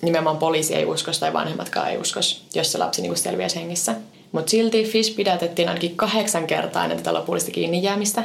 nimenomaan 0.02 0.36
poliisi 0.36 0.74
ei 0.74 0.84
uskos 0.84 1.18
tai 1.18 1.32
vanhemmatkaan 1.32 1.90
ei 1.90 1.98
uskos, 1.98 2.44
jos 2.54 2.72
se 2.72 2.78
lapsi 2.78 3.02
niin 3.02 3.10
kuin 3.10 3.18
selviäisi 3.18 3.56
hengissä. 3.56 3.94
Mutta 4.32 4.50
silti 4.50 4.84
Fish 4.84 5.16
pidätettiin 5.16 5.68
ainakin 5.68 5.96
kahdeksan 5.96 6.46
kertaa 6.46 6.84
ennen 6.84 6.98
tätä 6.98 7.14
lopullista 7.14 7.50
kiinni 7.50 7.82
jäämistä. 7.82 8.24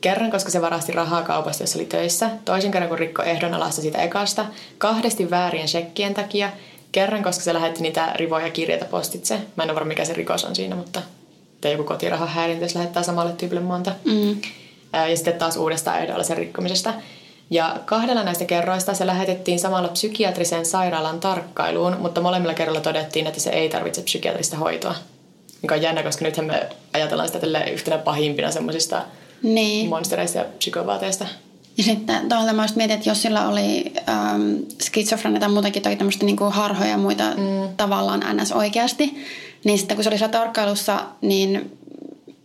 Kerran, 0.00 0.30
koska 0.30 0.50
se 0.50 0.62
varasti 0.62 0.92
rahaa 0.92 1.22
kaupasta, 1.22 1.62
jossa 1.62 1.78
oli 1.78 1.86
töissä. 1.86 2.30
Toisen 2.44 2.70
kerran, 2.70 2.88
kun 2.88 2.98
rikko 2.98 3.22
ehdonalaista 3.22 3.82
sitä 3.82 3.98
ekasta. 4.02 4.46
Kahdesti 4.78 5.30
väärien 5.30 5.68
shekkien 5.68 6.14
takia. 6.14 6.50
Kerran, 6.92 7.22
koska 7.22 7.44
se 7.44 7.54
lähetti 7.54 7.82
niitä 7.82 8.12
rivoja 8.14 8.50
kirjeitä 8.50 8.84
postitse. 8.84 9.38
Mä 9.56 9.62
en 9.62 9.70
ole 9.70 9.74
varma, 9.74 9.88
mikä 9.88 10.04
se 10.04 10.12
rikos 10.12 10.44
on 10.44 10.56
siinä, 10.56 10.76
mutta 10.76 11.02
tai 11.60 11.72
joku 11.72 11.84
kotirahan 11.84 12.60
jos 12.60 12.74
lähettää 12.74 13.02
samalle 13.02 13.32
tyypille 13.32 13.62
monta. 13.62 13.92
Mm. 14.04 14.40
Ja 14.92 15.16
sitten 15.16 15.34
taas 15.34 15.56
uudestaan 15.56 15.98
ehdonalaisen 15.98 16.36
rikkomisesta. 16.36 16.94
Ja 17.50 17.76
kahdella 17.84 18.22
näistä 18.22 18.44
kerroista 18.44 18.94
se 18.94 19.06
lähetettiin 19.06 19.58
samalla 19.58 19.88
psykiatriseen 19.88 20.66
sairaalan 20.66 21.20
tarkkailuun, 21.20 21.96
mutta 22.00 22.20
molemmilla 22.20 22.54
kerralla 22.54 22.80
todettiin, 22.80 23.26
että 23.26 23.40
se 23.40 23.50
ei 23.50 23.68
tarvitse 23.68 24.02
psykiatrista 24.02 24.56
hoitoa. 24.56 24.94
Mikä 25.62 25.74
on 25.74 25.82
jännä, 25.82 26.02
koska 26.02 26.24
nythän 26.24 26.46
me 26.46 26.68
ajatellaan 26.94 27.28
sitä 27.28 27.64
yhtenä 27.64 27.98
pahimpina 27.98 28.50
semmoisista 28.50 29.02
niin. 29.42 29.88
monstereista 29.88 30.38
ja 30.38 30.44
psykopaateista. 30.58 31.26
Ja 31.76 31.84
sitten 31.84 32.28
tuolta 32.28 32.52
mä 32.52 32.66
mietin, 32.74 32.96
että 32.96 33.08
jos 33.08 33.22
sillä 33.22 33.48
oli 33.48 33.92
ähm, 34.08 34.56
skitsofrenia 34.82 35.40
tai 35.40 35.48
muutenkin 35.48 35.82
toi 35.82 35.96
tämmöistä 35.96 36.26
niinku 36.26 36.44
harhoja 36.44 36.90
ja 36.90 36.98
muita 36.98 37.24
mm. 37.24 37.76
tavallaan 37.76 38.36
ns. 38.36 38.52
oikeasti, 38.52 39.26
niin 39.64 39.78
sitten 39.78 39.96
kun 39.96 40.04
se 40.04 40.10
oli 40.10 40.18
siellä 40.18 40.32
tarkkailussa, 40.32 41.00
niin 41.20 41.78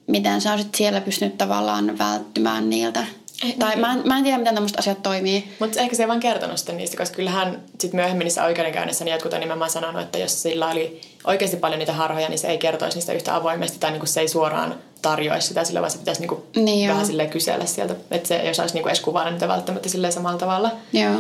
miten 0.08 0.42
sä 0.42 0.54
olisit 0.54 0.76
siellä 0.76 1.02
pystynyt 1.02 1.38
tavallaan 1.38 1.98
välttymään 1.98 2.70
niiltä? 2.70 3.06
Eh, 3.44 3.56
tai 3.60 3.70
niin. 3.70 3.82
mä, 3.82 3.94
en, 3.94 4.02
mä 4.06 4.18
en 4.18 4.24
tiedä, 4.24 4.38
miten 4.38 4.54
tämmöiset 4.54 4.80
asiat 4.80 5.04
toimii. 5.04 5.52
Mutta 5.60 5.80
ehkä 5.80 5.96
se 5.96 6.04
ei 6.04 6.08
vaan 6.08 6.20
kertonut 6.20 6.58
sitten 6.58 6.78
niistä, 6.78 6.98
koska 6.98 7.16
kyllähän 7.16 7.64
sit 7.80 7.94
myöhemmin 7.94 8.26
niissä 8.26 8.44
oikeudenkäynnissä 8.46 9.06
niin 9.06 9.14
jotkut 9.14 9.34
on 9.34 9.40
nimenomaan 9.40 9.72
sanonut, 9.72 10.02
että 10.02 10.18
jos 10.18 10.42
sillä 10.42 10.70
oli 10.70 11.02
oikeasti 11.24 11.58
paljon 11.58 11.80
niitä 11.80 11.94
harhoja, 11.94 12.30
niin 12.30 12.40
se 12.40 12.48
ei 12.48 12.58
kertoisi 12.58 12.98
niistä 12.98 13.14
yhtä 13.14 13.36
avoimesti 13.36 13.80
tai 13.80 13.92
niinku 13.92 14.06
se 14.06 14.20
ei 14.20 14.28
suoraan 14.28 14.76
tarjoaisi 15.10 15.48
sitä 15.48 15.64
sillä, 15.64 15.82
vaan 15.82 15.92
se 15.92 15.98
pitäisi 15.98 16.22
niinku 16.22 16.46
niin 16.56 16.90
vähän 16.90 17.06
silleen 17.06 17.30
kysellä 17.30 17.66
sieltä, 17.66 17.96
että 18.12 18.28
se 18.28 18.36
ei 18.36 18.50
osaisi 18.50 18.74
niinku 18.76 18.90
edes 18.90 19.00
kuvailla 19.00 19.32
niitä 19.32 19.48
välttämättä 19.48 19.90
silleen 19.90 20.14
samalla 20.14 20.38
tavalla. 20.38 20.72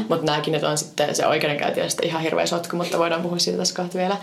Mutta 0.09 0.25
nämäkin 0.25 0.65
on 0.65 0.77
sitten, 0.77 1.15
se 1.15 1.27
oikeudenkäynti 1.27 1.81
on 1.81 1.89
sitten 1.89 2.07
ihan 2.07 2.21
hirveä 2.21 2.45
sotku, 2.45 2.75
mutta 2.75 2.97
voidaan 2.97 3.21
puhua 3.21 3.39
siitä 3.39 3.57
tässä 3.57 3.75
kohta 3.75 3.97
vielä. 3.97 4.17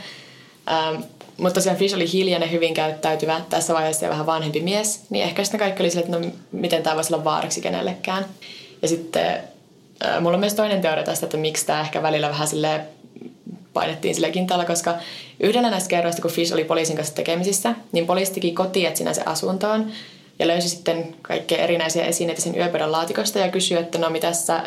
Ähm, 0.70 1.02
mutta 1.38 1.54
tosiaan 1.54 1.78
Fish 1.78 1.94
oli 1.94 2.12
hiljainen, 2.12 2.50
hyvin 2.50 2.74
käyttäytyvä, 2.74 3.40
tässä 3.50 3.74
vaiheessa 3.74 4.04
ja 4.04 4.10
vähän 4.10 4.26
vanhempi 4.26 4.60
mies, 4.60 5.00
niin 5.10 5.24
ehkä 5.24 5.44
sitten 5.44 5.60
kaikki 5.60 5.82
oli 5.82 5.90
sille, 5.90 6.04
että 6.04 6.18
no 6.18 6.26
miten 6.52 6.82
tämä 6.82 6.96
voisi 6.96 7.14
olla 7.14 7.24
vaaraksi 7.24 7.60
kenellekään. 7.60 8.24
Ja 8.82 8.88
sitten 8.88 9.40
äh, 10.04 10.20
mulla 10.20 10.36
on 10.36 10.40
myös 10.40 10.54
toinen 10.54 10.80
teoria 10.80 11.04
tästä, 11.04 11.26
että 11.26 11.36
miksi 11.36 11.66
tämä 11.66 11.80
ehkä 11.80 12.02
välillä 12.02 12.28
vähän 12.28 12.48
sille 12.48 12.80
painettiin 13.72 14.14
sille 14.14 14.30
kintaalla, 14.30 14.64
koska 14.64 14.94
yhdellä 15.40 15.70
näistä 15.70 15.88
kerroista, 15.88 16.22
kun 16.22 16.30
Fish 16.30 16.52
oli 16.52 16.64
poliisin 16.64 16.96
kanssa 16.96 17.14
tekemisissä, 17.14 17.74
niin 17.92 18.06
poliisi 18.06 18.32
teki 18.32 18.52
kotietsinä 18.52 19.12
se 19.12 19.22
asuntoon 19.26 19.86
ja 20.38 20.46
löysi 20.46 20.68
sitten 20.68 21.14
kaikkea 21.22 21.58
erinäisiä 21.58 22.04
esineitä 22.04 22.40
sen 22.40 22.56
yöpöydän 22.56 22.92
laatikosta 22.92 23.38
ja 23.38 23.48
kysyi, 23.48 23.78
että 23.78 23.98
no 23.98 24.10
mitä 24.10 24.32
sä 24.32 24.62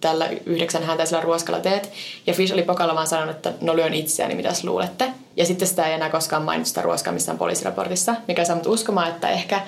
tällä 0.00 0.28
yhdeksän 0.46 0.82
häntäisellä 0.82 1.22
ruoskalla 1.22 1.60
teet. 1.60 1.90
Ja 2.26 2.34
Fish 2.34 2.52
oli 2.52 2.62
pokalla 2.62 2.94
vaan 2.94 3.06
sanonut, 3.06 3.36
että 3.36 3.52
no 3.60 3.76
lyön 3.76 3.94
itseäni, 3.94 4.34
mitä 4.34 4.52
luulette. 4.62 5.08
Ja 5.36 5.46
sitten 5.46 5.68
sitä 5.68 5.86
ei 5.86 5.94
enää 5.94 6.10
koskaan 6.10 6.42
mainittu 6.42 6.68
sitä 6.68 6.82
ruoskaa 6.82 7.12
missään 7.12 7.38
poliisiraportissa, 7.38 8.14
mikä 8.28 8.44
saa 8.44 8.56
mut 8.56 8.66
uskomaan, 8.66 9.08
että 9.08 9.28
ehkä 9.28 9.60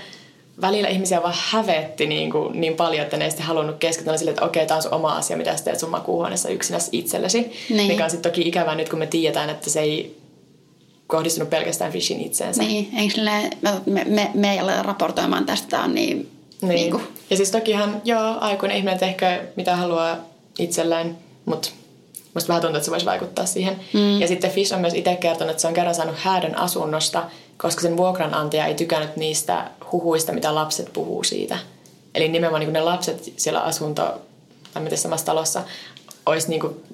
välillä 0.62 0.88
ihmisiä 0.88 1.22
vaan 1.22 1.34
hävetti 1.36 2.06
niin, 2.06 2.30
kuin, 2.30 2.60
niin 2.60 2.76
paljon, 2.76 3.02
että 3.02 3.16
ne 3.16 3.24
ei 3.24 3.30
sitten 3.30 3.46
halunnut 3.46 3.76
keskittyä 3.78 4.16
sille, 4.16 4.30
että 4.30 4.44
okei, 4.44 4.66
tämä 4.66 4.76
on 4.76 4.82
sun 4.82 4.94
oma 4.94 5.16
asia, 5.16 5.36
mitä 5.36 5.56
sä 5.56 5.64
teet 5.64 5.78
sun 5.78 5.90
makuuhuoneessa 5.90 6.48
yksinäsi 6.48 6.88
itsellesi. 6.92 7.52
Niin. 7.70 7.86
Mikä 7.86 8.04
on 8.04 8.10
sitten 8.10 8.32
toki 8.32 8.48
ikävää 8.48 8.74
nyt, 8.74 8.88
kun 8.88 8.98
me 8.98 9.06
tiedetään, 9.06 9.50
että 9.50 9.70
se 9.70 9.80
ei 9.80 10.22
kohdistunut 11.06 11.50
pelkästään 11.50 11.92
Fishin 11.92 12.20
itseensä. 12.20 12.62
Niin, 12.62 12.90
eikö 12.98 13.14
sille, 13.14 13.50
me, 13.86 14.04
me, 14.04 14.30
me 14.34 14.52
ei 14.52 14.60
ole 14.60 14.82
raportoimaan 14.82 15.46
tästä, 15.46 15.80
on 15.80 15.94
niin... 15.94 16.30
Niin. 16.62 16.74
niin 16.74 16.90
kuin. 16.90 17.02
Ja 17.30 17.36
siis 17.36 17.50
tokihan, 17.50 18.02
joo, 18.04 18.36
aikuinen 18.40 18.76
ihminen 18.76 18.98
tekee 18.98 19.52
mitä 19.56 19.76
haluaa 19.76 20.16
itselleen, 20.58 21.16
mutta 21.44 21.68
musta 22.34 22.48
vähän 22.48 22.60
tuntuu, 22.60 22.76
että 22.76 22.84
se 22.84 22.90
voisi 22.90 23.06
vaikuttaa 23.06 23.46
siihen. 23.46 23.76
Mm. 23.92 24.20
Ja 24.20 24.28
sitten 24.28 24.50
Fish 24.50 24.74
on 24.74 24.80
myös 24.80 24.94
itse 24.94 25.16
kertonut, 25.16 25.50
että 25.50 25.60
se 25.60 25.68
on 25.68 25.74
kerran 25.74 25.94
saanut 25.94 26.18
häädön 26.18 26.58
asunnosta, 26.58 27.24
koska 27.62 27.82
sen 27.82 27.96
vuokranantaja 27.96 28.66
ei 28.66 28.74
tykännyt 28.74 29.16
niistä 29.16 29.70
huhuista, 29.92 30.32
mitä 30.32 30.54
lapset 30.54 30.92
puhuu 30.92 31.24
siitä. 31.24 31.58
Eli 32.14 32.28
nimenomaan 32.28 32.60
niin 32.60 32.72
ne 32.72 32.80
lapset 32.80 33.32
siellä 33.36 33.60
asunto, 33.60 34.22
tai 34.74 34.96
samassa 34.96 35.26
talossa, 35.26 35.62
olisi 36.26 36.48
niin 36.48 36.60
kuin 36.60 36.84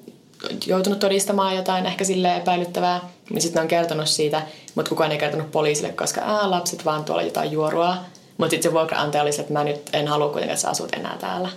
joutunut 0.67 0.99
todistamaan 0.99 1.57
jotain 1.57 1.87
ehkä 1.87 2.05
sille 2.05 2.37
epäilyttävää, 2.37 3.01
niin 3.31 3.43
sitten 3.43 3.63
on 3.63 3.69
kertonut 3.69 4.09
siitä, 4.09 4.43
mutta 4.75 4.89
kukaan 4.89 5.13
ei 5.13 5.19
kertonut 5.19 5.51
poliisille, 5.51 5.93
koska 5.93 6.21
ää, 6.21 6.51
lapset 6.51 6.85
vaan 6.85 7.05
tuolla 7.05 7.23
jotain 7.23 7.53
juorua. 7.53 7.97
Mutta 8.39 8.51
sitten 8.51 8.71
se 8.71 8.75
vuokranantaja 8.75 9.23
oli 9.23 9.31
että 9.31 9.53
mä 9.53 9.65
nyt 9.65 9.91
en 9.93 10.09
halua 10.09 10.29
kuitenkaan, 10.29 10.55
että 10.55 10.63
sä 10.63 10.71
asut 10.71 10.95
enää 10.95 11.17
täällä. 11.21 11.49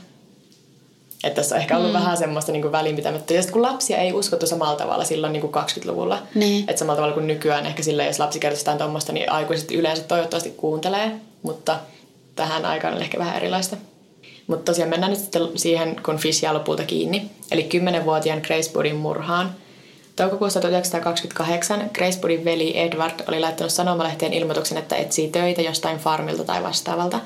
Että 1.24 1.42
tässä 1.42 1.56
on 1.56 1.62
ehkä 1.62 1.78
ollut 1.78 1.92
mm. 1.92 2.00
vähän 2.00 2.18
semmoista 2.18 2.52
niin 2.52 2.72
välinpitämättä. 2.72 3.34
Ja 3.34 3.44
kun 3.52 3.62
lapsia 3.62 3.98
ei 3.98 4.14
uskottu 4.14 4.48
samalla 4.48 4.76
tavalla 4.76 5.04
silloin 5.04 5.34
niin 5.34 5.42
kuin 5.42 5.54
20-luvulla. 5.54 6.20
Niin. 6.36 6.64
Että 6.70 6.80
samalla 6.80 6.96
tavalla 6.96 7.14
kuin 7.14 7.28
nykyään 7.28 7.66
ehkä 7.66 7.84
sille, 7.84 8.06
jos 8.06 8.20
lapsi 8.20 8.40
kertoo 8.40 8.60
jotain 8.60 8.78
tuommoista, 8.78 9.12
niin 9.12 9.32
aikuiset 9.32 9.72
yleensä 9.72 10.04
toivottavasti 10.04 10.50
kuuntelee. 10.50 11.12
Mutta 11.44 11.80
tähän 12.36 12.66
aikaan 12.66 12.94
on 12.94 13.02
ehkä 13.02 13.18
vähän 13.20 13.36
erilaista. 13.36 13.78
Mutta 14.48 14.72
tosiaan 14.72 14.90
mennään 14.90 15.12
nyt 15.12 15.22
sitten 15.22 15.42
siihen, 15.56 15.96
kun 16.06 16.18
Fish 16.18 16.44
jää 16.44 16.54
lopulta 16.54 16.84
kiinni. 16.84 17.32
Eli 17.52 17.70
10-vuotiaan 17.74 18.42
Grace 18.48 18.72
Budin 18.74 18.96
murhaan. 18.96 19.56
Toukokuussa 20.16 20.62
1928 20.62 21.90
Grace 21.94 22.20
Budin 22.20 22.46
veli 22.46 22.80
Edward 22.80 23.14
oli 23.28 23.40
laittanut 23.40 23.72
sanomalehteen 23.72 24.34
ilmoituksen, 24.34 24.78
että 24.78 24.96
etsii 24.96 25.28
töitä 25.28 25.62
jostain 25.62 25.98
farmilta 25.98 26.44
tai 26.44 26.64
vastaavalta. 26.64 27.20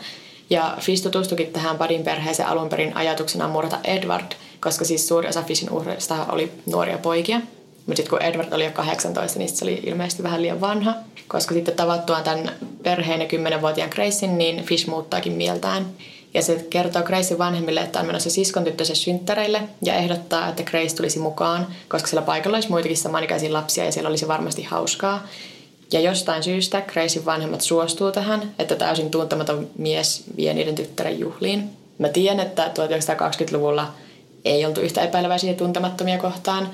Ja 0.50 0.78
Fish 0.80 1.04
tutustukin 1.04 1.48
tähän 1.48 1.78
Budin 1.78 2.04
perheeseen 2.04 2.50
alun 2.50 2.70
perin 2.70 2.98
ajatuksena 2.98 3.48
murhata 3.48 3.80
Edward, 3.84 4.32
koska 4.60 4.86
siis 4.86 5.08
suuri 5.08 5.30
osa 5.30 5.42
Fishin 5.42 5.72
uhreista 5.72 6.26
oli 6.30 6.52
nuoria 6.66 6.98
poikia. 6.98 7.42
Mutta 7.86 7.96
sitten 7.96 8.10
kun 8.10 8.22
Edward 8.22 8.54
oli 8.54 8.66
jo 8.66 8.72
18, 8.72 9.40
niin 9.40 9.50
se 9.50 9.66
oli 9.66 9.82
ilmeisesti 9.86 10.24
vähän 10.24 10.42
liian 10.42 10.62
vanha. 10.62 10.94
Koska 11.28 11.54
sitten 11.54 11.76
tavattuaan 11.76 12.24
tämän 12.24 12.52
perheen 12.84 13.22
ja 13.22 13.28
10-vuotiaan 13.28 13.90
Gracein, 13.90 14.38
niin 14.38 14.64
Fish 14.64 14.88
muuttaakin 14.88 15.34
mieltään. 15.34 15.86
Ja 16.34 16.42
se 16.42 16.66
kertoo 16.70 17.04
Gracein 17.04 17.38
vanhemmille, 17.38 17.80
että 17.80 18.00
on 18.00 18.06
menossa 18.06 18.30
siskon 18.30 18.64
tyttönsä 18.64 18.96
synttäreille 18.96 19.62
ja 19.82 19.96
ehdottaa, 19.96 20.50
että 20.50 20.64
Grace 20.64 20.96
tulisi 20.96 21.20
mukaan, 21.20 21.68
koska 21.88 22.08
siellä 22.08 22.26
paikalla 22.26 22.58
olisi 22.58 22.70
muitakin 22.70 22.98
samanikäisiä 22.98 23.54
lapsia 23.54 23.86
ja 23.86 23.92
siellä 23.92 24.10
olisi 24.10 24.28
varmasti 24.28 24.64
hauskaa. 24.64 25.28
Ja 25.94 26.00
jostain 26.00 26.44
syystä 26.44 26.82
Gracein 26.82 27.26
vanhemmat 27.26 27.62
suostuu 27.62 28.12
tähän, 28.12 28.52
että 28.60 28.76
täysin 28.76 29.12
tuntematon 29.12 29.70
mies 29.78 30.24
vie 30.38 30.54
niiden 30.54 30.76
tyttären 30.76 31.20
juhliin. 31.20 31.70
Mä 31.98 32.10
tiedän, 32.10 32.40
että 32.40 32.66
1920-luvulla 32.68 33.94
ei 34.46 34.66
oltu 34.66 34.82
yhtä 34.82 35.02
epäileväisiä 35.02 35.54
tuntemattomia 35.54 36.18
kohtaan. 36.18 36.70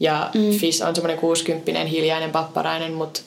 Ja 0.00 0.30
mm. 0.34 0.50
Fish 0.58 0.86
on 0.86 0.94
semmoinen 0.94 1.18
60 1.18 1.84
hiljainen 1.84 2.30
papparainen, 2.30 2.92
mutta 2.92 3.20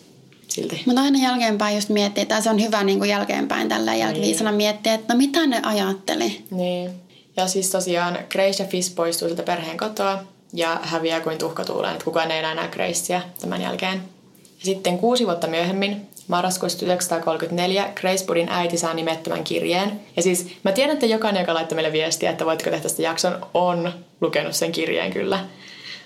silti. 0.48 0.84
Mutta 0.86 1.02
aina 1.02 1.20
jälkeenpäin 1.20 1.76
just 1.76 1.90
miettii, 1.90 2.26
tai 2.26 2.42
se 2.42 2.50
on 2.50 2.62
hyvä 2.62 2.84
niin 2.84 2.98
kuin 2.98 3.10
jälkeenpäin 3.10 3.70
tällä 3.70 3.96
jälkiviisana 3.96 4.52
niin. 4.52 4.58
miettiä, 4.58 4.94
että 4.94 5.14
no 5.14 5.18
mitä 5.18 5.48
ne 5.48 5.60
ajatteli. 5.64 6.44
Niin. 6.52 6.92
Ja 7.38 7.48
siis 7.48 7.70
tosiaan 7.70 8.18
Grace 8.32 8.64
ja 8.64 8.70
Fish 8.70 8.96
poistuu 8.96 9.28
sieltä 9.28 9.44
perheen 9.44 9.78
kotoa 9.78 10.24
ja 10.54 10.80
häviää 10.84 11.22
kuin 11.22 11.38
tuhkatuuleen, 11.38 11.94
että 11.94 12.06
kukaan 12.06 12.32
ei 12.32 12.40
enää 12.40 12.56
näe 12.56 12.68
Gracea 12.68 13.22
tämän 13.42 13.62
jälkeen. 13.62 14.02
Sitten 14.64 14.98
kuusi 14.98 15.26
vuotta 15.26 15.48
myöhemmin, 15.48 16.08
marraskuussa 16.28 16.80
1934, 16.80 17.92
Grace 17.96 18.26
Budin 18.26 18.50
äiti 18.50 18.78
saa 18.78 18.94
nimettömän 18.94 19.44
kirjeen. 19.44 20.00
Ja 20.16 20.22
siis 20.22 20.48
mä 20.64 20.72
tiedän, 20.72 20.94
että 20.94 21.06
jokainen, 21.06 21.42
joka 21.42 21.54
laittaa 21.54 21.76
meille 21.76 21.92
viestiä, 21.92 22.30
että 22.30 22.46
voitko 22.46 22.70
tehdä 22.70 22.84
tästä 22.84 23.02
jakson, 23.02 23.46
on 23.54 23.94
lukenut 24.22 24.56
sen 24.56 24.72
kirjeen 24.72 25.14
kyllä. 25.14 25.46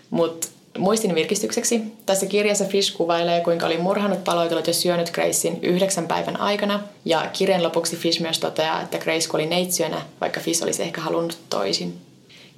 Mutta 0.10 0.48
muistin 0.78 1.16
virkistykseksi. 1.16 1.82
Tässä 2.06 2.26
kirjassa 2.26 2.66
Fish 2.66 2.98
kuvailee, 2.98 3.42
kuinka 3.42 3.66
oli 3.66 3.78
murhannut, 3.78 4.24
paloitellut 4.24 4.68
ja 4.68 4.74
syönyt 4.74 5.12
Gracein 5.12 5.60
yhdeksän 5.62 6.08
päivän 6.08 6.40
aikana. 6.40 6.80
Ja 7.06 7.30
kirjan 7.34 7.64
lopuksi 7.64 7.96
Fish 7.96 8.22
myös 8.22 8.40
toteaa, 8.40 8.82
että 8.82 8.98
Grace 8.98 9.30
kuoli 9.30 9.46
neitsyönä, 9.46 10.02
vaikka 10.22 10.40
Fish 10.40 10.64
olisi 10.64 10.84
ehkä 10.84 11.02
halunnut 11.02 11.38
toisin. 11.50 12.11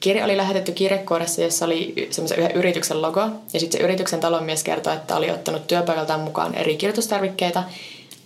Kirja 0.04 0.26
oli 0.26 0.38
lähetetty 0.38 0.72
kirjekuoressa, 0.72 1.42
jossa 1.42 1.66
oli 1.66 2.08
semmoisen 2.12 2.40
yhden 2.40 2.56
yrityksen 2.56 3.02
logo. 3.02 3.22
Ja 3.54 3.60
sitten 3.60 3.80
se 3.80 3.86
yrityksen 3.86 4.20
talonmies 4.20 4.64
kertoi, 4.64 4.94
että 4.94 5.16
oli 5.16 5.32
ottanut 5.32 5.68
työpaikaltaan 5.68 6.20
mukaan 6.20 6.56
eri 6.56 6.78
kirjoitustarvikkeita, 6.78 7.64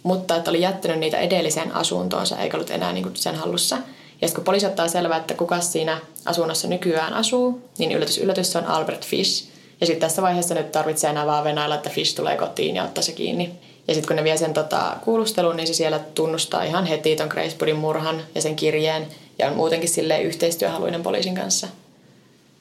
mutta 0.04 0.36
että 0.36 0.50
oli 0.50 0.62
jättänyt 0.62 1.00
niitä 1.00 1.18
edelliseen 1.18 1.76
asuntoonsa 1.76 2.38
eikä 2.38 2.58
ollut 2.58 2.70
enää 2.70 2.94
niin 2.94 3.12
sen 3.14 3.36
hallussa. 3.36 3.76
Ja 3.76 4.28
sitten 4.28 4.36
kun 4.36 4.44
poliisi 4.44 4.66
ottaa 4.66 4.88
selvää, 4.88 5.18
että 5.18 5.34
kuka 5.34 5.60
siinä 5.60 6.00
asunnossa 6.26 6.68
nykyään 6.68 7.14
asuu, 7.14 7.62
niin 7.78 7.92
yllätys 7.92 8.18
yllätys 8.18 8.56
on 8.56 8.66
Albert 8.66 9.06
Fish, 9.06 9.48
Ja 9.82 9.88
sitten 9.88 10.10
tässä 10.10 10.22
vaiheessa 10.22 10.56
nyt 10.56 10.72
tarvitsee 10.72 11.10
enää 11.10 11.26
vaan 11.26 11.44
venailla, 11.44 11.76
että 11.76 11.90
Fish 11.90 12.16
tulee 12.16 12.38
kotiin 12.38 12.76
ja 12.76 12.84
ottaa 12.84 13.04
se 13.04 13.12
kiinni. 13.12 13.52
Ja 13.88 13.94
sitten 13.94 14.08
kun 14.08 14.16
ne 14.16 14.24
vie 14.24 14.38
sen 14.38 14.54
tota, 14.54 14.98
kuulusteluun, 15.06 15.56
niin 15.56 15.68
se 15.68 15.74
siellä 15.74 16.00
tunnustaa 16.00 16.64
ihan 16.64 16.86
heti 16.86 17.16
ton 17.16 17.28
Graceburin 17.28 17.76
murhan 17.76 18.22
ja 18.36 18.42
sen 18.42 18.56
kirjeen. 18.56 19.08
Ja 19.40 19.48
on 19.48 19.56
muutenkin 19.56 19.90
sille 19.90 20.22
yhteistyöhaluinen 20.22 21.04
poliisin 21.04 21.36
kanssa. 21.36 21.68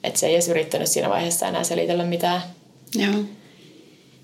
Että 0.05 0.20
se 0.20 0.27
ei 0.27 0.35
edes 0.35 0.49
yrittänyt 0.49 0.89
siinä 0.89 1.09
vaiheessa 1.09 1.47
enää 1.47 1.64
selitellä 1.64 2.05
mitään. 2.05 2.43
Joo. 2.95 3.14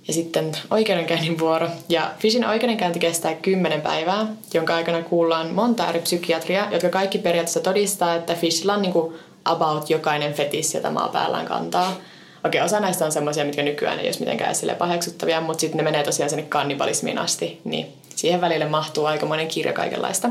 Ja 0.08 0.14
sitten 0.14 0.52
oikeudenkäynnin 0.70 1.38
vuoro. 1.38 1.68
Ja 1.88 2.10
Fishin 2.18 2.44
oikeudenkäynti 2.44 2.98
kestää 2.98 3.34
kymmenen 3.34 3.80
päivää, 3.80 4.26
jonka 4.54 4.74
aikana 4.74 5.02
kuullaan 5.02 5.54
monta 5.54 5.88
eri 5.88 6.00
psykiatria, 6.00 6.68
jotka 6.70 6.88
kaikki 6.88 7.18
periaatteessa 7.18 7.60
todistaa, 7.60 8.14
että 8.14 8.34
Fishilla 8.34 8.74
on 8.74 8.82
niin 8.82 8.92
kuin 8.92 9.14
about 9.44 9.90
jokainen 9.90 10.34
fetis, 10.34 10.74
jota 10.74 10.90
maapäällään 10.90 11.46
kantaa. 11.46 11.96
Okei, 12.44 12.60
osa 12.60 12.80
näistä 12.80 13.04
on 13.04 13.12
semmoisia, 13.12 13.44
mitkä 13.44 13.62
nykyään 13.62 13.98
ei 13.98 14.06
olisi 14.06 14.20
mitenkään 14.20 14.54
sille 14.54 14.74
paheksuttavia, 14.74 15.40
mutta 15.40 15.60
sitten 15.60 15.76
ne 15.76 15.82
menee 15.82 16.02
tosiaan 16.02 16.30
sinne 16.30 16.42
kannibalismiin 16.42 17.18
asti, 17.18 17.60
niin 17.64 17.86
siihen 18.16 18.40
välille 18.40 18.64
mahtuu 18.64 19.04
aikamoinen 19.04 19.48
kirja 19.48 19.72
kaikenlaista. 19.72 20.28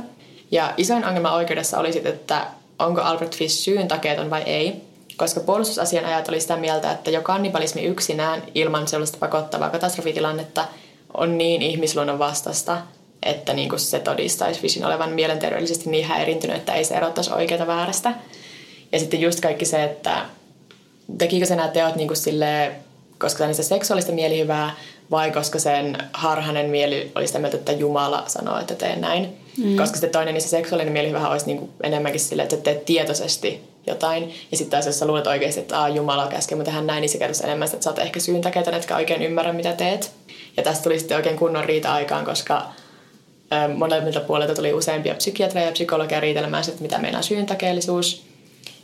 Ja 0.51 0.73
isoin 0.77 1.05
ongelma 1.05 1.33
oikeudessa 1.33 1.79
oli 1.79 1.93
sitten, 1.93 2.13
että 2.13 2.47
onko 2.79 3.01
Albert 3.01 3.35
Fish 3.35 3.55
syyn 3.55 3.87
takeeton 3.87 4.29
vai 4.29 4.41
ei, 4.41 4.81
koska 5.17 5.39
puolustusasianajat 5.39 6.29
oli 6.29 6.41
sitä 6.41 6.57
mieltä, 6.57 6.91
että 6.91 7.11
jo 7.11 7.21
kannibalismi 7.21 7.83
yksinään 7.83 8.43
ilman 8.55 8.87
sellaista 8.87 9.17
pakottavaa 9.17 9.69
katastrofitilannetta 9.69 10.65
on 11.13 11.37
niin 11.37 11.61
ihmisluonnon 11.61 12.19
vastasta, 12.19 12.77
että 13.23 13.53
niin 13.53 13.69
kuin 13.69 13.79
se 13.79 13.99
todistaisi 13.99 14.61
Fishin 14.61 14.85
olevan 14.85 15.11
mielenterveellisesti 15.11 15.89
niin 15.89 16.05
häirintynyt, 16.05 16.55
että 16.55 16.73
ei 16.73 16.83
se 16.83 16.95
erottaisi 16.95 17.33
oikeita 17.33 17.67
väärästä. 17.67 18.13
Ja 18.91 18.99
sitten 18.99 19.21
just 19.21 19.39
kaikki 19.39 19.65
se, 19.65 19.83
että 19.83 20.25
tekikö 21.17 21.45
se 21.45 21.55
nämä 21.55 21.67
teot 21.67 21.95
niin 21.95 22.07
kuin 22.07 22.17
sille, 22.17 22.71
koska 23.17 23.47
niistä 23.47 23.63
seksuaalista 23.63 24.11
mielihyvää 24.11 24.75
vai 25.11 25.31
koska 25.31 25.59
sen 25.59 25.97
harhainen 26.13 26.69
mieli 26.69 27.11
oli 27.15 27.27
sitä 27.27 27.39
mieltä, 27.39 27.57
että 27.57 27.71
Jumala 27.71 28.23
sanoo, 28.27 28.59
että 28.59 28.75
tee 28.75 28.95
näin. 28.95 29.40
Mm. 29.57 29.77
Koska 29.77 29.95
sitten 29.95 30.09
toinen, 30.09 30.33
niin 30.33 30.41
se 30.41 30.47
seksuaalinen 30.47 30.93
mielihyvä 30.93 31.29
olisi 31.29 31.45
niin 31.45 31.57
kuin 31.57 31.71
enemmänkin 31.83 32.19
sille, 32.21 32.43
että 32.43 32.57
teet 32.57 32.85
tietoisesti 32.85 33.61
jotain. 33.87 34.33
Ja 34.51 34.57
sitten 34.57 34.71
taas 34.71 34.85
jos 34.85 34.99
sä 34.99 35.07
luulet 35.07 35.27
oikeasti, 35.27 35.59
että 35.59 35.79
Aa, 35.79 35.89
Jumala 35.89 36.27
käskee 36.27 36.57
mä 36.57 36.63
tehdä 36.63 36.81
näin, 36.81 37.01
niin 37.01 37.09
se 37.09 37.17
kertoo 37.17 37.43
enemmän, 37.43 37.67
että 37.73 37.83
sä 37.83 37.89
oot 37.89 37.99
ehkä 37.99 38.19
syyntakeita, 38.19 38.77
etkä 38.77 38.95
oikein 38.95 39.21
ymmärrä, 39.21 39.53
mitä 39.53 39.73
teet. 39.73 40.11
Ja 40.57 40.63
tästä 40.63 40.83
tuli 40.83 40.99
sitten 40.99 41.17
oikein 41.17 41.37
kunnon 41.37 41.65
riita 41.65 41.93
aikaan, 41.93 42.25
koska 42.25 42.63
molemmilta 43.75 44.19
puolilta 44.19 44.55
tuli 44.55 44.73
useampia 44.73 45.15
psykiatreja 45.15 45.65
ja 45.65 45.71
psykologia 45.71 46.19
riitelemään, 46.19 46.63
että 46.67 46.81
mitä 46.81 46.97
meillä 46.97 47.17
on 47.17 47.23
syyntakeellisuus. 47.23 48.23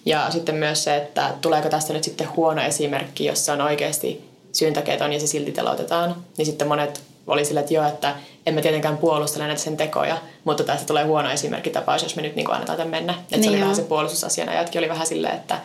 Ja 0.05 0.31
sitten 0.31 0.55
myös 0.55 0.83
se, 0.83 0.95
että 0.95 1.33
tuleeko 1.41 1.69
tästä 1.69 1.93
nyt 1.93 2.03
sitten 2.03 2.35
huono 2.35 2.61
esimerkki, 2.61 3.25
jos 3.25 3.45
se 3.45 3.51
on 3.51 3.61
oikeasti 3.61 4.29
syyntakeeton 4.51 5.13
ja 5.13 5.19
se 5.19 5.27
silti 5.27 5.51
telotetaan. 5.51 6.15
Niin 6.37 6.45
sitten 6.45 6.67
monet 6.67 7.01
oli 7.27 7.45
sille, 7.45 7.59
että 7.59 7.73
joo, 7.73 7.87
että 7.87 8.15
en 8.45 8.53
mä 8.53 8.61
tietenkään 8.61 8.97
puolustele 8.97 9.47
näitä 9.47 9.61
sen 9.61 9.77
tekoja, 9.77 10.17
mutta 10.43 10.63
tästä 10.63 10.87
tulee 10.87 11.03
huono 11.03 11.29
esimerkkitapaus, 11.29 12.03
jos 12.03 12.15
me 12.15 12.21
nyt 12.21 12.35
niin 12.35 12.45
kuin 12.45 12.55
annetaan 12.55 12.77
tämän 12.77 12.91
mennä. 12.91 13.13
Että 13.13 13.37
niin 13.37 13.43
se 13.43 13.49
oli 13.49 13.57
joo. 13.57 13.63
vähän 13.63 13.75
se 13.75 13.81
puolustusasianajatkin 13.81 14.79
oli 14.79 14.89
vähän 14.89 15.07
silleen, 15.07 15.35
että 15.35 15.59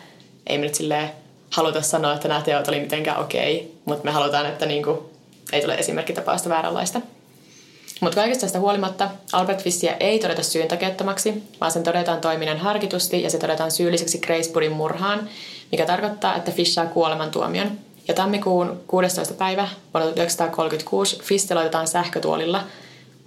ei 0.47 0.57
me 0.57 0.63
nyt 0.63 0.75
silleen 0.75 1.11
haluta 1.49 1.81
sanoa, 1.81 2.13
että 2.13 2.27
nämä 2.27 2.41
teot 2.41 2.67
oli 2.67 2.79
mitenkään 2.79 3.21
okei, 3.21 3.73
mutta 3.85 4.03
me 4.03 4.11
halutaan, 4.11 4.45
että 4.45 4.65
niin 4.65 4.83
kuin 4.83 4.99
ei 5.51 5.61
tule 5.61 5.75
esimerkkitapausta 5.75 6.49
vääränlaista. 6.49 7.01
Mutta 8.01 8.15
kaikesta 8.15 8.41
tästä 8.41 8.59
huolimatta 8.59 9.09
Albert 9.31 9.63
Fissia 9.63 9.95
ei 9.99 10.19
todeta 10.19 10.43
syyntakeettomaksi, 10.43 11.43
vaan 11.61 11.71
sen 11.71 11.83
todetaan 11.83 12.21
toiminnan 12.21 12.57
harkitusti 12.57 13.23
ja 13.23 13.29
se 13.29 13.37
todetaan 13.37 13.71
syylliseksi 13.71 14.17
Graceburin 14.17 14.71
murhaan, 14.71 15.29
mikä 15.71 15.85
tarkoittaa, 15.85 16.35
että 16.35 16.51
Fish 16.51 16.71
saa 16.71 16.85
kuolemantuomion. 16.85 17.71
Ja 18.07 18.13
tammikuun 18.13 18.83
16. 18.87 19.33
päivä 19.33 19.67
vuonna 19.93 20.11
1936 20.11 21.19
Fish 21.23 21.47
teloitetaan 21.47 21.87
sähkötuolilla. 21.87 22.63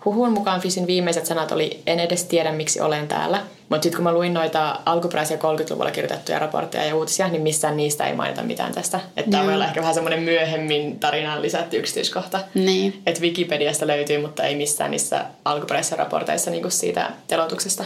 Huhun 0.04 0.32
mukaan 0.32 0.60
Fishin 0.60 0.86
viimeiset 0.86 1.26
sanat 1.26 1.52
oli, 1.52 1.82
en 1.86 2.00
edes 2.00 2.24
tiedä 2.24 2.52
miksi 2.52 2.80
olen 2.80 3.08
täällä. 3.08 3.42
Mutta 3.68 3.82
sitten 3.82 3.96
kun 3.96 4.04
mä 4.04 4.12
luin 4.12 4.34
noita 4.34 4.80
alkuperäisiä 4.86 5.36
30-luvulla 5.36 5.90
kirjoitettuja 5.90 6.38
raportteja 6.38 6.84
ja 6.84 6.96
uutisia, 6.96 7.28
niin 7.28 7.42
missään 7.42 7.76
niistä 7.76 8.06
ei 8.06 8.14
mainita 8.14 8.42
mitään 8.42 8.72
tästä. 8.72 9.00
Että 9.16 9.30
tämä 9.30 9.44
voi 9.44 9.54
olla 9.54 9.66
ehkä 9.66 9.80
vähän 9.80 9.94
semmoinen 9.94 10.22
myöhemmin 10.22 11.00
tarinaan 11.00 11.42
lisätty 11.42 11.76
yksityiskohta. 11.76 12.40
Niin. 12.54 13.02
Että 13.06 13.20
Wikipediasta 13.20 13.86
löytyy, 13.86 14.18
mutta 14.18 14.44
ei 14.44 14.54
missään 14.54 14.90
niissä 14.90 15.24
alkuperäisissä 15.44 15.96
raporteissa 15.96 16.50
niin 16.50 16.72
siitä 16.72 17.10
telotuksesta. 17.26 17.84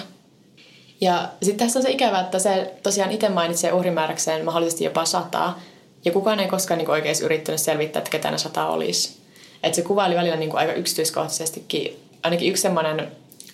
Ja 1.01 1.29
sitten 1.43 1.67
tässä 1.67 1.79
on 1.79 1.83
se 1.83 1.91
ikävä, 1.91 2.21
että 2.21 2.39
se 2.39 2.75
tosiaan 2.83 3.11
itse 3.11 3.29
mainitsee 3.29 3.73
uhrimääräkseen 3.73 4.45
mahdollisesti 4.45 4.85
jopa 4.85 5.05
sataa, 5.05 5.61
ja 6.05 6.13
kukaan 6.13 6.41
ei 6.41 6.49
koskaan 6.49 6.79
niin 6.79 6.91
oikein 6.91 7.17
yrittänyt 7.23 7.61
selvittää, 7.61 8.01
että 8.01 8.11
ketä 8.11 8.31
ne 8.31 8.39
sata 8.39 8.67
olisi. 8.67 9.17
Että 9.63 9.77
se 9.77 9.83
kuvaili 9.83 10.15
välillä 10.15 10.37
niin 10.37 10.57
aika 10.57 10.73
yksityiskohtaisestikin. 10.73 11.97
Ainakin 12.23 12.51
yksi 12.51 12.63
semmoinen 12.63 13.09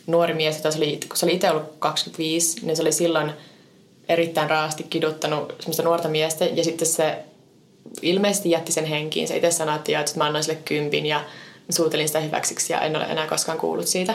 nuori 0.07 0.35
mies, 0.35 0.57
jota 0.57 0.71
se 0.71 0.79
oli, 0.79 1.01
kun 1.09 1.17
se 1.17 1.27
oli 1.27 1.35
itse 1.35 1.51
ollut 1.51 1.73
25, 1.79 2.67
niin 2.67 2.77
se 2.77 2.83
oli 2.83 2.93
silloin 2.93 3.33
erittäin 4.09 4.51
raasti 4.51 4.83
kiduttanut 4.91 5.55
semmoista 5.61 5.83
nuorta 5.83 6.09
miestä. 6.09 6.45
Ja 6.45 6.65
sitten 6.65 6.89
se 6.89 7.19
ilmeisesti 8.03 8.51
jätti 8.51 8.73
sen 8.73 8.85
henkiin. 8.85 9.29
Se 9.29 9.37
itse 9.37 9.51
sanoi, 9.51 9.77
että, 9.77 10.01
että 10.01 10.13
mä 10.17 10.25
annoin 10.25 10.45
sille 10.45 10.59
kympin 10.65 11.07
ja 11.07 11.25
suutelin 11.71 12.07
sitä 12.07 12.21
hyväksiksi 12.21 12.73
ja 12.73 12.81
en 12.81 12.97
ole 12.97 13.05
enää 13.05 13.27
koskaan 13.27 13.59
kuullut 13.59 13.87
siitä. 13.87 14.15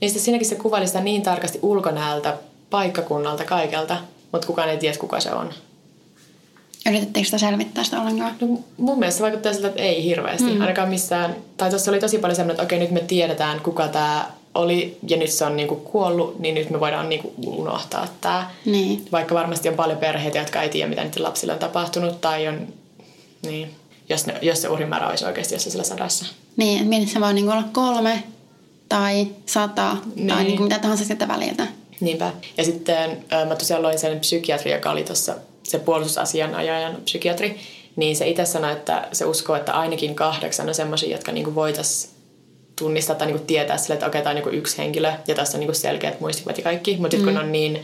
Niin 0.00 0.10
sitten 0.10 0.24
siinäkin 0.24 0.48
se 0.48 0.54
kuvaili 0.54 0.86
sitä 0.86 1.00
niin 1.00 1.22
tarkasti 1.22 1.58
ulkonäöltä, 1.62 2.36
paikkakunnalta, 2.70 3.44
kaikelta, 3.44 3.96
mutta 4.32 4.46
kukaan 4.46 4.68
ei 4.68 4.78
tiedä, 4.78 4.98
kuka 4.98 5.20
se 5.20 5.32
on. 5.32 5.54
Yritettekö 6.86 7.24
sitä 7.24 7.38
selvittää 7.38 7.84
sitä 7.84 8.00
ollenkaan? 8.00 8.36
No, 8.40 8.58
mun 8.76 8.98
mielestä 8.98 9.22
vaikuttaa 9.22 9.52
siltä, 9.52 9.68
että 9.68 9.82
ei 9.82 10.04
hirveästi. 10.04 10.54
Mm. 10.54 10.60
Ainakaan 10.60 10.88
missään. 10.88 11.36
Tai 11.56 11.70
tuossa 11.70 11.90
oli 11.90 12.00
tosi 12.00 12.18
paljon 12.18 12.36
semmoinen, 12.36 12.54
että 12.54 12.62
okei, 12.62 12.78
nyt 12.78 12.90
me 12.90 13.00
tiedetään, 13.00 13.60
kuka 13.60 13.88
tämä 13.88 14.30
oli 14.54 14.98
ja 15.08 15.16
nyt 15.16 15.30
se 15.30 15.44
on 15.44 15.56
niinku 15.56 15.76
kuollut, 15.76 16.38
niin 16.38 16.54
nyt 16.54 16.70
me 16.70 16.80
voidaan 16.80 17.08
niinku 17.08 17.34
unohtaa 17.46 18.08
tämä. 18.20 18.50
Niin. 18.64 19.04
Vaikka 19.12 19.34
varmasti 19.34 19.68
on 19.68 19.74
paljon 19.74 19.98
perheitä, 19.98 20.38
jotka 20.38 20.62
ei 20.62 20.68
tiedä, 20.68 20.88
mitä 20.88 21.04
niiden 21.04 21.22
lapsille 21.22 21.52
on 21.52 21.58
tapahtunut 21.58 22.20
tai 22.20 22.48
on, 22.48 22.66
niin, 23.42 23.70
jos, 24.08 24.26
ne, 24.26 24.34
jos 24.42 24.62
se 24.62 24.68
uhrimäärä 24.68 25.08
olisi 25.08 25.24
oikeasti 25.24 25.54
jossain 25.54 25.72
sillä 25.72 25.84
sadassa. 25.84 26.26
Niin, 26.56 26.86
mietit 26.86 27.08
se 27.08 27.20
voi 27.20 27.34
niinku 27.34 27.50
olla 27.50 27.64
kolme 27.72 28.22
tai 28.88 29.26
sata 29.46 29.96
niin. 30.16 30.28
tai 30.28 30.44
niinku 30.44 30.62
mitä 30.62 30.78
tahansa 30.78 31.04
sieltä 31.04 31.28
väliltä. 31.28 31.66
Niinpä. 32.00 32.32
Ja 32.56 32.64
sitten 32.64 33.24
mä 33.48 33.56
tosiaan 33.56 33.82
loin 33.82 33.98
sen 33.98 34.20
psykiatri, 34.20 34.72
joka 34.72 34.90
oli 34.90 35.02
tuossa 35.02 35.34
se 35.64 35.78
puolustusasianajajan 35.78 36.96
psykiatri, 37.04 37.60
niin 37.96 38.16
se 38.16 38.28
itse 38.28 38.44
sanoi, 38.44 38.72
että 38.72 39.08
se 39.12 39.24
uskoo, 39.24 39.56
että 39.56 39.72
ainakin 39.72 40.14
kahdeksan 40.14 40.68
on 40.68 40.74
semmoisia, 40.74 41.16
jotka 41.16 41.32
niinku 41.32 41.54
voitaisiin 41.54 42.14
tunnistaa 42.78 43.16
tai 43.16 43.26
niinku 43.26 43.44
tietää 43.46 43.76
sille, 43.76 43.94
että 43.94 44.06
okei, 44.06 44.22
tämä 44.22 44.30
on 44.30 44.34
niinku 44.34 44.50
yksi 44.50 44.78
henkilö 44.78 45.12
ja 45.26 45.34
tässä 45.34 45.56
on 45.56 45.60
niinku 45.60 45.74
selkeät 45.74 46.20
muistikuvat 46.20 46.58
ja 46.58 46.64
kaikki. 46.64 46.96
Mutta 46.96 47.16
mm. 47.16 47.24
kun 47.24 47.38
on 47.38 47.52
niin 47.52 47.82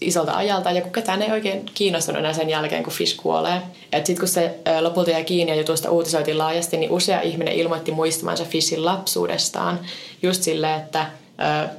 isolta 0.00 0.36
ajalta 0.36 0.70
ja 0.70 0.80
kun 0.80 0.92
ketään 0.92 1.22
ei 1.22 1.30
oikein 1.30 1.66
kiinnostunut 1.74 2.18
enää 2.18 2.32
sen 2.32 2.50
jälkeen, 2.50 2.82
kun 2.82 2.92
Fish 2.92 3.16
kuolee. 3.16 3.62
Sitten 3.96 4.18
kun 4.18 4.28
se 4.28 4.54
lopulta 4.80 5.10
jäi 5.10 5.24
kiinni 5.24 5.52
ja 5.52 5.58
jutusta 5.58 5.90
uutisoitiin 5.90 6.38
laajasti, 6.38 6.76
niin 6.76 6.90
usea 6.90 7.20
ihminen 7.20 7.54
ilmoitti 7.54 7.92
muistamansa 7.92 8.44
Fishin 8.44 8.84
lapsuudestaan. 8.84 9.80
Just 10.22 10.42
silleen, 10.42 10.80
että 10.80 11.06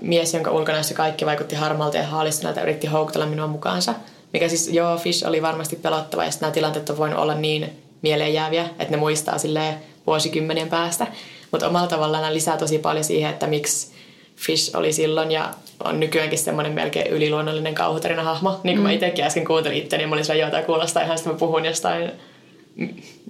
mies, 0.02 0.34
jonka 0.34 0.52
ulkonäössä 0.52 0.94
kaikki 0.94 1.26
vaikutti 1.26 1.56
harmalta 1.56 1.98
ja 1.98 2.04
haalistuneelta, 2.04 2.62
yritti 2.62 2.88
houkutella 2.88 3.26
minua 3.26 3.48
mukaansa. 3.48 3.94
Mikä 4.34 4.50
siis, 4.50 4.68
joo, 4.68 4.98
Fish 4.98 5.28
oli 5.28 5.42
varmasti 5.42 5.76
pelottava 5.76 6.26
ja 6.26 6.32
nämä 6.42 6.52
tilanteet 6.52 6.90
on 6.90 6.98
voinut 6.98 7.20
olla 7.20 7.36
niin 7.36 7.70
mieleen 8.02 8.34
jääviä, 8.34 8.62
että 8.62 8.92
ne 8.92 8.98
muistaa 8.98 9.38
sille 9.38 9.76
vuosikymmenien 10.08 10.70
päästä. 10.70 11.08
Mutta 11.52 11.68
omalla 11.68 11.88
tavallaan 11.88 12.22
nämä 12.22 12.34
lisää 12.34 12.58
tosi 12.58 12.80
paljon 12.80 13.04
siihen, 13.04 13.30
että 13.30 13.48
miksi 13.48 13.92
Fish 14.36 14.76
oli 14.76 14.94
silloin 14.94 15.32
ja 15.32 15.54
on 15.84 16.00
nykyäänkin 16.00 16.40
semmoinen 16.40 16.74
melkein 16.74 17.08
yliluonnollinen 17.08 17.76
kauhutarina 17.76 18.24
hahmo. 18.24 18.50
Niin 18.64 18.76
kuin 18.76 18.78
mm. 18.78 18.84
mä 18.84 18.92
itsekin 18.92 19.26
äsken 19.26 19.46
kuuntelin 19.46 19.78
itse, 19.78 19.98
niin 19.98 20.10
mä 20.10 20.16
olin 20.16 20.38
joo, 20.40 20.50
tämä 20.50 20.64
kuulostaa 20.64 21.04
ihan 21.04 21.18
sitä, 21.18 21.30
mä 21.30 21.36
puhun 21.36 21.66
jostain 21.66 22.12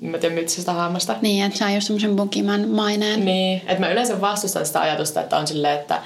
mä 0.02 0.18
tiedän 0.18 0.38
myttisestä 0.38 0.74
hahmosta. 0.74 1.16
Niin, 1.22 1.46
että 1.46 1.58
saa 1.58 1.72
just 1.72 1.88
semmoisen 1.88 2.16
bukiman 2.16 2.70
maineen. 2.70 3.26
Niin, 3.26 3.62
että 3.68 3.80
mä 3.80 3.92
yleensä 3.92 4.22
vastustan 4.22 4.66
sitä 4.66 4.82
ajatusta, 4.82 5.22
että 5.22 5.38
on 5.38 5.48
silleen, 5.48 5.80
että 5.80 6.02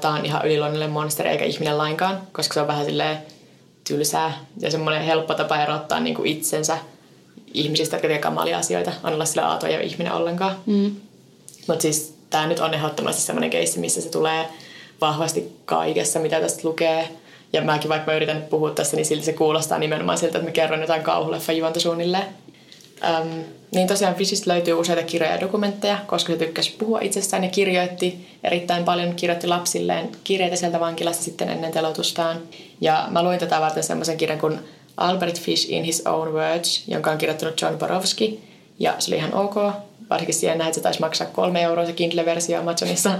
tämä 0.00 0.14
on 0.14 0.26
ihan 0.26 0.46
yliluonnollinen 0.46 0.90
monsteri 0.90 1.28
eikä 1.28 1.44
ihminen 1.44 1.78
lainkaan, 1.78 2.20
koska 2.32 2.54
se 2.54 2.60
on 2.60 2.66
vähän 2.66 2.84
silleen 2.84 3.18
tylsää 3.88 4.38
ja 4.60 4.70
semmoinen 4.70 5.02
helppo 5.02 5.34
tapa 5.34 5.62
erottaa 5.62 6.00
niin 6.00 6.14
kuin 6.14 6.26
itsensä 6.26 6.78
ihmisistä, 7.54 7.96
jotka 7.96 8.08
tekee 8.08 8.20
kamalia 8.20 8.58
asioita, 8.58 8.92
on 9.04 9.12
olla 9.12 9.24
sillä 9.24 9.48
aato 9.48 9.66
ja 9.66 9.80
ihminen 9.80 10.12
ollenkaan. 10.12 10.56
Mm. 10.66 10.96
Mutta 11.68 11.82
siis 11.82 12.14
tämä 12.30 12.46
nyt 12.46 12.60
on 12.60 12.74
ehdottomasti 12.74 13.22
semmoinen 13.22 13.50
keissi, 13.50 13.78
missä 13.78 14.00
se 14.00 14.10
tulee 14.10 14.48
vahvasti 15.00 15.56
kaikessa, 15.64 16.18
mitä 16.18 16.40
tästä 16.40 16.68
lukee. 16.68 17.08
Ja 17.52 17.62
mäkin 17.62 17.88
vaikka 17.88 18.10
mä 18.10 18.16
yritän 18.16 18.42
puhua 18.50 18.70
tässä, 18.70 18.96
niin 18.96 19.06
silti 19.06 19.24
se 19.24 19.32
kuulostaa 19.32 19.78
nimenomaan 19.78 20.18
siltä, 20.18 20.38
että 20.38 20.48
mä 20.48 20.52
kerron 20.52 20.80
jotain 20.80 21.02
kauhuleffa 21.02 21.52
juonta 21.52 21.80
suunnilleen. 21.80 22.26
Um, 23.04 23.44
niin 23.74 23.86
tosiaan 23.86 24.14
Fishistä 24.14 24.50
löytyy 24.50 24.74
useita 24.74 25.02
kirjoja 25.02 25.34
ja 25.34 25.40
dokumentteja, 25.40 25.98
koska 26.06 26.32
se 26.32 26.38
tykkäsi 26.38 26.74
puhua 26.78 27.00
itsestään 27.00 27.44
ja 27.44 27.50
kirjoitti 27.50 28.28
erittäin 28.44 28.84
paljon, 28.84 29.14
kirjoitti 29.14 29.46
lapsilleen 29.46 30.08
kirjeitä 30.24 30.56
sieltä 30.56 30.80
vankilasta 30.80 31.22
sitten 31.22 31.48
ennen 31.48 31.72
telotustaan. 31.72 32.38
Ja 32.80 33.06
mä 33.10 33.22
luin 33.22 33.38
tätä 33.38 33.60
varten 33.60 33.82
semmoisen 33.82 34.16
kirjan 34.16 34.38
kuin 34.38 34.58
Albert 34.96 35.40
Fish 35.40 35.72
in 35.72 35.84
his 35.84 36.06
own 36.06 36.32
words, 36.32 36.84
jonka 36.88 37.10
on 37.10 37.18
kirjoittanut 37.18 37.60
John 37.60 37.78
Borowski. 37.78 38.40
Ja 38.78 38.94
se 38.98 39.10
oli 39.10 39.16
ihan 39.16 39.34
ok. 39.34 39.54
Varsinkin 40.10 40.34
siihen 40.34 40.58
näin, 40.58 40.68
että 40.68 40.74
se 40.74 40.82
taisi 40.82 41.00
maksaa 41.00 41.26
kolme 41.26 41.62
euroa 41.62 41.86
se 41.86 41.92
Kindle-versio 41.92 42.60
Amazonissa. 42.60 43.10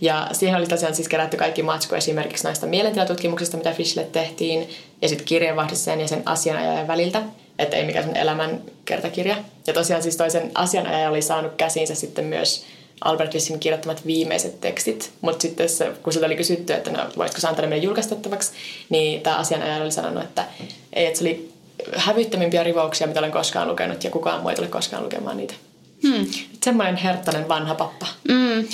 Ja 0.00 0.28
siihen 0.32 0.56
oli 0.56 0.66
tosiaan 0.66 0.94
siis 0.94 1.08
kerätty 1.08 1.36
kaikki 1.36 1.62
matsku 1.62 1.94
esimerkiksi 1.94 2.44
näistä 2.44 2.66
mielentilatutkimuksista, 2.66 3.56
mitä 3.56 3.72
Fishille 3.72 4.06
tehtiin. 4.12 4.68
Ja 5.02 5.08
sitten 5.08 5.26
kirjeenvahdissa 5.26 5.90
ja 5.90 6.08
sen 6.08 6.22
asianajajan 6.24 6.86
väliltä. 6.86 7.22
Että 7.58 7.76
ei 7.76 7.86
mikään 7.86 8.04
sen 8.04 8.16
elämän 8.16 8.60
kertakirja. 8.84 9.36
Ja 9.66 9.72
tosiaan 9.72 10.02
siis 10.02 10.16
toisen 10.16 10.50
asianajaja 10.54 11.10
oli 11.10 11.22
saanut 11.22 11.52
käsiinsä 11.56 11.94
sitten 11.94 12.24
myös 12.24 12.64
Albert 13.00 13.32
Fishin 13.32 13.60
kirjoittamat 13.60 14.06
viimeiset 14.06 14.60
tekstit, 14.60 15.12
mutta 15.20 15.42
sitten 15.42 15.68
se, 15.68 15.92
kun 16.02 16.12
siltä 16.12 16.26
oli 16.26 16.36
kysytty, 16.36 16.72
että 16.72 16.90
no, 16.90 17.06
voisiko 17.16 17.40
se 17.40 17.48
antaa 17.48 17.66
meille 17.66 17.84
julkaistettavaksi, 17.84 18.52
niin 18.88 19.20
tämä 19.20 19.36
asianajaja 19.36 19.82
oli 19.82 19.92
sanonut, 19.92 20.22
että 20.22 20.44
ei, 20.92 21.06
että 21.06 21.18
se 21.18 21.24
oli 21.24 21.52
hävyttömimpiä 21.96 22.64
rivauksia, 22.64 23.06
mitä 23.06 23.20
olen 23.20 23.32
koskaan 23.32 23.68
lukenut, 23.68 24.04
ja 24.04 24.10
kukaan 24.10 24.40
muu 24.40 24.48
ei 24.48 24.56
tule 24.56 24.68
koskaan 24.68 25.04
lukemaan 25.04 25.36
niitä. 25.36 25.54
Hmm. 26.02 26.26
Semmoinen 26.62 26.96
herttainen 26.96 27.48
vanha 27.48 27.74
pappa. 27.74 28.06
Mm. 28.28 28.68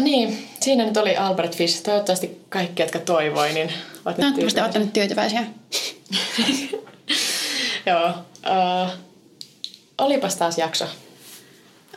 Niin, 0.00 0.48
siinä 0.60 0.84
nyt 0.84 0.96
oli 0.96 1.16
Albert 1.16 1.56
Fish. 1.56 1.82
Toivottavasti 1.82 2.40
kaikki, 2.48 2.82
jotka 2.82 2.98
toivoi, 2.98 3.52
niin 3.52 3.72
ovat 4.04 4.18
nyt 4.18 4.26
Toivottavasti 4.26 4.60
olette 4.60 4.78
nyt 4.78 4.92
tyytyväisiä. 4.92 5.44
Joo. 7.86 8.08
Uh, 8.46 8.90
olipas 9.98 10.36
taas 10.36 10.58
jakso. 10.58 10.84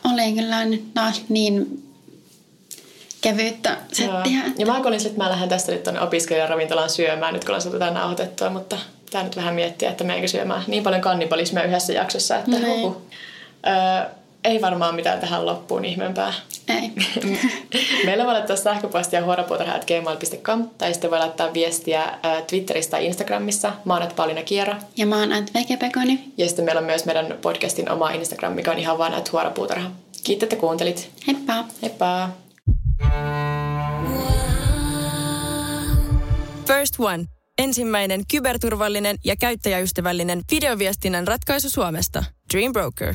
Oli 0.04 0.32
kyllä 0.32 0.64
nyt 0.64 0.94
taas 0.94 1.22
niin 1.28 1.82
kevyyttä 3.20 3.76
settiä. 3.92 4.38
Joo. 4.44 4.54
Ja 4.58 4.66
mä 4.66 4.78
olin 4.78 5.06
että 5.06 5.18
mä 5.18 5.30
lähden 5.30 5.48
tästä 5.48 5.72
nyt 5.72 5.82
tuonne 5.82 6.00
opiskelijaravintolaan 6.00 6.90
syömään, 6.90 7.34
nyt 7.34 7.44
kun 7.44 7.50
ollaan 7.50 7.62
saatu 7.62 7.78
nauhoitettua, 7.78 8.50
mutta 8.50 8.78
pitää 9.04 9.22
nyt 9.22 9.36
vähän 9.36 9.54
miettiä, 9.54 9.90
että 9.90 10.04
meidänkö 10.04 10.28
syömään 10.28 10.64
niin 10.66 10.82
paljon 10.82 11.02
kannibalismia 11.02 11.64
yhdessä 11.64 11.92
jaksossa, 11.92 12.36
että 12.36 12.50
Niin. 12.50 12.66
huhu. 12.66 13.02
Öö, 13.66 14.10
ei 14.44 14.60
varmaan 14.60 14.94
mitään 14.94 15.20
tähän 15.20 15.46
loppuun 15.46 15.84
ihmeempää. 15.84 16.32
Ei. 16.68 16.92
Meillä 18.06 18.24
voi 18.24 18.32
laittaa 18.32 18.56
sähköpostia 18.56 19.24
huoropuutarha.gmail.com 19.24 20.68
tai 20.78 20.92
sitten 20.92 21.10
voi 21.10 21.18
laittaa 21.18 21.54
viestiä 21.54 22.02
ää, 22.22 22.42
Twitterissä 22.42 22.90
tai 22.90 23.06
Instagramissa. 23.06 23.72
Mä 23.84 23.94
oon 23.94 24.02
at 24.02 24.16
Pauliina 24.16 24.42
Kiera. 24.42 24.76
Ja 24.96 25.06
mä 25.06 25.18
oon 25.18 25.32
Ant 25.32 25.54
Vekepekoni. 25.54 26.32
Ja 26.38 26.46
sitten 26.46 26.64
meillä 26.64 26.78
on 26.78 26.84
myös 26.84 27.04
meidän 27.04 27.38
podcastin 27.42 27.90
oma 27.90 28.10
Instagram, 28.10 28.52
mikä 28.52 28.70
on 28.72 28.78
ihan 28.78 28.98
vaan 28.98 29.14
at 29.14 29.32
huoropuutarha. 29.32 29.90
Kiitos, 30.24 30.42
että 30.42 30.56
kuuntelit. 30.56 31.10
Heippa! 31.26 31.64
Heippa! 31.82 32.28
First 36.66 36.94
One. 36.98 37.24
Ensimmäinen 37.58 38.22
kyberturvallinen 38.30 39.16
ja 39.24 39.36
käyttäjäystävällinen 39.36 40.42
videoviestinnän 40.50 41.26
ratkaisu 41.26 41.70
Suomesta. 41.70 42.24
Dream 42.54 42.72
Broker. 42.72 43.14